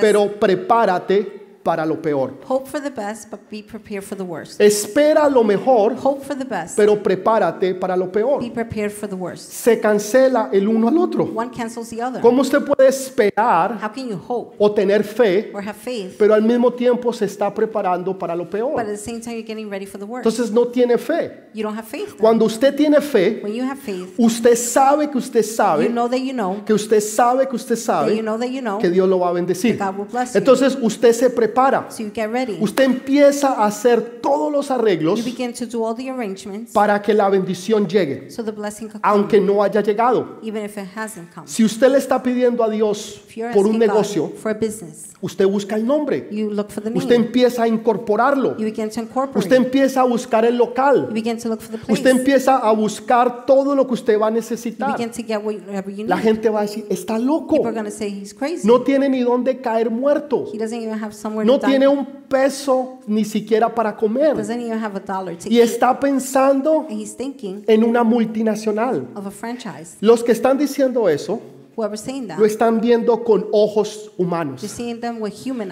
pero 0.00 0.38
prepárate 0.38 1.47
para 1.62 1.84
lo 1.84 2.00
peor. 2.00 2.34
Hope 2.46 2.66
for 2.68 2.80
the 2.80 2.90
best, 2.90 3.30
but 3.30 3.40
be 3.50 3.62
prepared 3.62 4.02
for 4.02 4.16
the 4.16 4.24
worst. 4.24 4.60
Espera 4.60 5.28
lo 5.28 5.42
mejor, 5.44 5.94
Hope 6.02 6.24
for 6.24 6.36
the 6.36 6.44
best, 6.44 6.76
pero 6.76 7.02
prepárate 7.02 7.74
para 7.74 7.96
lo 7.96 8.10
peor. 8.10 8.40
be 8.40 8.50
prepared 8.50 8.90
for 8.90 9.08
the 9.08 9.14
worst. 9.16 9.50
Se 9.50 9.80
cancela 9.80 10.50
el 10.52 10.66
uno 10.68 10.88
al 10.88 10.96
otro. 10.98 11.24
One 11.24 11.50
cancels 11.50 11.90
the 11.90 12.02
other. 12.02 12.20
¿Cómo 12.20 12.42
usted 12.42 12.64
puede 12.64 12.88
esperar 12.88 13.78
How 13.82 13.92
can 13.92 14.08
you 14.08 14.16
hope 14.16 14.56
o 14.58 14.72
tener 14.72 15.04
fe, 15.04 15.50
or 15.52 15.62
have 15.62 15.76
faith, 15.76 16.16
pero 16.18 16.34
al 16.34 16.42
mismo 16.42 16.72
tiempo 16.72 17.12
se 17.12 17.24
está 17.26 17.52
preparando 17.52 18.18
para 18.18 18.34
lo 18.34 18.44
but 18.44 18.52
peor? 18.52 18.80
at 18.80 18.86
the 18.86 18.96
same 18.96 19.20
time 19.20 19.34
you're 19.34 19.46
getting 19.46 19.68
ready 19.68 19.86
for 19.86 19.98
the 19.98 20.06
worst? 20.06 20.26
Entonces 20.26 20.52
no 20.52 20.68
tiene 20.68 20.96
fe. 20.96 21.48
You 21.52 21.62
don't 21.62 21.76
have 21.76 21.86
faith. 21.88 22.08
then. 22.10 22.18
Cuando 22.18 22.44
usted 22.44 22.74
tiene 22.76 23.00
fe, 23.00 23.40
When 23.42 23.54
you 23.54 23.64
have 23.64 23.78
faith, 23.78 24.14
usted 24.18 24.56
sabe 24.56 25.10
que 25.10 25.18
usted 25.18 25.42
you 25.42 25.52
sabe, 25.54 25.88
know 25.88 26.08
that 26.08 26.20
you 26.20 26.32
know, 26.32 26.62
que 26.64 26.72
usted 26.72 27.00
sabe 27.00 27.48
que 27.48 27.56
usted 27.56 27.76
that 27.76 28.06
you 28.50 28.60
sabe 28.62 28.80
que 28.80 28.90
Dios 28.90 29.08
lo 29.08 29.18
va 29.18 29.30
a 29.30 29.32
bendecir. 29.32 29.76
God 29.78 29.98
will 29.98 30.06
bless 30.06 30.34
you. 30.34 30.38
Entonces 30.38 30.78
usted 30.80 31.12
se 31.12 31.30
prepara. 31.30 31.47
So 31.90 32.02
you 32.02 32.10
get 32.14 32.30
ready. 32.30 32.58
Usted 32.60 32.84
empieza 32.84 33.48
a 33.48 33.66
hacer 33.66 34.20
todos 34.20 34.52
los 34.52 34.70
arreglos 34.70 35.18
You 35.18 35.24
begin 35.24 35.52
to 35.54 35.66
do 35.66 35.86
all 35.86 35.94
the 35.94 36.10
arrangements 36.10 36.72
para 36.72 37.00
que 37.02 37.14
la 37.14 37.28
bendición 37.28 37.86
llegue, 37.88 38.30
so 38.30 38.44
the 38.44 38.52
blessing 38.52 38.88
come, 38.88 39.00
aunque 39.02 39.40
no 39.40 39.62
haya 39.62 39.80
llegado. 39.82 40.38
even 40.42 40.64
if 40.64 40.76
it 40.76 40.88
hasn't 40.96 41.32
come. 41.34 41.46
Si 41.46 41.64
usted 41.64 41.90
le 41.90 41.98
está 41.98 42.22
pidiendo 42.22 42.62
a 42.64 42.70
Dios 42.70 43.22
If 43.28 43.36
you're 43.36 43.52
por 43.52 43.66
un 43.66 43.76
asking 43.76 43.80
God 43.80 43.94
negocio, 43.94 44.28
for 44.28 44.50
a 44.50 44.54
business, 44.54 45.12
usted 45.20 45.46
busca 45.46 45.76
el 45.76 45.86
nombre. 45.86 46.28
you 46.30 46.50
look 46.50 46.70
for 46.70 46.82
the 46.82 46.90
name. 46.90 46.98
Usted 46.98 47.16
empieza 47.16 47.62
a 47.64 47.68
incorporarlo. 47.68 48.56
You 48.58 48.64
begin 48.64 48.90
to 48.90 49.00
incorporate. 49.00 49.38
Usted 49.38 49.56
empieza 49.56 50.02
a 50.02 50.04
buscar 50.04 50.44
el 50.44 50.54
you 50.54 50.58
local. 50.58 51.08
begin 51.12 51.38
to 51.38 51.48
look 51.48 51.60
for 51.60 51.72
the 51.72 51.78
place. 51.78 51.92
Usted 51.92 52.10
empieza 52.10 52.58
a 52.58 52.72
buscar 52.72 53.46
todo 53.46 53.74
lo 53.74 53.86
que 53.86 53.94
usted 53.94 54.18
va 54.20 54.26
a 54.26 54.30
you 54.30 54.36
necesitar. 54.36 54.96
begin 54.96 55.10
to 55.10 55.22
get 55.22 55.42
whatever 55.42 55.90
you 55.90 55.98
need. 56.04 56.08
La 56.08 56.18
gente 56.18 56.48
va 56.48 56.60
a 56.60 56.62
decir, 56.62 56.86
está 56.88 57.18
loco. 57.18 57.56
People 57.56 57.68
are 57.68 57.74
going 57.74 57.84
to 57.84 57.90
say 57.90 58.10
he's 58.10 58.34
crazy. 58.34 58.66
No 58.66 58.82
tiene 58.82 59.08
ni 59.08 59.20
dónde 59.20 59.60
caer 59.60 59.90
muerto. 59.90 60.46
he 60.52 60.58
doesn't 60.58 60.80
even 60.80 60.98
have 60.98 61.12
No 61.46 61.58
tiene 61.58 61.86
un 61.88 62.04
peso 62.28 62.98
ni 63.06 63.24
siquiera 63.24 63.74
para 63.74 63.96
comer. 63.96 64.34
doesn't 64.36 64.60
even 64.60 64.78
have 64.82 64.96
a 64.96 65.00
dollar 65.00 65.36
to 65.36 65.48
Y 65.48 65.58
eat. 65.60 65.64
está 65.64 65.98
pensando 65.98 66.86
And 66.88 67.00
he's 67.00 67.16
thinking 67.16 67.64
en 67.66 67.84
una 67.84 68.02
multinacional. 68.04 69.08
of 69.14 69.26
a 69.26 69.30
franchise. 69.30 69.96
Los 70.00 70.22
que 70.22 70.32
están 70.32 70.58
diciendo 70.58 71.08
eso 71.08 71.40
that, 71.78 72.38
lo 72.38 72.44
están 72.44 72.80
viendo 72.80 73.22
con 73.22 73.46
ojos 73.52 74.10
humanos. 74.16 74.62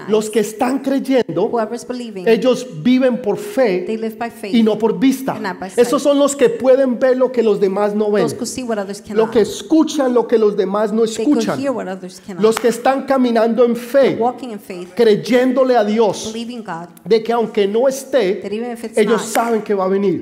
Los 0.09 0.31
que 0.31 0.41
están 0.41 0.79
creyendo, 0.79 1.51
believing, 1.89 2.29
ellos 2.29 2.67
viven 2.83 3.21
por 3.21 3.37
fe 3.37 3.87
y 4.53 4.63
no 4.63 4.79
por 4.79 4.99
vista. 4.99 5.37
Esos 5.77 6.03
son 6.03 6.19
los 6.19 6.37
que 6.37 6.49
pueden 6.49 6.99
ver 6.99 7.17
lo 7.17 7.33
que 7.33 7.43
los 7.43 7.61
demás 7.61 7.95
no 7.95 8.11
ven. 8.11 8.27
Lo 9.15 9.31
que 9.31 9.41
escuchan 9.41 10.15
lo 10.15 10.27
que 10.27 10.39
los 10.39 10.57
demás 10.57 10.93
no 10.93 11.05
escuchan. 11.05 11.61
Los 12.39 12.57
que 12.59 12.69
están 12.69 13.05
caminando 13.05 13.65
en 13.65 13.77
fe, 13.77 14.17
Walking 14.19 14.49
in 14.51 14.61
faith, 14.61 14.95
creyéndole 14.95 15.77
a 15.77 15.85
Dios 15.85 16.33
God, 16.33 16.89
de 17.05 17.23
que 17.23 17.33
aunque 17.33 17.67
no 17.67 17.89
esté, 17.89 18.43
ellos 18.97 19.23
not, 19.23 19.31
saben 19.31 19.63
que 19.63 19.75
va 19.75 19.85
a 19.85 19.89
venir. 19.89 20.21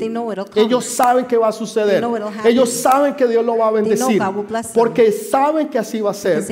Ellos 0.55 0.85
saben 0.85 1.27
que 1.27 1.37
va 1.37 1.49
a 1.49 1.53
suceder. 1.53 2.05
Ellos 2.45 2.71
saben 2.71 3.15
que 3.15 3.27
Dios 3.27 3.45
lo 3.45 3.59
va 3.59 3.69
a 3.69 3.71
bendecir. 3.71 4.21
Porque 4.75 5.13
saben 5.13 5.69
que 5.75 5.81
así 5.81 6.01
va 6.01 6.13
a 6.13 6.15
ser. 6.15 6.45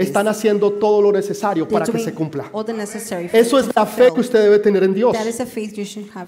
Están 0.00 0.26
haciendo 0.26 0.72
todo 0.72 1.00
lo 1.00 1.12
necesario 1.12 1.68
para 1.68 1.86
que 1.86 2.00
se 2.00 2.12
cumpla. 2.12 2.50
Eso 3.32 3.58
es 3.60 3.68
la 3.72 3.86
fe 3.86 4.12
que 4.12 4.20
usted 4.20 4.42
debe 4.42 4.58
tener 4.58 4.82
en 4.82 4.92
Dios. 4.92 5.16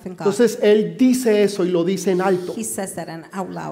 Entonces 0.07 0.59
Él 0.63 0.97
dice 0.97 1.43
eso 1.43 1.65
y 1.65 1.71
lo 1.71 1.83
dice 1.83 2.13
en 2.13 2.21
alto. 2.21 2.55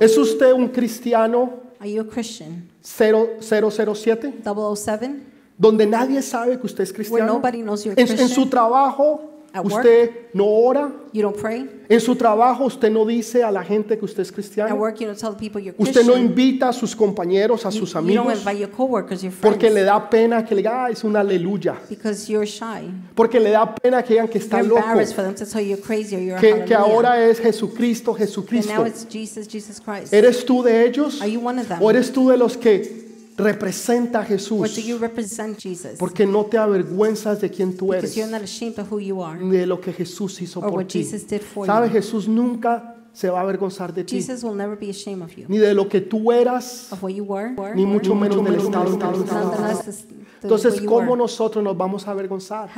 ¿Es 0.01 0.19
usted 0.19 0.53
un 0.53 0.69
cristiano 0.69 1.63
Are 1.79 1.93
you 1.93 2.01
a 2.03 2.09
Christian? 2.09 2.69
0007? 2.83 4.35
007? 4.45 5.15
Donde 5.57 5.87
nadie 5.87 6.21
sabe 6.23 6.59
que 6.59 6.67
usted 6.67 6.83
es 6.83 6.93
cristiano. 6.93 7.41
En, 7.45 8.19
en 8.21 8.29
su 8.29 8.47
trabajo 8.49 9.32
At 9.55 9.65
work? 9.65 9.75
usted 9.85 10.11
no 10.33 10.47
ora. 10.47 10.91
You 11.13 11.21
don't 11.21 11.37
pray? 11.39 11.69
En 11.91 12.01
su 12.01 12.17
trabajo 12.17 12.65
usted 12.65 12.91
no 12.91 13.05
dice 13.05 13.43
a 13.43 13.51
la 13.51 13.63
gente 13.63 13.99
que 13.99 14.05
usted 14.07 14.23
es 14.23 14.31
At 14.31 14.35
cristiano. 14.35 14.75
work, 14.77 14.99
you 14.99 15.07
don't 15.07 15.19
tell 15.19 15.35
people 15.37 15.61
you're 15.61 15.75
Usted 15.77 16.07
no 16.07 16.17
invita 16.17 16.71
a 16.71 16.73
sus 16.73 16.97
compañeros, 16.97 17.67
a 17.67 17.71
You, 17.71 17.81
sus 17.81 17.91
you 17.93 18.01
don't 18.01 18.09
amigos, 18.21 18.39
invite 18.39 18.59
your 18.61 18.71
coworkers, 18.71 19.23
your 19.23 19.31
porque 19.43 19.59
friends, 19.69 19.75
le 19.75 19.83
da 19.85 20.09
pena 20.09 20.43
que 20.43 20.55
le 20.55 20.63
diga, 20.63 20.87
ah, 20.87 20.91
es 20.91 21.05
un 21.05 21.15
aleluya. 21.17 21.77
because 21.91 22.33
you're 22.33 22.47
shy. 22.47 22.89
Porque 23.15 23.39
le 23.39 23.51
da 23.51 23.75
pena 23.75 24.03
que 24.03 24.15
digan 24.15 24.29
que 24.29 24.39
está 24.39 24.59
You're 24.61 24.69
loco. 24.71 24.81
embarrassed 24.81 25.15
for 25.15 25.23
them 25.23 25.35
to 25.35 25.45
tell 25.45 25.61
you 25.61 25.77
you're 25.77 25.83
crazy 25.87 26.17
or 26.17 26.21
you're 26.21 26.41
Que, 26.41 26.65
que 26.65 26.75
ahora 26.75 27.23
es 27.23 27.39
Jesucristo, 27.39 28.13
And 28.13 28.21
now 28.21 28.27
Jesucristo. 28.27 28.87
it's 28.87 29.05
Jesus, 29.07 29.47
Jesus 29.47 29.79
Christ. 29.79 30.15
¿Eres 30.15 30.47
tú 30.47 30.63
de 30.63 30.87
ellos? 30.87 31.21
Are 31.21 31.31
you 31.31 31.41
one 31.47 31.61
of 31.61 31.69
them? 31.69 31.79
¿O 31.83 31.91
eres 31.91 32.11
tú 32.11 32.31
de 32.31 32.39
los 32.39 32.57
que 32.57 33.02
representa 33.37 34.19
a 34.19 34.23
Or 34.23 34.27
do 34.29 34.35
Jesús? 34.35 34.85
you 34.85 34.99
represent 34.99 35.59
Jesus? 35.59 35.99
Porque 35.99 36.27
no 36.27 36.45
te 36.47 36.59
avergüenzas 36.59 37.41
de 37.41 37.51
quién 37.51 37.77
tú 37.77 37.87
Because 37.87 38.07
eres, 38.07 38.17
you're 38.17 38.31
not 38.31 38.43
ashamed 38.43 38.79
of 38.79 38.91
who 38.93 39.01
you 39.01 39.23
are 39.23 39.39
ni 39.43 39.57
de 39.57 39.67
lo 39.67 39.81
que 39.81 39.93
Jesús 39.93 40.41
hizo 40.41 40.61
or 40.61 40.67
por 40.71 40.79
what 40.81 40.87
ti. 40.89 41.03
Jesus 41.03 41.27
did 41.27 41.41
for 41.43 41.67
¿Sabes? 41.67 41.91
you. 41.91 41.99
Jesús 41.99 42.29
nunca 42.29 42.97
se 43.13 43.29
va 43.29 43.41
a 43.41 43.43
avergonzar 43.43 43.93
de 43.93 44.05
ti, 44.05 44.17
Jesus 44.17 44.43
will 44.43 44.55
never 44.55 44.75
be 44.79 44.89
ashamed 44.89 45.23
of 45.23 45.35
you, 45.37 45.45
ni 45.49 45.59
de 45.59 45.75
lo 45.75 45.87
que 45.89 46.01
tú 46.01 46.33
eras, 46.33 46.91
of 46.93 47.03
what 47.03 47.13
you 47.13 47.25
were, 47.25 47.55
ni 47.75 47.85
mucho 47.85 48.15
menos 48.15 48.43
del 48.43 48.55
estado 48.55 48.91
en 48.93 48.99
que 48.99 49.07
tú 49.07 49.25
estabas. 49.25 49.61
nonetheless 49.61 50.07
Entonces, 50.43 50.81
¿cómo 50.83 51.15
nosotros 51.17 51.63
nos 51.63 51.77
vamos 51.77 52.07
a 52.09 52.11
avergonzar? 52.11 52.69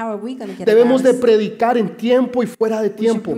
Debemos 0.65 1.03
de 1.03 1.15
predicar 1.15 1.79
en 1.79 1.97
tiempo 1.97 2.43
y 2.43 2.47
fuera 2.47 2.83
de 2.83 2.91
tiempo. 2.91 3.35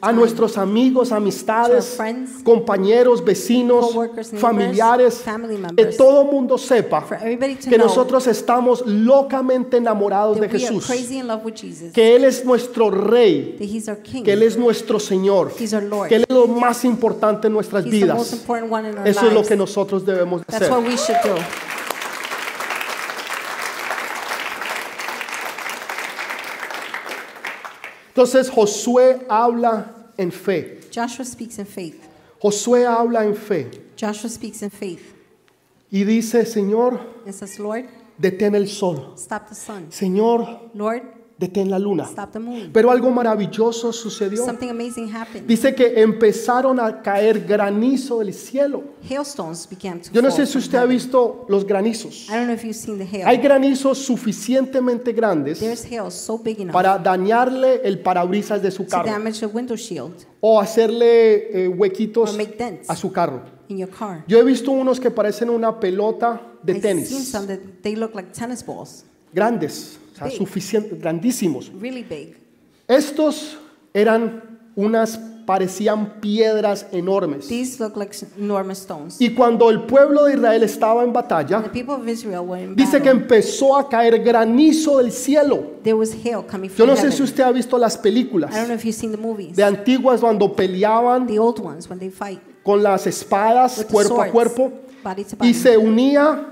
a 0.00 0.12
nuestros 0.12 0.58
amigos, 0.58 1.12
amistades, 1.12 1.98
compañeros, 2.44 3.24
vecinos, 3.24 3.96
familiares, 4.38 5.24
que 5.76 5.84
todo 5.86 6.24
mundo 6.24 6.58
sepa 6.58 7.06
que 7.06 7.78
nosotros 7.78 8.26
estamos 8.26 8.84
locamente 8.86 9.78
enamorados 9.78 10.38
de 10.40 10.48
Jesús, 10.48 10.86
que 11.92 12.16
Él 12.16 12.24
es 12.24 12.44
nuestro 12.44 12.90
Rey, 12.90 13.56
que 14.24 14.32
Él 14.32 14.42
es 14.42 14.58
nuestro 14.58 15.00
Señor, 15.00 15.52
que 15.54 16.16
Él 16.16 16.24
es 16.28 16.34
lo 16.34 16.46
más 16.46 16.84
importante 16.84 17.46
en 17.46 17.54
nuestras 17.54 17.84
vidas. 17.84 18.44
Eso 19.04 19.26
es 19.26 19.32
lo 19.32 19.44
que 19.44 19.56
nosotros 19.56 20.04
debemos 20.04 20.44
de 20.46 20.56
hacer. 20.56 20.70
what 20.82 20.90
we 20.90 20.96
should 20.96 21.16
do. 21.22 21.36
Entonces 28.14 28.50
Josué 28.50 29.24
habla 29.28 30.10
en 30.18 30.30
fe. 30.30 30.80
Joshua 30.94 31.24
speaks 31.24 31.58
in 31.58 31.66
faith. 31.66 32.00
Josué 32.42 32.84
habla 32.86 33.24
en 33.24 33.34
fe 33.34 33.70
Joshua 33.96 34.28
speaks 34.28 34.62
in 34.62 34.70
faith 34.70 35.14
y 35.90 36.04
dice, 36.04 36.44
Señor, 36.44 37.00
says, 37.30 37.58
Lord, 37.58 37.84
detén 38.18 38.54
el 38.54 38.68
sol. 38.68 39.14
stop 39.16 39.48
the 39.48 39.54
sun. 39.54 39.92
Señor, 39.92 40.70
Lord, 40.74 41.02
detén 41.42 41.70
la 41.70 41.78
luna. 41.78 42.08
Pero 42.72 42.90
algo 42.90 43.10
maravilloso 43.10 43.92
sucedió. 43.92 44.44
Something 44.44 44.68
amazing 44.68 45.12
happened. 45.12 45.46
Dice 45.46 45.74
que 45.74 46.00
empezaron 46.00 46.78
a 46.78 47.02
caer 47.02 47.44
granizo 47.44 48.20
del 48.20 48.32
cielo. 48.32 48.82
Yo 50.12 50.22
no 50.22 50.30
sé 50.30 50.46
si 50.46 50.58
usted 50.58 50.78
ha 50.78 50.86
visto 50.86 51.44
los 51.48 51.66
granizos. 51.66 52.28
Hay 53.24 53.38
granizos 53.38 53.98
suficientemente 53.98 55.12
grandes 55.12 55.60
para 56.70 56.98
dañarle 56.98 57.80
el 57.82 57.98
parabrisas 58.00 58.62
de 58.62 58.70
su 58.70 58.86
carro 58.86 59.10
o 60.40 60.60
hacerle 60.60 61.64
eh, 61.64 61.68
huequitos 61.68 62.38
a 62.88 62.96
su 62.96 63.12
carro. 63.12 63.42
Yo 64.28 64.38
he 64.38 64.44
visto 64.44 64.70
unos 64.70 65.00
que 65.00 65.10
parecen 65.10 65.50
una 65.50 65.80
pelota 65.80 66.40
de 66.62 66.74
tenis, 66.74 67.32
grandes, 69.32 69.98
sea, 70.30 70.38
suficientes, 70.38 71.00
grandísimos. 71.00 71.70
really 71.80 72.02
big. 72.02 72.36
Estos 72.88 73.58
eran 73.94 74.42
unas, 74.74 75.18
parecían 75.46 76.20
piedras 76.20 76.86
enormes. 76.92 77.48
These 77.48 77.80
look 77.82 77.96
like 77.96 78.14
enormous 78.38 78.78
stones. 78.78 79.20
Y 79.20 79.30
cuando 79.34 79.70
el 79.70 79.82
pueblo 79.82 80.24
de 80.24 80.34
Israel 80.34 80.62
estaba 80.62 81.02
en 81.02 81.08
The 81.08 81.12
batalla, 81.14 81.62
people 81.72 81.94
of 81.94 82.06
Israel 82.08 82.40
were 82.46 82.62
in 82.62 82.76
dice 82.76 83.00
que 83.02 83.08
empezó 83.10 83.76
a 83.76 83.88
caer 83.88 84.22
granizo 84.22 84.98
del 84.98 85.10
cielo. 85.10 85.72
There 85.82 85.94
was 85.94 86.12
hail 86.12 86.42
coming 86.46 86.70
Yo 86.70 86.76
from 86.76 86.86
no 86.88 86.94
sé 86.94 87.02
heaven. 87.02 87.16
si 87.16 87.22
usted 87.24 87.42
ha 87.44 87.50
visto 87.52 87.76
las 87.76 87.94
I 87.94 87.96
don't 87.96 88.02
películas 88.04 88.50
know 88.68 88.74
if 88.74 88.84
you've 88.84 88.94
seen 88.94 89.10
the 89.10 89.18
movies. 89.18 89.56
de 89.56 89.64
antiguas 89.64 90.20
cuando 90.20 90.54
peleaban 90.54 91.26
The 91.26 91.38
old 91.38 91.58
ones 91.60 91.88
when 91.90 91.98
they 91.98 92.10
fight 92.10 92.40
con 92.64 92.82
las 92.82 93.06
espadas 93.06 93.78
with 93.78 93.86
the 93.86 93.92
cuerpo 93.92 94.14
a 94.14 94.16
swords, 94.16 94.32
cuerpo 94.32 94.72
body 95.02 95.24
to 95.24 95.30
y 95.34 95.36
body. 95.38 95.54
se 95.54 95.76
unía 95.76 96.48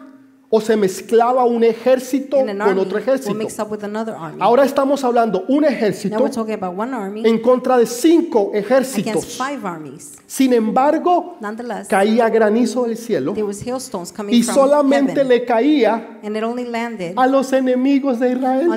o 0.53 0.61
se 0.61 0.77
mezclaba 0.77 1.45
un 1.45 1.63
ejército 1.63 2.39
con 2.39 2.79
otro 2.79 2.99
ejército. 2.99 3.33
mix 3.35 3.57
up 3.61 3.71
with 3.71 3.85
another 3.85 4.15
army. 4.19 4.39
Ahora 4.41 4.65
estamos 4.65 5.05
hablando 5.05 5.45
un 5.47 5.63
Now 5.63 5.71
ejército 5.71 6.19
we're 6.19 6.35
talking 6.35 6.55
about 6.55 6.77
one 6.77 6.93
army 6.93 7.23
en 7.25 7.39
contra 7.39 7.79
de 7.79 7.87
cinco 7.87 8.51
ejércitos. 8.53 9.39
Sin 10.27 10.53
embargo, 10.53 11.37
caía 11.89 12.29
granizo 12.29 12.85
del 12.85 12.97
cielo 12.97 13.35
y 14.29 14.43
solamente 14.43 15.23
le 15.23 15.45
caía 15.45 16.19
a 17.17 17.27
los 17.29 17.53
enemigos 17.53 18.19
de 18.19 18.33
Israel. 18.33 18.71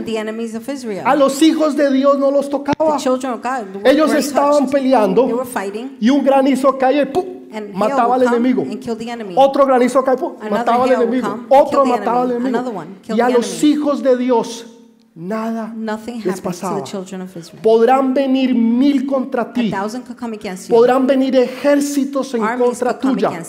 A 1.06 1.16
los 1.16 1.42
hijos 1.42 1.76
de 1.76 1.92
Dios 1.92 2.20
no 2.20 2.30
los 2.30 2.50
tocaba. 2.50 2.98
Ellos 3.84 4.14
estaban 4.14 4.70
peleando 4.70 5.44
y 6.00 6.10
un 6.12 6.24
granizo 6.24 6.78
caía 6.78 7.02
y 7.02 7.06
¡pum! 7.08 7.43
And 7.54 7.74
mataba 7.74 8.16
al 8.16 8.24
enemigo. 8.24 8.66
Otro 9.36 9.66
granizo 9.66 10.04
cae, 10.04 10.16
mataba 10.50 10.84
al 10.84 10.92
enemigo. 10.92 11.46
Otro 11.50 11.86
mataba 11.86 12.24
al 12.24 12.32
enemigo. 12.32 12.86
Y 13.16 13.20
a 13.20 13.30
los 13.30 13.64
hijos 13.64 14.02
de 14.02 14.18
Dios 14.18 14.66
nada 15.16 15.74
les 16.24 16.42
pasaba. 16.42 16.84
Podrán 17.62 18.14
venir 18.14 18.56
mil 18.56 19.06
contra 19.06 19.54
ti, 19.54 19.72
podrán 20.70 21.06
venir 21.06 21.36
ejércitos 21.36 22.34
en 22.34 22.42
contra 22.58 22.98
tuya. 22.98 23.44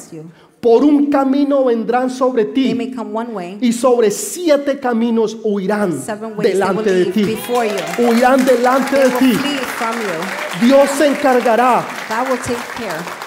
Por 0.60 0.82
un 0.82 1.10
camino 1.10 1.64
vendrán 1.66 2.08
sobre 2.08 2.46
ti 2.46 2.74
y 3.60 3.72
sobre 3.72 4.10
siete 4.10 4.80
caminos 4.80 5.36
huirán 5.42 5.92
delante 6.38 6.90
de 6.90 7.04
ti. 7.06 7.36
Huirán 7.98 8.44
delante 8.46 8.96
de 8.96 9.10
ti. 9.10 9.38
Dios 10.62 10.88
se 10.90 11.08
encargará 11.08 11.84
God 12.08 12.30
will 12.30 12.38
take 12.38 12.56
care 12.78 13.24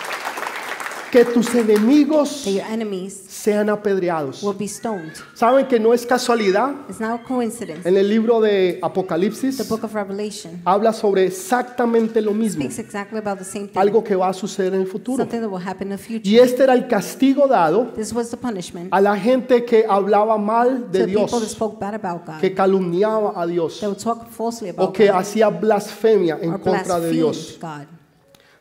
que 1.11 1.23
tus 1.25 1.53
enemigos 1.55 2.43
that 2.43 2.51
your 2.51 2.65
enemies 2.69 3.23
sean 3.29 3.69
apedreados. 3.69 4.43
will 4.43 4.57
be 4.57 4.67
stoned. 4.67 5.13
¿Saben 5.33 5.65
que 5.67 5.79
no 5.79 5.93
es 5.93 6.05
casualidad? 6.05 6.73
It's 6.89 6.99
not 6.99 7.21
a 7.21 7.23
coincidence. 7.23 7.87
En 7.87 7.95
el 7.95 8.09
libro 8.09 8.41
de 8.41 8.73
The 8.73 8.79
Apocalipsis 8.85 9.67
book 9.69 9.83
of 9.83 9.93
Revelation 9.93 10.61
habla 10.65 10.91
sobre 10.93 11.25
exactamente 11.25 12.21
lo 12.21 12.33
mismo, 12.33 12.61
speaks 12.61 12.79
exactly 12.79 13.19
about 13.19 13.37
the 13.39 13.45
same 13.45 13.67
thing. 13.67 13.77
algo 13.79 14.03
que 14.03 14.15
va 14.15 14.29
a 14.29 14.33
suceder 14.33 14.73
en 14.73 14.81
el 14.81 14.87
futuro. 14.87 15.23
Something 15.23 15.39
that 15.41 15.49
will 15.49 15.65
happen 15.65 15.91
in 15.91 15.97
the 15.97 16.03
future. 16.03 16.29
Y 16.29 16.37
este 16.39 16.63
era 16.63 16.73
el 16.73 16.87
castigo 16.87 17.47
dado 17.47 17.91
This 17.95 18.13
was 18.13 18.29
the 18.29 18.37
punishment 18.37 18.89
a 18.91 18.99
la 18.99 19.15
gente 19.17 19.63
que 19.65 19.85
hablaba 19.87 20.37
mal 20.37 20.81
to 20.81 20.87
de 20.89 20.99
the 20.99 21.05
people 21.07 21.25
that 21.27 21.39
Dios, 21.39 21.51
spoke 21.51 21.79
bad 21.79 21.93
about 21.95 22.25
God. 22.25 22.39
que 22.41 22.53
calumniaba 22.53 23.33
a 23.41 23.47
Dios 23.47 23.81
would 23.81 23.97
talk 23.97 24.29
falsely 24.29 24.69
o 24.69 24.73
about 24.73 24.93
que 24.93 25.07
God. 25.07 25.15
hacía 25.15 25.49
blasfemia 25.49 26.37
en 26.41 26.51
Or 26.53 26.59
contra 26.61 26.99
de 26.99 27.11
blasphemed 27.11 27.13
Dios. 27.13 27.57
God. 27.61 27.96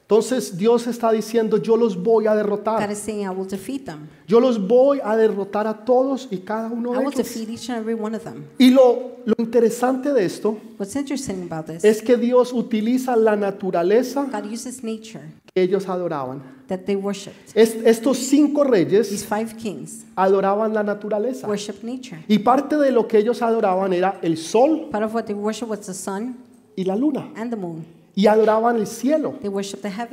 Entonces 0.08 0.56
Dios 0.56 0.86
está 0.86 1.10
diciendo, 1.10 1.56
yo 1.56 1.76
los 1.76 2.00
voy 2.00 2.26
a 2.28 2.30
God 2.30 2.36
derrotar. 2.36 2.90
is 2.92 2.98
saying, 2.98 3.22
I 3.26 3.30
will 3.30 3.48
defeat 3.48 3.84
them. 3.86 4.06
Yo 4.28 4.38
los 4.38 4.56
voy 4.64 5.00
a 5.02 5.16
derrotar 5.16 5.66
a 5.66 5.84
todos 5.84 6.28
y 6.30 6.38
cada 6.38 6.68
uno 6.68 6.90
I 6.92 6.98
de 6.98 7.04
will 7.04 7.12
ellos. 7.12 7.16
defeat 7.16 7.48
each 7.48 7.70
and 7.70 7.80
every 7.80 7.94
one 8.00 8.14
of 8.16 8.22
them. 8.22 8.44
Y 8.56 8.70
lo, 8.70 9.16
lo 9.24 9.34
interesante 9.38 10.12
de 10.12 10.24
esto 10.24 10.58
What's 10.78 10.94
interesting 10.94 11.48
about 11.50 11.66
this, 11.66 11.84
es 11.84 12.00
que 12.02 12.16
Dios 12.16 12.52
utiliza 12.52 13.16
la 13.16 13.34
naturaleza 13.34 14.28
God 14.32 14.46
uses 14.52 14.84
nature 14.84 15.22
que 15.52 15.62
ellos 15.62 15.88
adoraban. 15.88 16.40
that 16.68 16.80
they 16.86 16.94
worshipped. 16.94 17.50
Es- 17.54 17.74
estos 17.84 18.16
cinco 18.18 18.62
These 18.62 18.70
reyes 18.70 19.24
five 19.24 19.56
kings 19.56 20.04
adoraban 20.14 20.72
la 20.72 20.84
naturaleza. 20.84 21.48
nature. 21.82 22.24
Y 22.28 22.38
parte 22.38 22.76
de 22.76 22.92
lo 22.92 23.08
que 23.08 23.18
ellos 23.18 23.42
adoraban 23.42 23.92
era 23.92 24.20
el 24.22 24.36
sol 24.36 24.88
Part 24.92 25.04
of 25.04 25.14
what 25.16 25.24
they 25.24 25.34
worship 25.34 25.68
was 25.68 25.80
the 25.80 25.94
sun 25.94 26.36
y 26.76 26.84
la 26.84 26.94
luna. 26.94 27.32
and 27.34 27.50
the 27.50 27.56
moon. 27.56 27.84
Y 28.16 28.26
adoraban 28.26 28.76
el 28.76 28.86
cielo. 28.88 29.34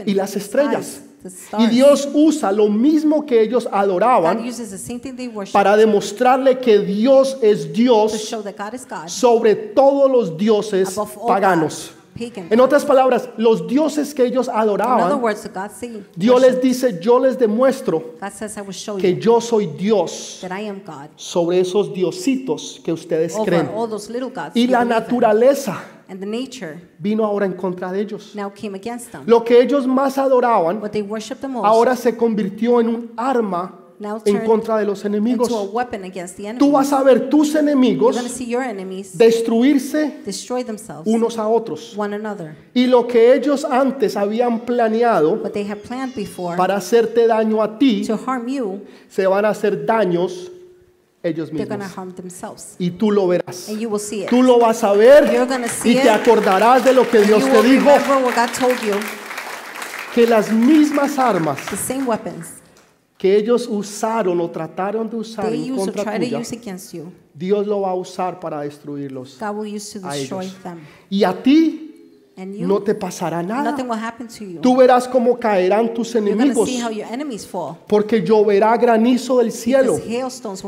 Y 0.05 0.13
las 0.13 0.33
the 0.33 0.39
estrellas. 0.39 1.01
Y. 1.57 1.67
Dios 1.67 2.09
usa 2.13 2.51
lo 2.51 2.67
mismo 2.67 3.25
que 3.25 3.41
ellos 3.41 3.67
adoraban 3.71 4.45
uses 4.45 4.71
the 4.71 4.77
same 4.77 4.99
thing 4.99 5.15
they 5.15 5.29
worship 5.29 5.53
para 5.53 5.77
demostrarle 5.77 6.59
que 6.59 6.79
Dios 6.79 7.37
es 7.41 7.71
Dios 7.71 8.35
sobre 9.07 9.55
todos 9.55 10.11
los 10.11 10.37
dioses 10.37 10.99
paganos. 11.25 11.93
En 12.15 12.59
otras 12.59 12.85
palabras, 12.85 13.29
los 13.37 13.67
dioses 13.67 14.13
que 14.13 14.23
ellos 14.25 14.47
adoraban, 14.47 15.19
Dios 16.15 16.41
les 16.41 16.61
dice, 16.61 16.99
yo 17.01 17.19
les 17.19 17.39
demuestro 17.39 18.15
que 18.99 19.19
yo 19.19 19.41
soy 19.41 19.65
Dios 19.67 20.45
sobre 21.15 21.59
esos 21.59 21.91
diositos 21.91 22.81
que 22.83 22.93
ustedes 22.93 23.33
creen. 23.43 23.69
Y 24.53 24.67
la 24.67 24.85
naturaleza 24.85 25.81
And 26.09 26.19
the 26.19 26.25
nature 26.25 26.79
vino 26.99 27.25
ahora 27.25 27.45
en 27.45 27.53
contra 27.53 27.91
de 27.91 28.01
ellos. 28.01 28.35
now 28.35 28.49
came 28.49 28.75
against 28.75 29.11
them. 29.11 29.23
Lo 29.25 29.43
que 29.43 29.61
ellos 29.61 29.87
más 29.87 30.17
adoraban 30.17 30.81
What 30.81 30.91
they 30.91 31.01
the 31.01 31.47
most 31.47 31.65
ahora 31.65 31.95
se 31.95 32.15
convirtió 32.17 32.81
en 32.81 32.87
un 32.89 33.11
arma 33.15 33.79
now 33.99 34.17
en 34.25 34.33
turned 34.33 34.45
contra 34.45 34.77
de 34.77 34.85
los 34.85 35.05
enemigos. 35.05 35.49
into 35.49 35.59
a 35.59 35.63
weapon 35.63 36.03
against 36.03 36.35
the 36.35 36.47
enemy. 36.47 36.59
Tú 36.59 36.71
vas 36.71 36.91
a 36.91 37.01
ver 37.03 37.29
tus 37.29 37.53
You're 37.53 37.61
enemigos 37.61 38.15
going 38.15 38.27
to 38.27 38.33
see 38.33 38.49
your 38.49 38.63
enemies 38.63 39.17
destruirse 39.17 40.23
destroy 40.25 40.63
themselves, 40.63 41.07
unos 41.07 41.37
a 41.37 41.47
otros. 41.47 41.95
one 41.95 42.13
another. 42.13 42.55
Y 42.73 42.87
lo 42.87 43.07
que 43.07 43.33
ellos 43.33 43.65
antes 43.65 44.15
habían 44.17 44.61
planeado 44.61 45.35
What 45.41 45.51
they 45.51 45.65
have 45.69 45.81
planned 45.81 46.15
before 46.15 46.57
para 46.57 46.75
hacerte 46.75 47.27
daño 47.27 47.61
a 47.63 47.77
ti, 47.77 48.05
to 48.05 48.19
harm 48.27 48.47
you, 48.47 48.81
se 49.07 49.25
van 49.25 49.45
a 49.45 49.49
hacer 49.49 49.85
daños 49.85 50.51
ellos 51.23 51.51
mismos. 51.51 51.95
harm 51.95 52.13
themselves. 52.13 52.75
Y 52.77 52.91
tú 52.91 53.09
lo 53.09 53.27
verás. 53.27 53.69
And 53.69 53.79
you 53.79 53.89
will 53.89 53.99
see 53.99 54.23
it. 54.23 54.29
Tú 54.29 54.43
lo 54.43 54.59
vas 54.59 54.83
a 54.83 54.93
ver 54.93 55.31
You're 55.31 55.45
gonna 55.45 55.67
see 55.67 55.93
y 55.93 55.95
te 55.95 56.09
acordarás 56.09 56.83
de 56.83 56.93
lo 56.93 57.09
que 57.09 57.21
Dios 57.21 57.43
te 57.43 57.63
dijo, 57.63 57.89
que 60.13 60.27
las 60.27 60.51
mismas 60.51 61.17
armas 61.17 61.59
the 61.69 61.77
same 61.77 62.03
weapons 62.03 62.63
que 63.23 63.37
ellos 63.37 63.67
usaron 63.69 64.41
o 64.41 64.49
trataron 64.49 65.09
de 65.09 65.15
usar 65.15 65.47
they 65.47 65.69
en 65.69 65.77
contra 65.77 66.19
tuya, 66.19 66.41
Dios 67.33 67.65
lo 67.65 67.79
va 67.79 67.91
a 67.91 67.93
usar 67.93 68.37
para 68.37 68.59
destruirlos. 68.59 69.37
God 69.39 69.55
will 69.55 69.73
use 69.73 69.97
to 69.97 70.05
A 70.05 70.17
ellos. 70.17 70.57
them. 70.61 70.79
Y 71.09 71.23
a 71.23 71.41
ti 71.41 71.92
no 72.35 72.81
te 72.81 72.95
pasará 72.95 73.43
nada. 73.43 73.71
nothing 73.71 73.87
will 73.87 73.99
happen 73.99 74.27
to 74.27 74.43
you. 74.43 74.59
Tú 74.59 74.75
verás 74.75 75.07
cómo 75.07 75.37
caerán 75.37 75.93
tus 75.93 76.15
enemigos, 76.15 76.67
porque 77.87 78.23
lloverá 78.23 78.75
granizo 78.75 79.37
del 79.37 79.51
cielo. 79.51 79.99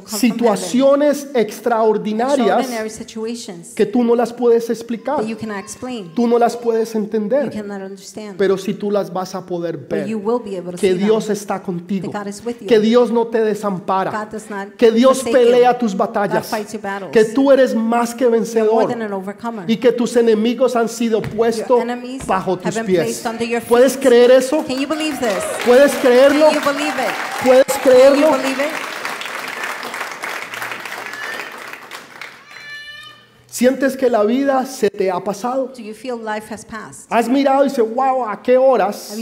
Situaciones 0.06 1.28
extraordinarias 1.34 2.68
que 3.76 3.86
tú 3.86 4.04
no 4.04 4.16
las 4.16 4.32
puedes 4.32 4.70
explicar, 4.70 5.18
that 5.18 5.28
you 5.28 5.38
cannot 5.38 5.58
explain, 5.58 6.14
tú 6.14 6.28
no 6.28 6.38
las 6.38 6.56
puedes 6.56 6.94
you 6.94 7.00
entender, 7.00 7.50
cannot 7.50 7.82
understand. 7.82 8.38
pero 8.38 8.58
si 8.58 8.76
tú 8.76 8.92
las 8.92 9.12
vas 9.12 9.34
a 9.34 9.46
poder 9.46 9.78
ver, 9.78 10.08
que 10.80 10.94
Dios 10.94 11.30
está 11.30 11.64
contigo, 11.64 12.12
que 12.68 12.80
Dios 12.80 13.12
no 13.12 13.28
te 13.28 13.42
desampara, 13.42 14.30
que 14.78 14.92
Dios 14.92 15.24
pelea 15.24 15.78
tus 15.78 15.98
batallas, 15.98 16.52
que 17.12 17.26
tú 17.26 17.52
eres 17.52 17.74
más 17.74 18.14
que 18.14 18.28
vencedor 18.28 18.96
y 19.68 19.78
que 19.78 19.92
tus 19.92 20.16
enemigos 20.16 20.76
han 20.76 20.90
sido 20.90 21.22
puestos 21.22 21.55
Enemies 21.60 22.26
bajo 22.26 22.58
tus 22.58 22.78
pies. 22.80 23.24
¿Puedes 23.68 23.98
creer 23.98 24.32
eso? 24.32 24.64
¿Puedes 25.66 25.94
creerlo? 25.96 26.50
¿Puedes 27.44 27.74
creerlo? 27.84 28.32
¿Sientes 33.48 33.96
que 33.96 34.10
la 34.10 34.24
vida 34.24 34.66
se 34.66 34.90
te 34.90 35.10
ha 35.10 35.24
pasado? 35.24 35.68
Do 35.68 35.82
you 35.82 35.94
feel 35.94 36.18
life 36.18 36.54
has 36.54 36.66
passed? 36.66 37.08
Has 37.10 37.30
mirado 37.30 37.64
y 37.64 37.70
dices, 37.70 37.86
wow, 37.96 38.28
¿a 38.28 38.42
qué 38.44 38.58
horas 38.58 39.16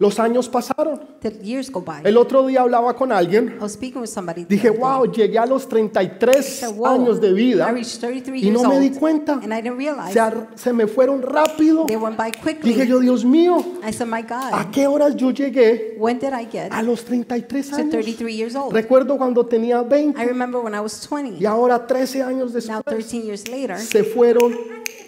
Los 0.00 0.18
años 0.18 0.48
pasaron? 0.48 0.98
the 1.20 1.28
years 1.42 1.70
go 1.70 1.82
by? 1.82 2.00
El 2.04 2.16
otro 2.16 2.46
día 2.46 2.62
hablaba 2.62 2.96
con 2.96 3.12
alguien, 3.12 3.58
I 3.60 3.98
with 4.00 4.46
dije, 4.48 4.70
wow, 4.70 5.04
llegué 5.04 5.38
a 5.38 5.44
los 5.44 5.68
33 5.68 6.36
I 6.38 6.42
said, 6.42 6.74
"Whoa, 6.74 6.88
años 6.88 7.20
de 7.20 7.34
vida 7.34 7.68
I 7.68 7.74
reached 7.74 8.00
33 8.00 8.42
y 8.42 8.50
no 8.50 8.64
me 8.64 8.80
di 8.80 8.90
cuenta. 8.98 9.34
and 9.34 9.52
I 9.52 9.60
didn't 9.60 9.76
Se, 10.10 10.20
se 10.56 10.72
me 10.72 10.86
fueron 10.86 11.20
rápido. 11.20 11.84
they 11.86 11.96
went 11.96 12.16
by 12.16 12.30
quickly. 12.32 12.72
Dije 12.72 12.86
yo, 12.86 12.98
Dios 13.00 13.26
mío, 13.26 13.62
I 13.86 13.92
said, 13.92 14.08
my 14.08 14.20
¿a 14.26 14.62
God, 14.64 14.70
qué 14.72 14.86
horas 14.86 15.14
yo 15.16 15.32
llegué 15.32 15.96
when 15.98 16.18
did 16.18 16.32
I 16.32 16.46
get 16.50 16.72
a 16.72 16.82
los 16.82 17.04
33 17.04 17.68
to 17.68 17.76
años? 17.76 17.90
33 17.90 18.34
years 18.34 18.56
old? 18.56 18.72
Recuerdo 18.72 19.18
cuando 19.18 19.44
tenía 19.44 19.82
I 19.82 19.84
20 19.84 20.24
remember 20.24 20.62
when 20.62 20.74
I 20.74 20.80
was 20.80 21.06
20. 21.10 21.36
y 21.38 21.44
ahora 21.44 21.86
13 21.86 22.22
años 22.22 22.52
Now, 22.52 22.54
después 22.54 22.84
13 22.86 23.22
years 23.22 23.48
later, 23.48 23.78
se 23.78 24.02
fueron 24.02 24.54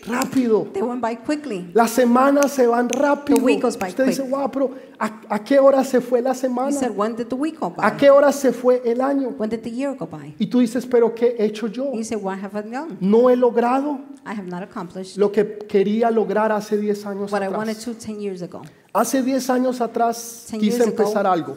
rápido. 0.07 0.67
they 0.73 0.83
went 0.83 1.01
by 1.01 1.15
quickly. 1.17 1.71
Las 1.75 1.91
semanas 1.93 2.53
se 2.53 2.67
van 2.67 2.89
rápido. 2.89 3.37
The 3.39 3.43
week 3.45 3.61
goes 3.63 3.77
by 3.77 3.89
Usted 3.89 4.07
dice, 4.07 4.23
quick. 4.23 4.33
wow, 4.33 4.51
pero 4.51 4.71
¿a, 4.99 5.21
a 5.29 5.39
qué 5.45 5.59
hora 5.59 5.85
se 5.85 6.01
fue 6.01 6.21
la 6.21 6.33
You 6.33 6.41
semana? 6.41 6.73
said, 6.73 6.91
when 6.97 7.15
did 7.15 7.29
the 7.29 7.37
week 7.37 7.59
go 7.61 7.67
¿A 7.79 7.91
by? 7.91 7.97
qué 7.97 8.11
hora 8.11 8.33
se 8.33 8.53
fue 8.53 8.83
el 8.85 9.01
año? 9.01 9.31
When 9.39 9.49
did 9.51 9.63
the 9.63 9.71
year 9.71 9.95
go 9.95 10.07
by? 10.07 10.35
Y 10.39 10.47
tú 10.47 10.61
dices, 10.61 10.87
pero 10.87 11.15
¿qué 11.15 11.37
he 11.39 11.45
hecho 11.47 11.67
yo? 11.69 11.93
You 11.95 12.05
said, 12.05 12.21
what 12.23 12.39
have 12.39 12.57
I 12.59 12.63
done? 12.63 12.97
No 13.01 13.29
he 13.31 13.37
logrado 13.37 14.01
I 14.25 14.35
have 14.35 14.47
not 14.49 14.63
accomplished 14.63 15.17
lo 15.17 15.31
que 15.33 15.59
quería 15.69 16.11
lograr 16.11 16.53
hace 16.53 16.77
10 16.77 17.07
años 17.07 17.33
what 17.33 17.43
I 17.43 17.49
wanted 17.49 17.77
atrás. 17.77 17.85
to 17.85 17.95
10 17.95 18.21
years 18.21 18.43
ago. 18.43 18.63
Hace 18.95 19.23
10 19.23 19.49
años 19.49 19.81
atrás 19.81 20.49
10 20.51 20.61
years 20.61 20.77
quise 20.77 20.91
empezar 20.91 21.27
algo 21.27 21.57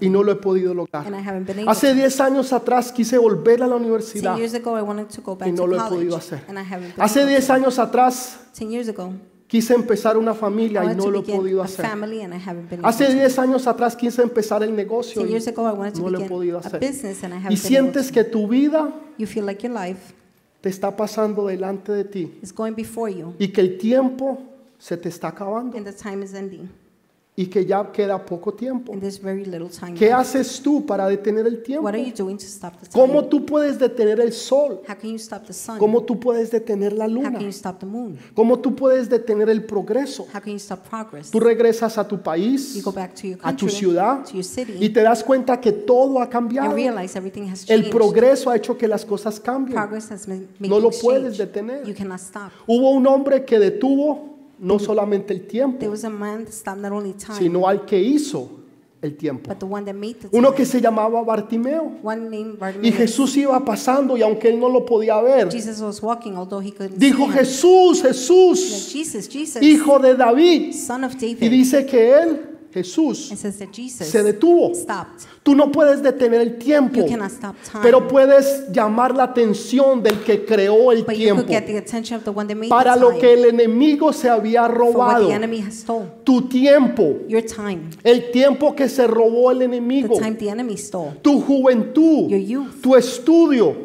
y 0.00 0.08
no 0.08 0.22
lo 0.22 0.30
he 0.30 0.36
podido 0.36 0.72
lograr. 0.72 1.04
Hace 1.66 1.88
to. 1.88 1.94
10 1.94 1.96
10 1.96 2.20
años 2.20 2.52
atrás 2.52 2.92
quise 2.92 3.18
volver 3.18 3.60
a 3.62 3.66
la 3.66 3.74
universidad 3.74 4.38
y 4.38 5.52
no 5.52 5.66
lo 5.66 5.76
he 5.76 5.88
podido 5.88 6.16
hacer. 6.16 6.44
Hace 6.96 7.22
able 7.22 7.32
10 7.32 7.46
to. 7.46 7.52
años 7.52 7.78
atrás 7.80 8.38
10 8.56 8.70
years 8.70 8.88
ago, 8.88 9.12
quise 9.48 9.74
empezar 9.74 10.16
una 10.16 10.32
familia 10.32 10.84
y 10.84 10.94
no 10.94 11.10
lo 11.10 11.20
he 11.20 11.22
podido 11.22 11.60
hacer. 11.60 11.84
Hace 11.84 13.04
able 13.04 13.16
to. 13.16 13.20
10 13.20 13.38
años 13.40 13.66
atrás 13.66 13.96
quise 13.96 14.22
empezar 14.22 14.62
el 14.62 14.76
negocio 14.76 15.24
10 15.24 15.48
y 15.48 16.00
no 16.00 16.08
lo 16.08 16.20
he 16.20 16.28
podido 16.28 16.58
hacer. 16.58 16.80
Y 17.50 17.56
sientes 17.56 18.12
que 18.12 18.22
tu 18.22 18.46
vida 18.46 18.94
te 20.60 20.68
está 20.68 20.96
pasando 20.96 21.46
delante 21.48 21.90
de 21.90 22.04
ti 22.04 22.40
y 23.40 23.48
que 23.48 23.60
el 23.60 23.76
tiempo 23.76 24.47
se 24.78 24.96
te 24.96 25.08
está 25.08 25.28
acabando. 25.28 25.76
and 25.76 25.86
the 25.86 25.92
time 25.92 26.22
is 26.24 26.34
ending. 26.34 26.68
y 27.40 27.46
que 27.46 27.64
ya 27.64 27.92
queda 27.92 28.18
poco 28.26 28.52
tiempo. 28.52 28.92
and 28.92 29.00
there's 29.00 29.22
very 29.22 29.44
little 29.44 29.68
time 29.68 29.94
¿Qué 29.96 30.06
left. 30.06 30.18
haces 30.18 30.60
tú 30.60 30.84
para 30.84 31.06
detener 31.06 31.46
el 31.46 31.62
tiempo? 31.62 31.84
What 31.84 31.94
are 31.94 32.04
you 32.04 32.12
doing 32.12 32.36
to 32.36 32.46
stop 32.46 32.72
the 32.80 32.88
time? 32.88 32.92
¿Cómo 33.06 33.24
tú 33.26 33.46
puedes 33.46 33.78
detener 33.78 34.18
el 34.18 34.32
sol? 34.32 34.80
How 34.88 34.96
can 35.00 35.10
you 35.10 35.18
stop 35.18 35.44
the 35.46 35.52
sun? 35.52 35.78
¿Cómo 35.78 36.02
tú 36.02 36.18
puedes 36.18 36.50
detener 36.50 36.92
la 36.94 37.04
How 37.04 37.10
luna? 37.12 37.30
can 37.34 37.42
you 37.42 37.50
stop 37.50 37.78
the 37.78 37.86
moon? 37.86 38.18
¿Cómo 38.34 38.58
tú 38.58 38.74
puedes 38.74 39.08
detener 39.08 39.48
el 39.50 39.62
progreso? 39.62 40.24
How 40.34 40.40
can 40.40 40.50
you 40.50 40.56
stop 40.56 40.80
progress? 40.88 41.30
Tú 41.30 41.38
regresas 41.38 41.96
a 41.96 42.08
tu 42.08 42.16
You 42.16 42.22
país, 42.24 42.82
go 42.82 42.90
back 42.90 43.14
to 43.14 43.28
your 43.28 43.38
a 43.40 43.52
tu 43.54 43.66
country, 43.66 43.70
ciudad 43.70 44.24
to 44.24 44.32
your 44.32 44.42
city, 44.44 44.74
y 44.80 44.88
te 44.88 45.02
das 45.02 45.22
cuenta 45.22 45.60
que 45.60 45.70
todo 45.70 46.20
ha 46.20 46.28
cambiado. 46.28 46.70
and 46.70 46.74
realize 46.74 47.16
everything 47.16 47.48
has 47.48 47.62
El 47.70 47.82
changed. 47.82 47.92
progreso 47.92 48.50
ha 48.50 48.56
hecho 48.56 48.76
que 48.76 48.88
las 48.88 49.04
cosas 49.04 49.38
cambien. 49.38 49.76
Progress 49.78 50.10
has 50.10 50.26
been 50.26 50.48
made 50.58 50.68
No 50.68 50.80
lo 50.80 50.90
puedes 50.90 51.38
detener. 51.38 51.86
You 51.86 51.94
cannot 51.94 52.18
stop. 52.18 52.50
Hubo 52.66 52.90
un 52.90 53.06
hombre 53.06 53.44
que 53.44 53.60
detuvo 53.60 54.37
no 54.60 54.78
solamente 54.78 55.32
el 55.34 55.46
tiempo, 55.46 55.78
There 55.78 55.90
was 55.90 56.04
a 56.04 56.10
man 56.10 56.44
that 56.44 56.52
stopped 56.52 56.80
not 56.80 56.92
only 56.92 57.12
time, 57.12 57.38
sino 57.38 57.66
al 57.68 57.84
que 57.86 57.98
hizo 58.00 58.50
el 59.00 59.16
tiempo. 59.16 59.48
but 59.48 59.58
the 59.60 59.64
one 59.66 59.84
that 59.84 59.94
made 59.94 60.14
the 60.14 60.28
Uno 60.36 60.52
que 60.52 60.64
se 60.66 60.80
llamaba 60.80 61.22
Bartimeo. 61.22 61.98
One 62.02 62.28
named 62.28 62.54
Y 62.54 62.58
Bartimaeus. 62.58 62.96
Jesús 62.96 63.36
iba 63.36 63.64
pasando 63.64 64.16
y 64.16 64.22
aunque 64.22 64.48
él 64.48 64.58
no 64.58 64.68
lo 64.68 64.84
podía 64.84 65.20
ver, 65.22 65.48
Jesus 65.52 65.80
was 65.80 66.02
walking, 66.02 66.32
although 66.36 66.60
he 66.60 66.72
couldn't 66.72 66.98
dijo 66.98 67.26
him. 67.26 67.32
Jesús, 67.32 68.02
Jesús, 68.02 68.58
said, 68.60 68.92
Jesus, 68.92 69.28
Jesus, 69.28 69.62
hijo 69.62 69.98
de 70.00 70.16
David. 70.16 70.72
son 70.74 71.04
of 71.04 71.14
Y 71.22 71.34
David. 71.34 71.50
dice 71.50 71.86
que 71.86 72.12
él, 72.12 72.47
Jesús, 72.72 73.32
se 73.88 74.22
detuvo. 74.22 74.72
Tú 75.42 75.54
no 75.54 75.72
puedes 75.72 76.02
detener 76.02 76.42
el 76.42 76.58
tiempo, 76.58 77.00
You 77.00 77.06
cannot 77.06 77.30
stop 77.30 77.56
time. 77.62 77.82
pero 77.82 78.06
puedes 78.06 78.70
llamar 78.70 79.14
la 79.14 79.24
atención 79.24 80.02
del 80.02 80.22
que 80.22 80.44
creó 80.44 80.92
el 80.92 81.06
tiempo. 81.06 81.46
para 82.68 82.96
lo 82.96 83.18
que 83.18 83.32
el 83.32 83.46
enemigo 83.46 84.12
se 84.12 84.28
había 84.28 84.68
robado. 84.68 85.26
Tu 86.24 86.42
tiempo, 86.42 87.16
el 88.04 88.30
tiempo 88.30 88.74
que 88.76 88.88
se 88.90 89.06
robó 89.06 89.50
el 89.50 89.60
the 89.60 89.64
enemigo, 89.64 90.18
tu 91.22 91.40
juventud, 91.40 92.30
tu 92.82 92.94
estudio, 92.94 93.76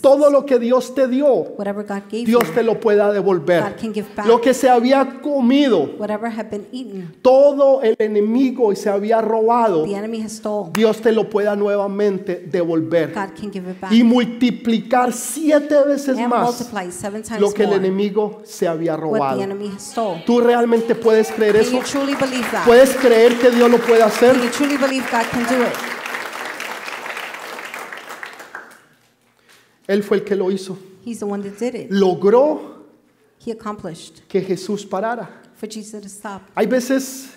todo 0.00 0.30
lo 0.30 0.46
que 0.46 0.60
Dios 0.60 0.94
te 0.94 1.08
dio, 1.08 1.26
whatever 1.58 1.84
God 1.84 2.02
gave 2.10 2.24
Dios 2.24 2.44
te 2.54 2.62
lo 2.62 2.78
pueda 2.78 3.12
devolver. 3.12 3.74
Lo 4.24 4.40
que 4.40 4.54
se 4.54 4.68
había 4.68 5.20
comido, 5.20 5.90
todo 7.20 7.82
el 7.82 7.96
enemigo 7.98 8.11
y 8.16 8.76
se 8.76 8.88
había 8.88 9.20
robado. 9.20 9.86
Dios 10.72 11.00
te 11.00 11.12
lo 11.12 11.28
pueda 11.28 11.56
nuevamente 11.56 12.46
devolver 12.50 13.14
y 13.90 14.02
multiplicar 14.02 15.12
siete 15.12 15.76
veces 15.86 16.18
más 16.28 16.70
lo 17.38 17.52
que 17.52 17.64
el 17.64 17.72
enemigo 17.72 18.42
se 18.44 18.68
había 18.68 18.96
robado. 18.96 19.40
¿Tú 20.26 20.40
realmente 20.40 20.94
puedes 20.94 21.30
creer 21.32 21.56
eso? 21.56 21.80
¿Puedes 22.64 22.96
creer 22.96 23.38
que 23.38 23.50
Dios 23.50 23.70
lo 23.70 23.78
puede 23.78 24.02
hacer? 24.02 24.36
Él 29.86 30.02
fue 30.02 30.18
el 30.18 30.24
que 30.24 30.36
lo 30.36 30.50
hizo. 30.50 30.78
He's 31.04 31.18
the 31.18 31.24
one 31.24 31.42
that 31.42 31.58
did 31.58 31.74
it. 31.74 31.90
Logró 31.90 32.86
He 33.44 33.50
accomplished 33.50 34.20
que 34.28 34.40
Jesús 34.40 34.86
parara. 34.86 35.42
for 35.62 35.68
Jesus 35.68 36.02
to 36.02 36.08
stop. 36.08 36.42
Hay 36.56 36.66
veces 36.66 37.36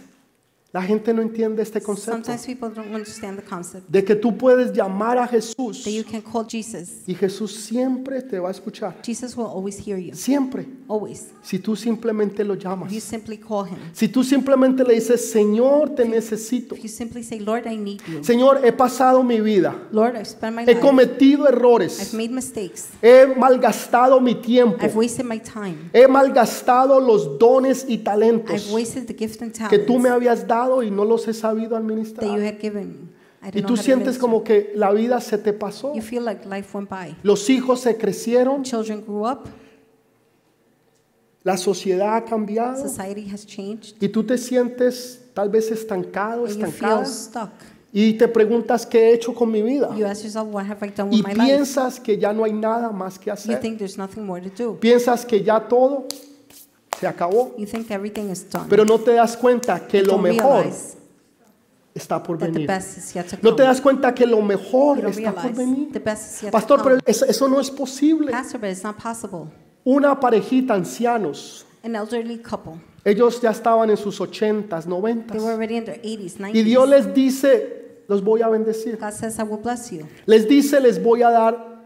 la 0.76 0.82
gente 0.82 1.14
no 1.14 1.22
entiende 1.22 1.64
este 1.64 1.80
concepto 1.80 2.12
Sometimes 2.12 2.46
people 2.46 2.70
don't 2.70 2.94
understand 2.94 3.40
the 3.40 3.46
concept 3.46 3.90
de 3.90 4.04
que 4.04 4.14
tú 4.14 4.38
puedes 4.38 4.74
llamar 4.74 5.18
a 5.18 5.26
Jesús 5.26 5.86
that 5.86 5.90
you 5.90 6.04
can 6.04 6.22
call 6.22 6.46
Jesus. 6.46 7.02
y 7.08 7.16
Jesús 7.16 7.56
siempre 7.56 8.22
te 8.22 8.40
va 8.40 8.50
a 8.50 8.52
escuchar. 8.52 8.98
Jesus 9.02 9.38
will 9.38 9.46
always 9.46 9.78
hear 9.78 9.98
you. 9.98 10.14
Siempre. 10.14 10.66
Always. 10.90 11.28
Si 11.44 11.60
tú 11.60 11.78
simplemente 11.78 12.44
lo 12.44 12.56
llamas. 12.56 12.92
you 12.92 13.00
simply 13.00 13.38
call 13.38 13.66
him. 13.66 13.78
Si 13.94 14.10
tú 14.10 14.22
simplemente 14.22 14.84
le 14.84 14.96
dices, 14.96 15.32
Señor, 15.32 15.96
te 15.96 16.04
necesito. 16.04 16.76
If 16.76 16.84
you 16.84 16.90
simply 16.90 17.24
say, 17.24 17.40
Lord, 17.40 17.66
I 17.68 17.78
need 17.78 18.02
you. 18.06 18.22
Señor, 18.22 18.60
he 18.66 18.74
pasado 18.74 19.24
mi 19.24 19.40
vida. 19.40 19.74
Lord, 19.94 20.18
I've 20.18 20.28
spent 20.28 20.58
my 20.58 20.64
He 20.70 20.78
cometido 20.78 21.46
I've 21.46 21.56
errores. 21.56 22.14
made 22.14 22.32
mistakes. 22.32 22.90
He 23.02 23.26
malgastado 23.38 24.20
mi 24.20 24.36
tiempo. 24.36 24.84
I've 24.84 24.94
wasted 24.94 25.26
my 25.26 25.40
time. 25.40 25.90
He 25.94 26.06
malgastado 26.06 27.00
los 27.00 27.40
dones 27.40 27.86
y 27.88 27.94
I've 27.94 28.04
talentos 28.04 28.70
wasted 28.74 29.08
the 29.08 29.14
gift 29.14 29.42
and 29.42 29.54
que 29.70 29.80
tú 29.80 30.00
me 30.00 30.10
habías 30.10 30.46
dado 30.46 30.65
y 30.84 30.92
no 30.92 31.06
los 31.06 31.28
he 31.28 31.34
sabido 31.34 31.70
that 31.72 31.80
you 31.80 31.84
administrar. 31.84 32.40
had 32.40 32.60
given 32.60 32.90
me. 32.90 33.16
I 33.48 33.60
Y 33.60 33.62
tú 33.62 33.78
sientes 33.78 34.18
como 34.18 34.44
que 34.44 34.72
la 34.76 34.92
vida 34.92 35.22
se 35.22 35.38
te 35.38 35.54
pasó. 35.54 35.94
You 35.94 36.02
feel 36.02 36.24
like 36.26 36.46
life 36.48 36.76
went 36.76 36.90
by. 36.90 37.16
Los 37.24 37.50
hijos 37.50 37.82
se 37.82 37.96
crecieron, 37.98 38.64
Children 38.64 39.02
grew 39.02 39.28
up. 39.28 39.48
la 41.44 41.58
sociedad 41.58 42.16
ha 42.16 42.26
cambiado 42.26 42.82
Society 42.82 43.30
has 43.32 43.46
changed. 43.46 43.96
y 44.02 44.10
tú 44.10 44.24
te 44.24 44.38
sientes 44.38 45.22
tal 45.34 45.50
vez 45.50 45.70
estancado, 45.72 46.48
stuck. 46.48 47.50
y 47.94 48.14
te 48.14 48.28
preguntas 48.28 48.86
qué 48.86 49.10
he 49.10 49.14
hecho 49.14 49.34
con 49.34 49.52
mi 49.52 49.62
vida 49.62 49.96
You 49.96 50.06
ask 50.08 50.24
yourself, 50.24 50.48
what 50.52 50.66
have 50.66 50.84
I 50.86 50.90
done 50.90 51.14
y 51.14 51.22
with 51.22 51.28
my 51.28 51.34
life? 51.36 51.46
piensas 51.46 52.00
que 52.00 52.18
ya 52.18 52.34
no 52.34 52.44
hay 52.44 52.54
nada 52.54 52.92
más 52.92 53.20
que 53.20 53.28
You 53.28 53.34
hacer. 53.34 53.60
think 53.62 53.78
there's 53.78 53.98
nothing 53.98 54.24
more 54.26 54.42
to 54.42 54.50
do. 54.64 54.80
Piensas 54.80 55.24
que 55.26 55.44
ya 55.44 55.60
todo 55.68 56.08
se 57.00 57.08
acabó, 57.08 57.54
You 57.58 57.66
think 57.66 57.90
everything 57.92 58.30
is 58.32 58.50
done. 58.50 58.66
pero 58.70 58.86
no 58.86 59.00
te 59.00 59.14
das 59.14 59.36
cuenta 59.38 59.88
que 59.88 60.00
You 60.02 60.08
lo 60.08 60.18
mejor 60.18 60.66
está 61.94 62.22
por 62.22 62.38
venir. 62.38 62.70
No 63.42 63.56
te 63.56 63.64
das 63.64 63.80
cuenta 63.82 64.14
que 64.14 64.26
lo 64.26 64.42
mejor 64.42 65.00
está 65.06 65.34
por 65.34 65.54
venir. 65.54 66.02
Pastor, 66.52 66.78
to 66.80 66.84
pero 66.84 66.98
eso, 67.06 67.26
eso 67.26 67.48
no 67.48 67.60
es 67.60 67.72
posible. 67.72 68.32
Pastor, 68.32 68.60
but 68.60 68.70
it's 68.70 68.84
not 68.84 68.98
possible. 69.02 69.48
Una 69.86 70.20
parejita 70.20 70.74
ancianos, 70.74 71.66
An 71.84 71.96
elderly 71.96 72.40
couple. 72.40 72.74
ellos 73.04 73.40
ya 73.42 73.52
estaban 73.52 73.90
en 73.92 73.98
sus 73.98 74.20
80s, 74.20 74.86
They 74.86 74.92
were 74.92 75.14
90s. 75.14 75.42
already 75.54 75.78
in 75.78 75.86
their 75.86 76.02
80s, 76.02 76.40
Y 76.54 76.64
Dios 76.64 76.88
90s. 76.88 76.90
les 76.90 77.14
dice, 77.14 78.02
los 78.08 78.24
voy 78.24 78.42
a 78.42 78.50
bendecir. 78.50 78.98
God 79.00 79.12
says, 79.14 79.38
I 79.40 79.44
will 79.44 79.62
bless 79.62 79.92
you. 79.92 80.06
Les 80.26 80.48
dice, 80.48 80.80
les 80.82 81.02
voy 81.02 81.22
a 81.22 81.30
dar 81.30 81.86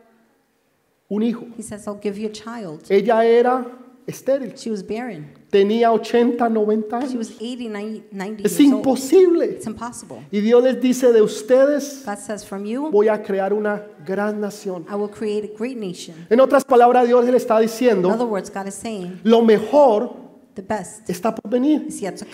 un 1.10 1.22
hijo. 1.24 1.46
He 1.58 1.62
says, 1.64 1.86
I'll 1.88 2.00
give 2.02 2.18
you 2.18 2.30
a 2.30 2.32
child. 2.32 2.84
Ella 2.90 3.26
era 3.26 3.66
estéril, 4.10 4.54
She 4.56 4.70
was 4.70 4.84
barren. 4.86 5.32
tenía 5.50 5.92
80, 5.92 6.50
90 6.50 7.00
She 7.00 7.06
años. 7.06 7.16
was 7.16 7.32
80, 7.40 7.70
90, 7.70 8.04
90 8.12 8.44
Es 8.46 8.60
imposible. 8.60 9.46
It's 9.46 9.68
impossible. 9.68 10.18
Y 10.32 10.42
Dios 10.42 10.64
les 10.64 10.80
dice, 10.82 11.12
de 11.12 11.22
ustedes 11.22 12.04
God 12.06 12.18
says, 12.18 12.46
from 12.46 12.66
you, 12.66 12.90
voy 12.92 13.08
a 13.08 13.22
crear 13.24 13.54
una 13.54 13.84
gran 14.06 14.40
nación. 14.42 14.86
I 14.92 14.96
will 14.96 15.10
create 15.10 15.52
a 15.54 15.58
great 15.58 15.78
nation. 15.78 16.16
En 16.30 16.40
otras 16.40 16.64
palabras, 16.66 17.08
Dios 17.08 17.26
le 17.26 17.38
está 17.38 17.56
In 17.62 17.68
diciendo, 17.68 18.10
other 18.10 18.26
words, 18.28 18.50
God 18.54 18.68
is 18.68 18.76
saying, 18.76 19.20
lo 19.24 19.42
mejor 19.42 20.30
the 20.56 20.62
best 20.64 21.10
está 21.10 21.34
por 21.34 21.50
venir. 21.50 21.88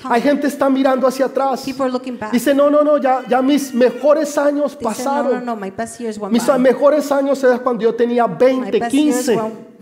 Hay 0.06 0.22
gente 0.22 0.42
que 0.42 0.48
está 0.48 0.68
mirando 0.70 1.06
hacia 1.06 1.26
atrás. 1.28 1.64
People 1.64 1.84
are 1.84 1.92
looking 1.92 2.18
back. 2.18 2.32
Dice, 2.32 2.56
no, 2.56 2.70
no, 2.72 2.84
no, 2.84 2.98
ya, 2.98 3.24
ya 3.30 3.40
mis 3.42 3.72
mejores 3.74 4.36
años 4.38 4.76
They 4.78 4.92
say, 4.94 5.06
no, 5.06 5.12
no, 5.12 5.30
pasaron. 5.30 5.46
no, 5.46 5.56
my 5.56 5.70
best 5.70 6.00
years 6.00 6.18
went 6.18 6.34
Mis 6.34 6.48
by. 6.48 6.58
mejores 6.58 7.12
años 7.12 7.44
eran 7.44 7.60
cuando 7.60 7.84
yo 7.84 7.94
tenía 7.94 8.26
My 8.28 8.34
20, 8.36 8.80
best 8.80 8.94
years 8.94 9.16
15. 9.28 9.36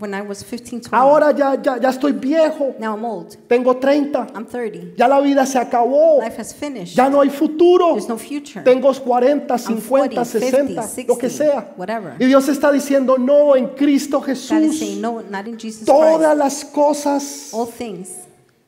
When 0.04 0.12
I 0.12 0.20
was 0.20 0.42
15, 0.42 0.82
20. 0.82 0.90
Ahora 0.94 1.32
ya, 1.32 1.54
ya, 1.54 1.78
ya 1.80 1.88
estoy 1.88 2.12
viejo. 2.12 2.74
Now 2.78 2.94
I'm 2.94 3.04
old. 3.06 3.36
Tengo 3.48 3.74
30. 3.80 4.32
I'm 4.34 4.44
30. 4.44 4.94
Ya 4.98 5.08
la 5.08 5.18
vida 5.20 5.46
se 5.46 5.58
acabó. 5.58 6.18
Life 6.20 6.36
has 6.38 6.52
finished. 6.52 6.94
Ya 6.94 7.08
no 7.08 7.20
hay 7.22 7.30
futuro. 7.30 7.92
There's 7.94 8.08
no 8.08 8.18
future. 8.18 8.62
Tengo 8.62 8.92
40, 8.92 9.54
I'm 9.54 9.58
50, 9.58 9.88
40, 9.88 10.24
60, 10.26 10.82
50, 10.82 11.08
lo 11.08 11.16
que 11.16 11.30
60, 11.30 11.30
sea. 11.30 11.72
whatever. 11.76 12.16
Y 12.20 12.26
Dios 12.26 12.48
está 12.48 12.70
diciendo, 12.70 13.16
no, 13.16 13.56
en 13.56 13.68
Cristo 13.68 14.20
God 14.20 14.28
is 14.28 14.38
Jesús, 14.50 14.78
saying, 14.78 15.00
no, 15.00 15.22
not 15.22 15.46
in 15.46 15.56
Jesus 15.58 15.86
todas 15.86 16.18
Christ. 16.18 16.38
las 16.38 16.64
cosas 16.66 17.50
All 17.54 17.66
things 17.66 18.10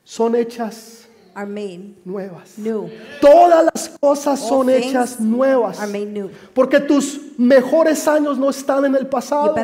son 0.04 0.34
hechas 0.34 1.06
are 1.34 1.46
made 1.46 1.96
nuevas. 2.06 2.56
new. 2.56 2.88
Todas 3.20 3.62
las 3.74 3.90
cosas 4.00 4.40
All 4.40 4.48
son 4.48 4.70
hechas 4.70 5.20
nuevas. 5.20 5.78
Are 5.80 5.86
made 5.92 6.06
new. 6.06 6.30
Porque 6.54 6.80
tus 6.80 7.20
mejores 7.36 8.06
años 8.08 8.38
no 8.38 8.50
están 8.50 8.84
en 8.84 8.94
el 8.94 9.06
pasado. 9.06 9.54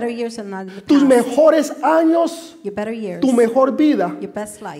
Tus 0.86 1.02
mejores 1.04 1.72
años, 1.82 2.56
years, 2.62 3.20
tu 3.20 3.32
mejor 3.32 3.76
vida 3.76 4.16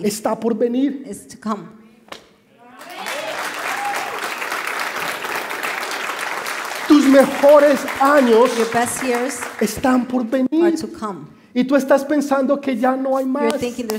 está 0.03 0.39
por 0.39 0.55
venir. 0.55 1.03
Tus 6.87 7.05
mejores 7.07 7.79
años 7.99 8.51
están 9.59 10.05
por 10.05 10.25
venir. 10.25 10.75
Y 11.55 11.65
tú 11.65 11.75
estás 11.75 12.03
pensando 12.03 12.59
que 12.59 12.75
ya 12.75 12.95
no 12.95 13.15
hay 13.15 13.25
más. 13.25 13.53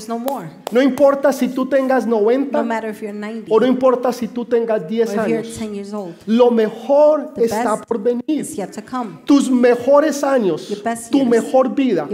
no 0.09 0.19
more. 0.19 0.49
No 0.73 0.83
importa 0.83 1.33
si 1.33 1.49
tú 1.49 1.67
tengas 1.67 2.05
No 2.05 2.21
90 2.21 2.63
matter 2.65 2.91
if 2.91 3.01
you're 3.01 3.13
90 3.17 3.47
o 3.49 3.61
no 3.61 3.67
importa 3.67 4.13
si 4.13 4.27
tú 4.27 4.45
tengas 4.45 4.87
10 4.89 5.09
if 5.11 5.15
you're 5.15 5.39
años. 5.39 5.59
10 5.59 5.75
years 5.75 5.93
old. 5.93 6.15
Lo 6.27 6.51
mejor 6.51 7.33
está 7.37 7.81
por 7.81 8.03
venir. 8.03 8.41
It's 8.41 8.57
yet 8.57 8.73
to 8.73 8.83
come. 8.83 9.19
Tus 9.25 9.49
mejores 9.51 10.25
años, 10.25 10.69
Your 10.69 10.83
best 10.83 11.11
tu 11.13 11.19
years, 11.19 11.31
mejor 11.31 11.75
vida 11.75 12.09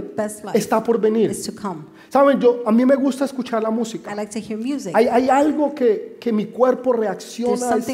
está 0.52 0.82
por 0.82 1.00
venir. 1.00 1.30
is 1.30 1.42
to 1.46 1.52
come. 1.54 1.84
Saben, 2.10 2.40
yo 2.40 2.62
a 2.66 2.72
mí 2.72 2.84
me 2.84 2.96
gusta 2.96 3.24
escuchar 3.24 3.62
la 3.62 3.70
I 3.70 3.72
música. 3.72 4.14
like 4.14 4.32
to 4.32 4.40
hear 4.40 4.58
music. 4.58 4.92
Hay, 4.94 5.06
hay 5.06 5.30
algo 5.30 5.74
que, 5.74 6.18
que 6.20 6.32
mi 6.32 6.46
cuerpo 6.46 6.92
reacciona, 6.92 7.76
es 7.76 7.88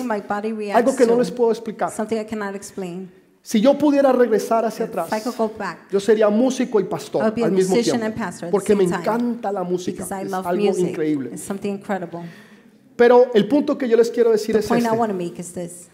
algo 0.74 0.96
que 0.96 1.06
no 1.06 1.18
les 1.18 1.30
puedo 1.30 1.52
explicar. 1.52 1.92
Si 3.46 3.60
yo 3.60 3.78
pudiera 3.78 4.10
regresar 4.10 4.64
hacia 4.64 4.86
atrás, 4.86 5.06
If 5.06 5.18
I 5.18 5.20
could 5.22 5.36
go 5.36 5.52
back, 5.56 5.88
yo 5.88 6.00
sería 6.00 6.28
músico 6.28 6.80
y 6.80 6.84
pastor 6.84 7.22
al 7.22 7.52
mismo 7.52 7.76
tiempo, 7.76 8.50
porque 8.50 8.74
me 8.74 8.82
encanta 8.82 9.52
la 9.52 9.62
música, 9.62 10.02
because 10.02 10.24
I 10.24 10.26
es 10.26 10.32
algo 10.32 10.78
increíble. 10.78 11.30
It's 11.32 11.42
something 11.42 11.70
incredible. 11.70 12.22
Pero 12.96 13.30
el 13.34 13.46
punto 13.46 13.78
que 13.78 13.88
yo 13.88 13.96
les 13.96 14.10
quiero 14.10 14.32
decir 14.32 14.52
The 14.52 14.58
es 14.58 15.56
este. 15.56 15.90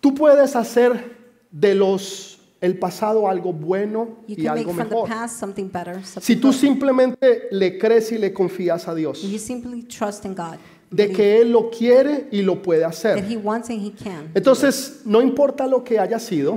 Tú 0.00 0.14
puedes 0.14 0.54
hacer 0.54 1.16
de 1.50 1.74
los 1.74 2.38
el 2.60 2.78
pasado 2.78 3.28
algo 3.28 3.52
bueno 3.52 4.18
y 4.28 4.46
algo 4.46 4.72
mejor. 4.72 5.08
past 5.08 5.40
something 5.40 5.68
better. 5.72 6.00
Si 6.04 6.36
tú 6.36 6.52
simplemente 6.52 7.48
le 7.50 7.78
crees 7.78 8.12
y 8.12 8.18
le 8.18 8.32
confías 8.32 8.86
a 8.86 8.94
Dios 8.94 9.24
De 10.90 11.10
que 11.10 11.40
Él 11.40 11.52
lo 11.52 11.70
quiere 11.70 12.26
y 12.32 12.42
lo 12.42 12.60
puede 12.60 12.84
hacer. 12.84 13.24
Entonces, 14.34 15.02
no 15.04 15.22
importa 15.22 15.66
lo 15.66 15.84
que 15.84 15.98
haya 15.98 16.18
sido, 16.18 16.56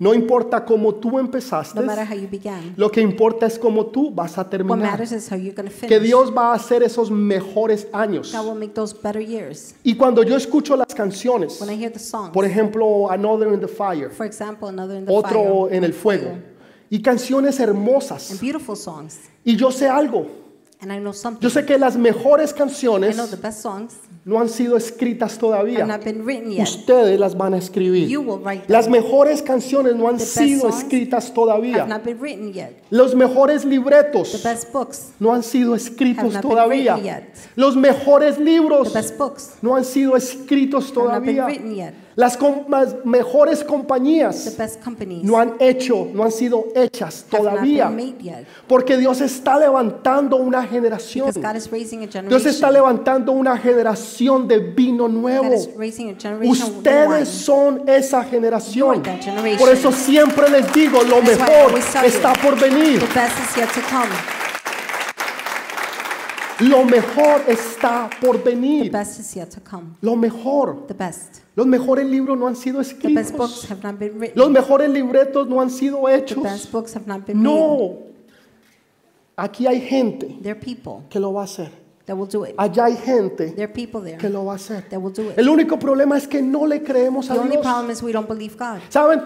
No 0.00 0.14
importa 0.14 0.64
cómo 0.64 0.94
tú 0.94 1.18
empezaste, 1.18 1.78
no 1.78 1.86
began, 1.86 2.72
lo 2.74 2.90
que 2.90 3.02
importa 3.02 3.46
es 3.46 3.58
cómo 3.58 3.84
tú 3.84 4.10
vas 4.10 4.38
a 4.38 4.48
terminar. 4.48 4.98
Que 5.86 6.00
Dios 6.00 6.32
va 6.34 6.52
a 6.52 6.54
hacer 6.54 6.82
esos 6.82 7.10
mejores 7.10 7.86
años. 7.92 8.34
Y 9.84 9.94
cuando 9.96 10.22
yo 10.22 10.36
escucho 10.36 10.74
las 10.74 10.94
canciones, 10.94 11.52
songs, 11.98 12.30
por 12.32 12.46
ejemplo, 12.46 13.10
Another 13.10 13.52
in 13.52 13.60
the 13.60 13.68
Fire, 13.68 14.10
for 14.10 14.24
example, 14.24 14.70
another 14.70 14.96
in 14.96 15.04
the 15.04 15.12
otro 15.12 15.66
fire, 15.66 15.76
en 15.76 15.84
el 15.84 15.92
fuego, 15.92 16.38
y 16.88 17.02
canciones 17.02 17.60
hermosas, 17.60 18.40
y 19.44 19.56
yo 19.56 19.70
sé 19.70 19.86
algo, 19.86 20.26
And 20.82 20.90
I 20.92 20.98
know 20.98 21.12
something. 21.12 21.42
yo 21.42 21.50
sé 21.50 21.66
que 21.66 21.78
las 21.78 21.96
mejores 21.96 22.52
I 22.52 22.58
canciones 22.58 23.14
know 23.16 23.26
the 23.26 23.36
best 23.36 23.60
songs 23.62 23.94
no 24.24 24.38
han 24.40 24.48
sido 24.48 24.76
escritas 24.76 25.32
have 25.32 25.40
todavía. 25.40 25.86
not 25.86 26.02
been 26.04 26.24
written 26.24 26.50
yet. 26.52 26.62
Ustedes 26.62 27.18
las 27.18 27.36
van 27.36 27.54
a 27.54 27.58
escribir. 27.58 28.08
You 28.08 28.20
will 28.22 28.38
write 28.42 28.62
them. 28.66 28.72
Las 28.72 28.88
mejores 28.88 29.42
canciones 29.42 29.94
no 29.96 30.08
han 30.08 30.16
The 30.16 30.24
best 30.24 30.34
sido 30.38 30.60
songs 30.70 30.82
escritas 30.84 31.24
Have 31.26 31.34
todavía. 31.34 31.86
not 31.86 32.02
been 32.04 32.18
written 32.20 32.52
yet. 32.52 32.82
Los 32.90 33.14
mejores 33.14 33.62
The 33.62 33.68
libretos 33.68 34.42
best 34.42 34.72
books 34.72 35.12
no 35.18 35.32
han 35.34 35.42
sido 35.42 35.72
have 35.74 35.82
escritos 35.82 36.32
not 36.32 36.42
been 36.42 36.50
todavía. 36.50 36.94
written 36.96 37.04
yet. 37.04 37.34
Los 37.56 37.76
mejores 37.76 38.36
The 38.36 38.44
libros 38.44 38.92
best 38.92 39.18
books 39.18 39.50
no 39.62 39.74
han 39.76 39.84
sido 39.84 40.16
escritos 40.16 40.90
have 40.90 40.96
not 40.96 41.22
been 41.24 41.36
todavía. 41.36 41.46
written 41.46 41.74
yet. 41.74 41.94
Las 42.20 42.36
com- 42.36 42.66
las 42.68 42.96
mejores 43.02 43.60
The 43.60 43.64
compañías 43.64 44.54
no 45.22 45.38
han 45.38 45.54
hecho, 45.58 46.06
no 46.12 46.22
han 46.24 46.30
sido 46.30 46.66
hechas 46.76 47.24
todavía. 47.30 47.90
Porque 48.68 48.98
Dios 48.98 49.22
está 49.22 49.58
levantando 49.58 50.36
una 50.36 50.62
generación. 50.66 51.32
Dios 52.28 52.44
está 52.44 52.70
levantando 52.70 53.32
una 53.32 53.56
generación 53.56 54.46
de 54.46 54.58
vino 54.58 55.08
nuevo. 55.08 55.46
Ustedes 56.44 57.28
son 57.28 57.84
esa 57.88 58.22
generación. 58.24 59.02
Por 59.58 59.70
eso 59.70 59.90
siempre 59.90 60.50
les 60.50 60.70
digo, 60.74 61.02
lo 61.02 61.22
mejor 61.22 61.72
está 62.04 62.34
por 62.34 62.60
venir. 62.60 63.00
The 63.00 63.06
best 63.18 63.38
is 63.48 63.56
yet 63.56 63.68
to 63.72 63.80
come. 63.88 64.10
Lo 66.60 66.84
mejor 66.84 67.42
está 67.48 68.10
por 68.20 68.42
The 68.42 68.50
venir. 68.50 68.90
best 68.92 69.18
is 69.20 69.34
yet 69.34 69.48
to 69.54 69.60
come. 69.62 69.94
Lo 70.02 70.14
mejor. 70.16 70.86
The 70.86 70.94
best. 70.94 71.38
Los 71.56 71.66
mejores 71.66 72.06
libros 72.06 72.38
no 72.38 72.46
han 72.46 72.56
sido 72.56 72.82
The 72.82 73.08
best 73.14 73.36
books 73.36 73.64
escritos. 73.64 73.70
have 73.70 73.82
not 73.82 73.98
been 73.98 74.18
written. 74.18 74.38
Los 74.38 74.50
mejores 74.50 74.90
libretos 74.90 75.48
no 75.48 75.60
han 75.60 75.70
sido 75.70 76.02
The 76.06 76.14
hechos. 76.14 76.42
best 76.42 76.70
books 76.72 76.94
have 76.94 77.06
not 77.06 77.24
been. 77.26 77.42
No. 77.42 77.98
Aquí 79.36 79.66
hay 79.66 79.80
gente 79.80 80.38
There 80.42 80.50
are 80.52 80.60
people 80.60 81.04
que 81.08 81.18
lo 81.18 81.32
va 81.32 81.42
a 81.42 81.44
hacer. 81.44 81.70
that 82.06 82.14
will 82.16 82.28
do 82.28 82.44
it. 82.44 82.54
Allá 82.58 82.86
hay 82.86 82.96
gente 82.96 83.52
There 83.52 83.64
are 83.64 83.72
people 83.72 84.02
there 84.02 84.18
que 84.18 84.28
lo 84.28 84.44
va 84.44 84.52
a 84.52 84.56
hacer. 84.56 84.86
that 84.90 85.00
will 85.00 85.12
do 85.14 85.30
it. 85.30 85.38
El 85.38 85.48
único 85.48 85.78
problema 85.78 86.18
es 86.18 86.26
que 86.28 86.42
no 86.42 86.66
le 86.66 86.82
creemos 86.82 87.30
a 87.30 87.34
The 87.34 87.40
only 87.40 87.52
Dios. 87.52 87.62
problem 87.64 87.90
is 87.90 88.02
we 88.02 88.12
don't 88.12 88.28
believe 88.28 88.56
God. 88.58 88.80
¿Saben? 88.90 89.22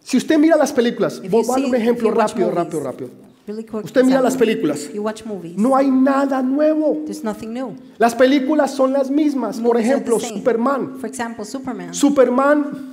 Si 0.00 0.16
usted 0.16 0.38
mira 0.38 0.56
las 0.56 0.72
películas, 0.72 1.20
voy 1.30 1.44
a 1.44 1.46
dar 1.46 1.64
un 1.64 1.74
ejemplo 1.74 2.10
rápido, 2.10 2.48
movies, 2.48 2.54
rápido, 2.64 2.80
rápido. 2.82 3.10
Usted 3.48 4.04
mira 4.04 4.20
las 4.20 4.36
películas. 4.36 4.92
You 4.92 5.02
watch 5.02 5.24
movies. 5.24 5.56
No 5.56 5.74
hay 5.74 5.90
nada 5.90 6.42
nuevo. 6.42 7.02
There's 7.04 7.24
nothing 7.24 7.52
new. 7.52 7.74
Las 7.98 8.14
películas 8.14 8.72
son 8.72 8.92
las 8.92 9.10
mismas. 9.10 9.58
Por 9.58 9.78
ejemplo. 9.78 10.20
Superman. 10.20 10.98
For 10.98 11.08
example, 11.08 11.44
Superman. 11.44 11.94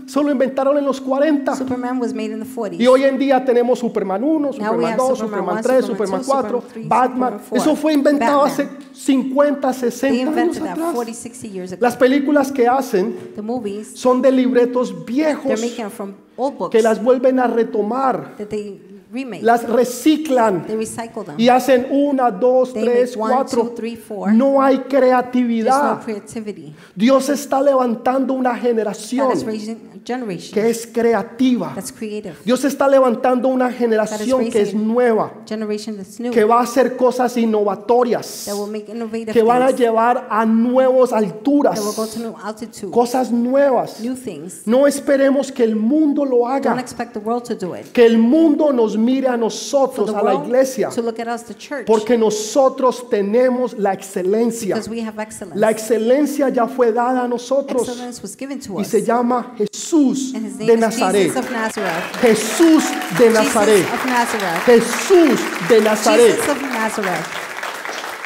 Solo 0.07 0.31
inventaron 0.31 0.77
en 0.77 0.85
los 0.85 1.01
40. 1.01 1.55
Superman 1.55 1.99
was 1.99 2.13
made 2.13 2.31
in 2.31 2.39
the 2.39 2.45
40s. 2.45 2.79
Y 2.79 2.87
hoy 2.87 3.03
en 3.03 3.17
día 3.17 3.43
tenemos 3.43 3.79
Superman 3.79 4.23
1, 4.23 4.39
Now 4.39 4.51
we 4.51 4.53
Superman 4.53 4.85
have 4.85 4.97
2, 4.97 5.17
Superman 5.17 5.17
Superman 5.17 5.55
1, 5.55 5.61
3, 5.63 5.85
Superman 5.85 5.95
Superman 5.95 6.21
2, 6.21 6.27
4, 6.27 6.61
Superman 6.61 6.73
3, 6.73 6.87
Batman. 6.89 7.29
Superman 7.31 7.49
4, 7.49 7.57
Eso 7.57 7.75
fue 7.75 7.93
inventado 7.93 8.43
hace 8.43 8.69
50, 8.93 9.71
They 9.71 9.79
60 9.79 10.41
años 10.41 10.57
atrás. 10.57 10.93
40, 10.93 11.13
60 11.13 11.47
years 11.47 11.71
ago. 11.73 11.81
Las 11.81 11.95
películas 11.95 12.51
que 12.51 12.67
hacen 12.67 13.15
The 13.35 13.41
movies, 13.41 13.91
son 13.95 14.21
de 14.21 14.31
libretos 14.31 15.05
viejos 15.05 15.59
old 16.37 16.57
books 16.57 16.71
que 16.71 16.81
las 16.81 17.01
vuelven 17.03 17.39
a 17.39 17.47
retomar, 17.47 18.35
that 18.37 18.47
they 18.47 18.79
remake. 19.11 19.43
las 19.43 19.67
reciclan 19.69 20.65
They 20.67 20.75
recycle 20.75 21.23
them. 21.23 21.35
y 21.37 21.47
hacen 21.47 21.87
una, 21.91 22.31
dos, 22.31 22.73
They 22.73 22.83
tres, 22.83 23.11
make 23.15 23.21
one, 23.23 23.33
cuatro. 23.35 23.61
two, 23.63 23.69
three, 23.75 23.95
four. 23.95 24.33
No 24.33 24.61
hay 24.61 24.77
There's 24.77 24.91
no 24.93 24.99
creatividad. 24.99 26.03
creativity. 26.03 26.73
Dios 26.95 27.29
está 27.29 27.61
levantando 27.61 28.33
una 28.33 28.49
God 28.51 28.57
is 28.57 28.63
generación 28.63 29.31
raising 29.45 29.77
a 29.93 30.05
generation 30.05 30.53
que 30.53 30.69
es 30.69 30.85
creativa. 30.87 31.71
that's 31.73 31.91
creative. 31.91 32.35
Dios 32.43 32.63
está 32.65 32.87
levantando 32.87 33.47
una 33.47 33.71
generación 33.71 34.49
que 34.49 34.61
es 34.61 34.73
nueva, 34.73 35.31
Generation 35.47 35.95
that's 35.97 36.19
new. 36.19 36.31
que 36.31 36.43
va 36.43 36.59
a 36.59 36.63
hacer 36.63 36.95
cosas 36.97 37.37
innovatorias, 37.37 38.43
That 38.45 38.55
will 38.55 38.69
make 38.71 38.91
innovative 38.91 39.31
que 39.33 39.43
van 39.43 39.61
a 39.63 39.67
things. 39.67 39.79
llevar 39.79 40.27
a 40.29 40.45
nuevas 40.45 41.11
That 41.11 41.21
will 41.21 41.31
go 41.31 41.37
alturas, 41.37 42.13
to 42.13 42.19
new 42.19 42.35
altitude. 42.43 42.91
cosas 42.91 43.31
nuevas. 43.31 43.99
New 44.01 44.15
things. 44.15 44.63
No 44.67 44.85
esperemos 44.87 45.51
que 45.51 45.63
el 45.63 45.75
mundo 45.75 46.24
lo 46.25 46.39
Don't 46.39 46.65
haga, 46.65 46.79
expect 46.79 47.13
the 47.13 47.19
world 47.19 47.43
to 47.45 47.55
do 47.55 47.73
it. 47.75 47.91
que 47.93 48.05
el 48.05 48.17
mundo 48.17 48.71
nos 48.73 48.97
mire 48.97 49.27
a 49.27 49.37
nosotros, 49.37 50.09
a 50.09 50.21
la 50.21 50.33
iglesia, 50.43 50.89
to 50.89 51.01
look 51.01 51.19
at 51.19 51.27
us, 51.27 51.43
the 51.43 51.53
church. 51.55 51.85
porque 51.85 52.17
nosotros 52.17 53.09
tenemos 53.09 53.73
la 53.77 53.93
excelencia. 53.93 54.75
Because 54.75 54.89
we 54.89 55.01
have 55.01 55.19
excellence. 55.19 55.59
La 55.59 55.69
excelencia 55.71 56.49
ya 56.49 56.67
fue 56.67 56.91
dada 56.91 57.23
a 57.23 57.27
nosotros 57.27 57.87
y 58.77 58.85
se 58.85 59.03
llama 59.03 59.55
Jesús 59.57 60.33
de 60.33 60.77
Nazaret. 60.77 61.31
Jesús 62.21 62.83
de 63.17 63.29
Nazaret. 63.29 63.85
Jesús 64.65 65.39
de 65.69 65.81
Nazaret. 65.81 67.44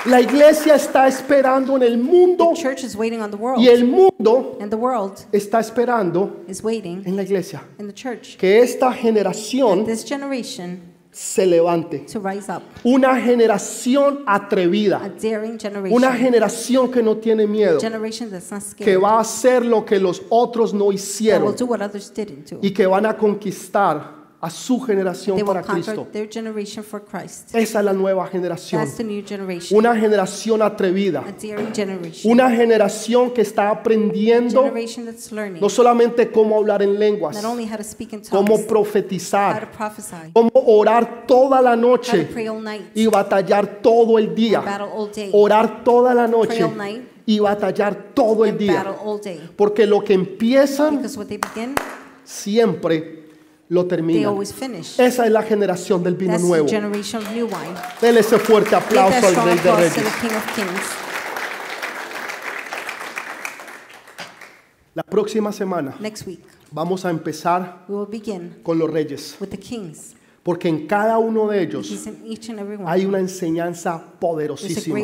La 0.06 0.22
iglesia 0.22 0.76
está 0.76 1.08
esperando 1.08 1.76
en 1.76 1.84
el 1.84 1.98
mundo 1.98 2.52
The 2.56 2.62
church 2.62 2.84
is 2.86 2.96
waiting 2.96 3.22
on 3.22 3.32
the 3.32 3.38
world. 3.38 3.60
y 3.62 3.68
el 3.68 3.84
mundo 3.86 4.58
And 4.62 4.70
the 4.70 4.78
world 4.78 5.20
está 5.32 5.60
esperando 5.60 6.38
is 6.48 6.64
waiting 6.64 7.04
en 7.06 7.16
la 7.18 7.24
iglesia 7.24 7.64
in 7.80 7.88
the 7.88 7.94
church. 7.94 8.38
que 8.38 8.60
esta 8.62 8.94
generación 8.94 9.86
This 9.86 10.06
generation 10.08 10.80
se 11.12 11.46
levante. 11.46 12.06
to 12.12 12.20
rise 12.22 12.50
up. 12.50 12.62
Una 12.86 13.20
generación 13.20 14.24
A 14.26 14.36
atrevida. 14.36 15.00
daring 15.22 15.60
generation. 15.60 15.92
Una 15.94 16.14
generación 16.14 16.90
que 16.90 17.04
no 17.04 17.18
tiene 17.18 17.46
miedo. 17.46 17.80
generation 17.82 18.30
that's 18.32 18.52
not 18.52 18.64
Que 18.78 18.96
va 18.96 19.18
a 19.18 19.20
hacer 19.20 19.66
lo 19.66 19.84
que 19.86 20.00
los 20.00 20.22
otros 20.30 20.74
no 20.74 20.94
hicieron. 20.94 21.54
do 21.58 21.66
what 21.66 21.82
others 21.82 22.10
didn't 22.14 22.50
do. 22.50 22.60
Y 22.62 22.72
que 22.72 22.86
van 22.88 23.06
a 23.06 23.18
conquistar 23.18 24.19
a 24.42 24.50
su 24.50 24.80
generación 24.80 25.36
They 25.36 25.46
para 25.46 25.62
Cristo. 25.62 26.08
their 26.14 26.30
generation 26.32 26.82
for 26.84 27.04
Christ. 27.04 27.54
Esa 27.54 27.80
es 27.80 27.86
la 27.86 27.92
nueva 27.92 28.26
generación. 28.28 28.82
That's 28.82 28.96
the 28.96 29.04
new 29.04 29.22
generation. 29.28 29.78
Una 29.78 29.96
generación 29.96 30.62
atrevida. 30.62 31.20
A 31.28 31.32
daring 31.34 31.74
generation. 31.76 32.32
Una 32.32 32.50
generación 32.50 33.32
que 33.32 33.42
está 33.42 33.70
aprendiendo 33.70 34.64
generation 34.64 35.06
that's 35.06 35.32
learning 35.34 35.60
no 35.62 35.68
solamente 35.70 36.32
cómo 36.32 36.58
hablar 36.58 36.82
en 36.82 36.98
lenguas, 36.98 37.36
not 37.36 37.44
only 37.52 37.66
how 37.66 37.76
to 37.78 37.84
speak 37.84 38.14
in 38.14 38.22
tongues, 38.22 38.30
cómo 38.30 38.56
how 38.56 38.62
to 38.62 38.68
profetizar, 38.68 39.70
cómo 40.32 40.52
orar 40.54 41.26
toda 41.28 41.62
la 41.62 41.72
how 41.72 41.76
to 41.76 41.82
noche 41.82 42.24
pray 42.32 42.48
all 42.48 42.64
night, 42.64 42.86
y 42.96 43.08
batallar 43.08 43.82
todo 43.82 44.18
el 44.18 44.34
día. 44.34 44.62
battle 44.62 44.88
all 44.96 45.12
day, 45.14 45.30
Orar 45.34 45.84
toda 45.84 46.14
la 46.14 46.28
pray 46.28 46.40
noche 46.40 46.64
all 46.64 46.78
night, 46.78 47.02
y 47.26 47.40
batallar 47.40 48.14
todo 48.14 48.46
el 48.46 48.58
día. 48.58 48.84
battle 48.84 48.96
all 49.04 49.20
day. 49.22 49.50
Porque 49.58 49.86
lo 49.86 50.02
que 50.02 50.14
empiezan 50.14 51.02
begin, 51.02 51.76
siempre 52.24 53.29
lo 53.70 53.86
terminan. 53.86 54.36
Esa 54.98 55.26
es 55.26 55.32
la 55.32 55.44
generación 55.44 56.04
del 56.04 56.16
vino 56.16 56.34
That's 56.34 56.44
nuevo. 56.44 56.68
Denle 58.02 58.20
ese 58.20 58.40
fuerte 58.40 58.76
aplauso 58.76 59.28
al 59.28 59.36
Rey 59.36 59.60
de 59.60 59.76
Reyes. 59.76 60.04
La 64.96 65.04
próxima 65.04 65.54
semana 65.54 65.96
Next 66.00 66.28
week, 66.28 66.42
vamos 66.72 67.06
a 67.06 67.10
empezar 67.10 67.86
we 67.88 67.96
will 67.96 68.08
begin 68.10 68.56
con 68.64 68.78
los 68.78 68.90
reyes. 68.90 69.38
with 69.40 69.50
the 69.50 69.58
kings. 69.58 70.16
Porque 70.44 70.68
en 70.68 70.88
cada 70.88 71.18
uno 71.20 71.48
de 71.48 71.62
ellos 71.62 71.92
hay 72.86 73.06
una 73.06 73.20
enseñanza 73.20 74.02
poderosísima. 74.20 75.00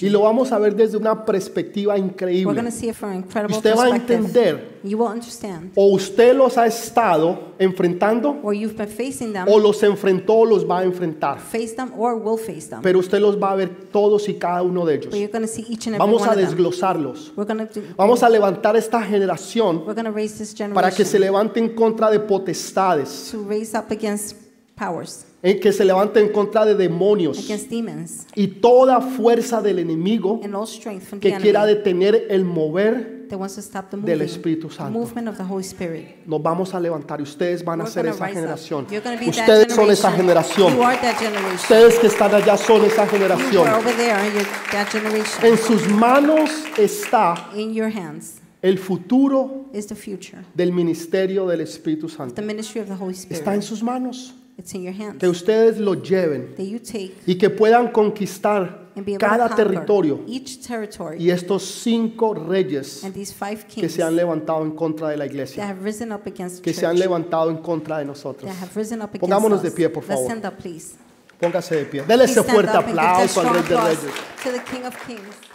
Y 0.00 0.10
lo 0.10 0.20
vamos 0.22 0.52
a 0.52 0.58
ver 0.58 0.76
desde 0.76 0.96
una 0.96 1.24
perspectiva 1.24 1.96
increíble. 1.96 2.62
to 2.62 2.70
see 2.70 2.88
it 2.88 2.94
from 2.94 3.10
an 3.10 3.16
Y 3.16 3.18
incredible 3.20 3.56
usted 3.56 3.74
va 3.76 3.84
a 3.84 3.96
entender, 3.96 4.69
You 4.82 4.98
will 4.98 5.12
understand. 5.12 5.72
o 5.74 5.92
usted 5.92 6.34
los 6.34 6.56
ha 6.56 6.66
estado 6.66 7.54
enfrentando, 7.58 8.40
Or 8.42 8.54
you've 8.54 8.76
been 8.76 8.88
facing 8.88 9.32
them, 9.32 9.46
o 9.48 9.58
los 9.58 9.82
enfrentó 9.82 10.34
o 10.38 10.44
los 10.44 10.68
va 10.68 10.80
a 10.80 10.84
enfrentar. 10.84 11.38
face 11.38 11.74
them, 11.74 11.92
or 11.98 12.14
will 12.14 12.38
face 12.38 12.68
them. 12.68 12.80
Pero 12.82 12.98
usted 12.98 13.20
los 13.20 13.36
va 13.40 13.52
a 13.52 13.56
ver 13.56 13.68
todos 13.90 14.28
y 14.28 14.34
cada 14.34 14.62
uno 14.62 14.84
de 14.84 14.94
ellos. 14.94 15.10
But 15.10 15.18
you're 15.18 15.32
going 15.32 15.46
to 15.46 15.48
see 15.48 15.64
each 15.68 15.86
and 15.86 15.96
every 15.96 15.98
Vamos 15.98 16.22
one 16.22 16.30
a 16.30 16.36
desglosarlos. 16.36 17.32
We're 17.36 17.46
going 17.46 17.66
to 17.66 17.80
do, 17.80 17.86
Vamos 17.96 18.22
a 18.22 18.28
levantar 18.28 18.76
esta 18.76 19.02
generación 19.02 19.84
we're 19.86 19.94
to 19.94 20.10
raise 20.10 20.38
this 20.38 20.54
para 20.72 20.90
que 20.90 21.04
se 21.04 21.18
generation 21.18 21.20
levante 21.20 21.60
en 21.60 21.74
contra 21.74 22.10
de 22.10 22.20
potestades, 22.20 23.30
to 23.30 23.44
raise 23.48 23.76
up 23.76 23.90
against 23.90 24.36
powers, 24.76 25.26
en 25.42 25.60
que 25.60 25.72
se 25.72 25.84
levanta 25.84 26.20
en 26.20 26.30
contra 26.30 26.64
de 26.64 26.74
demonios 26.74 27.38
against 27.38 27.70
demons, 27.70 28.26
y 28.34 28.46
toda 28.46 29.00
fuerza 29.00 29.60
del 29.62 29.78
enemigo 29.78 30.40
and 30.42 30.54
all 30.54 30.66
strength 30.66 31.04
from 31.04 31.20
the 31.20 31.30
que 31.30 31.38
quiera 31.38 31.64
detener 31.66 32.26
el 32.30 32.44
mover, 32.44 33.19
that 33.30 33.38
wants 33.38 33.54
to 33.54 33.62
stop 33.62 33.90
the 33.90 33.96
del 33.96 34.20
Espíritu 34.20 34.68
the 34.68 34.74
Santo. 34.74 34.98
movement 34.98 35.28
of 35.28 35.36
the 35.38 35.44
Holy 35.44 35.62
Spirit. 35.64 36.26
nos 36.26 36.42
vamos 36.42 36.74
a 36.74 36.78
levantar 36.80 37.20
y 37.20 37.22
ustedes 37.22 37.64
van 37.64 37.80
a 37.80 37.84
We're 37.84 37.92
ser 37.92 38.06
esa 38.06 38.26
rise 38.26 38.38
up. 38.38 38.42
generación. 38.42 38.86
You're 38.90 39.00
gonna 39.02 39.16
be 39.18 39.26
that 39.30 39.40
Ustedes 39.40 39.72
son 39.74 39.90
esa 39.90 40.10
generation. 40.12 40.16
generación. 40.20 40.76
You 40.76 40.82
are 40.82 40.96
that 40.98 41.18
generation. 41.18 41.54
Ustedes 41.54 41.98
que 41.98 42.06
están 42.08 42.34
allá 42.34 42.56
son 42.58 42.84
esa 42.84 43.04
You 43.04 43.10
generación. 43.10 43.66
are 43.66 43.76
over 43.78 43.92
there, 43.96 44.18
you're 44.32 44.44
that 44.72 44.88
generation. 44.92 45.44
En 45.44 45.56
sus 45.56 45.88
manos 45.88 46.50
está 46.76 47.48
In 47.54 47.72
your 47.72 47.88
hands 47.90 48.40
el 48.62 48.76
futuro 48.78 49.66
is 49.72 49.86
the 49.86 49.94
future. 49.94 50.44
del 50.54 50.72
ministerio 50.72 51.46
del 51.46 51.60
Espíritu 51.62 52.08
The 52.08 52.14
Santo. 52.16 52.42
ministry 52.42 52.80
of 52.80 52.88
the 52.88 52.94
Holy 52.94 53.14
Está 53.14 53.54
en 53.54 53.60
Spirit. 53.60 53.62
sus 53.62 53.82
manos. 53.82 54.34
It's 54.58 54.74
in 54.74 54.82
your 54.82 54.92
hands. 54.94 55.18
Que 55.18 55.28
ustedes 55.28 55.78
lo 55.78 55.94
lleven 55.94 56.54
That 56.56 56.64
you 56.66 56.78
take 56.80 57.14
y 57.26 57.36
que 57.38 57.48
puedan 57.50 57.92
conquistar 57.92 58.88
and 58.94 59.06
be 59.06 59.12
able 59.14 59.20
cada 59.20 59.48
to 59.48 59.54
conquer 59.54 59.66
territorio 59.70 60.20
each 60.26 60.60
territory 60.66 61.16
y 61.18 61.30
estos 61.30 61.62
cinco 61.64 62.34
reyes 62.34 63.02
and 63.04 63.14
these 63.14 63.32
five 63.32 63.64
que 63.66 63.80
kings 63.82 63.92
se 63.94 64.02
han 64.02 64.14
levantado 64.16 64.62
en 64.64 64.72
contra 64.72 65.08
de 65.08 65.16
la 65.16 65.24
that 65.24 65.30
iglesia, 65.32 65.66
have 65.66 65.82
risen 65.82 66.12
up 66.12 66.26
against 66.26 66.56
the 66.56 66.62
que 66.62 66.74
se 66.74 66.84
han 66.84 66.92
church, 66.96 67.00
levantado 67.06 67.50
en 67.50 67.58
contra 67.58 67.98
de 67.98 68.04
nosotros. 68.04 68.50
that 68.50 68.60
have 68.60 68.76
risen 68.78 68.98
up 69.00 69.08
against 69.10 69.20
Pongámonos 69.22 69.62
de 69.62 69.70
pie, 69.70 69.88
por 69.88 70.02
Let's 70.02 70.14
favor. 70.14 70.24
stand 70.26 70.44
up, 70.44 70.58
please. 70.58 70.96
Póngase 71.40 71.76
de 71.76 71.84
pie. 71.86 72.00
Dele 72.02 72.24
Please 72.24 72.32
ese 72.32 72.40
stand 72.42 72.50
fuerte 72.50 72.70
up 72.76 72.84
and 72.84 72.86
give 72.88 72.96
that 72.96 73.14
aplauso 73.14 73.40
al 73.40 73.46
strong 73.46 73.54
Rey 73.54 73.62
de 73.62 73.74
applause 73.74 74.02
Reyes. 74.04 74.14
to 74.42 74.50
the 74.52 74.64
King 74.70 74.84
of 74.84 75.06
Kings. 75.06 75.49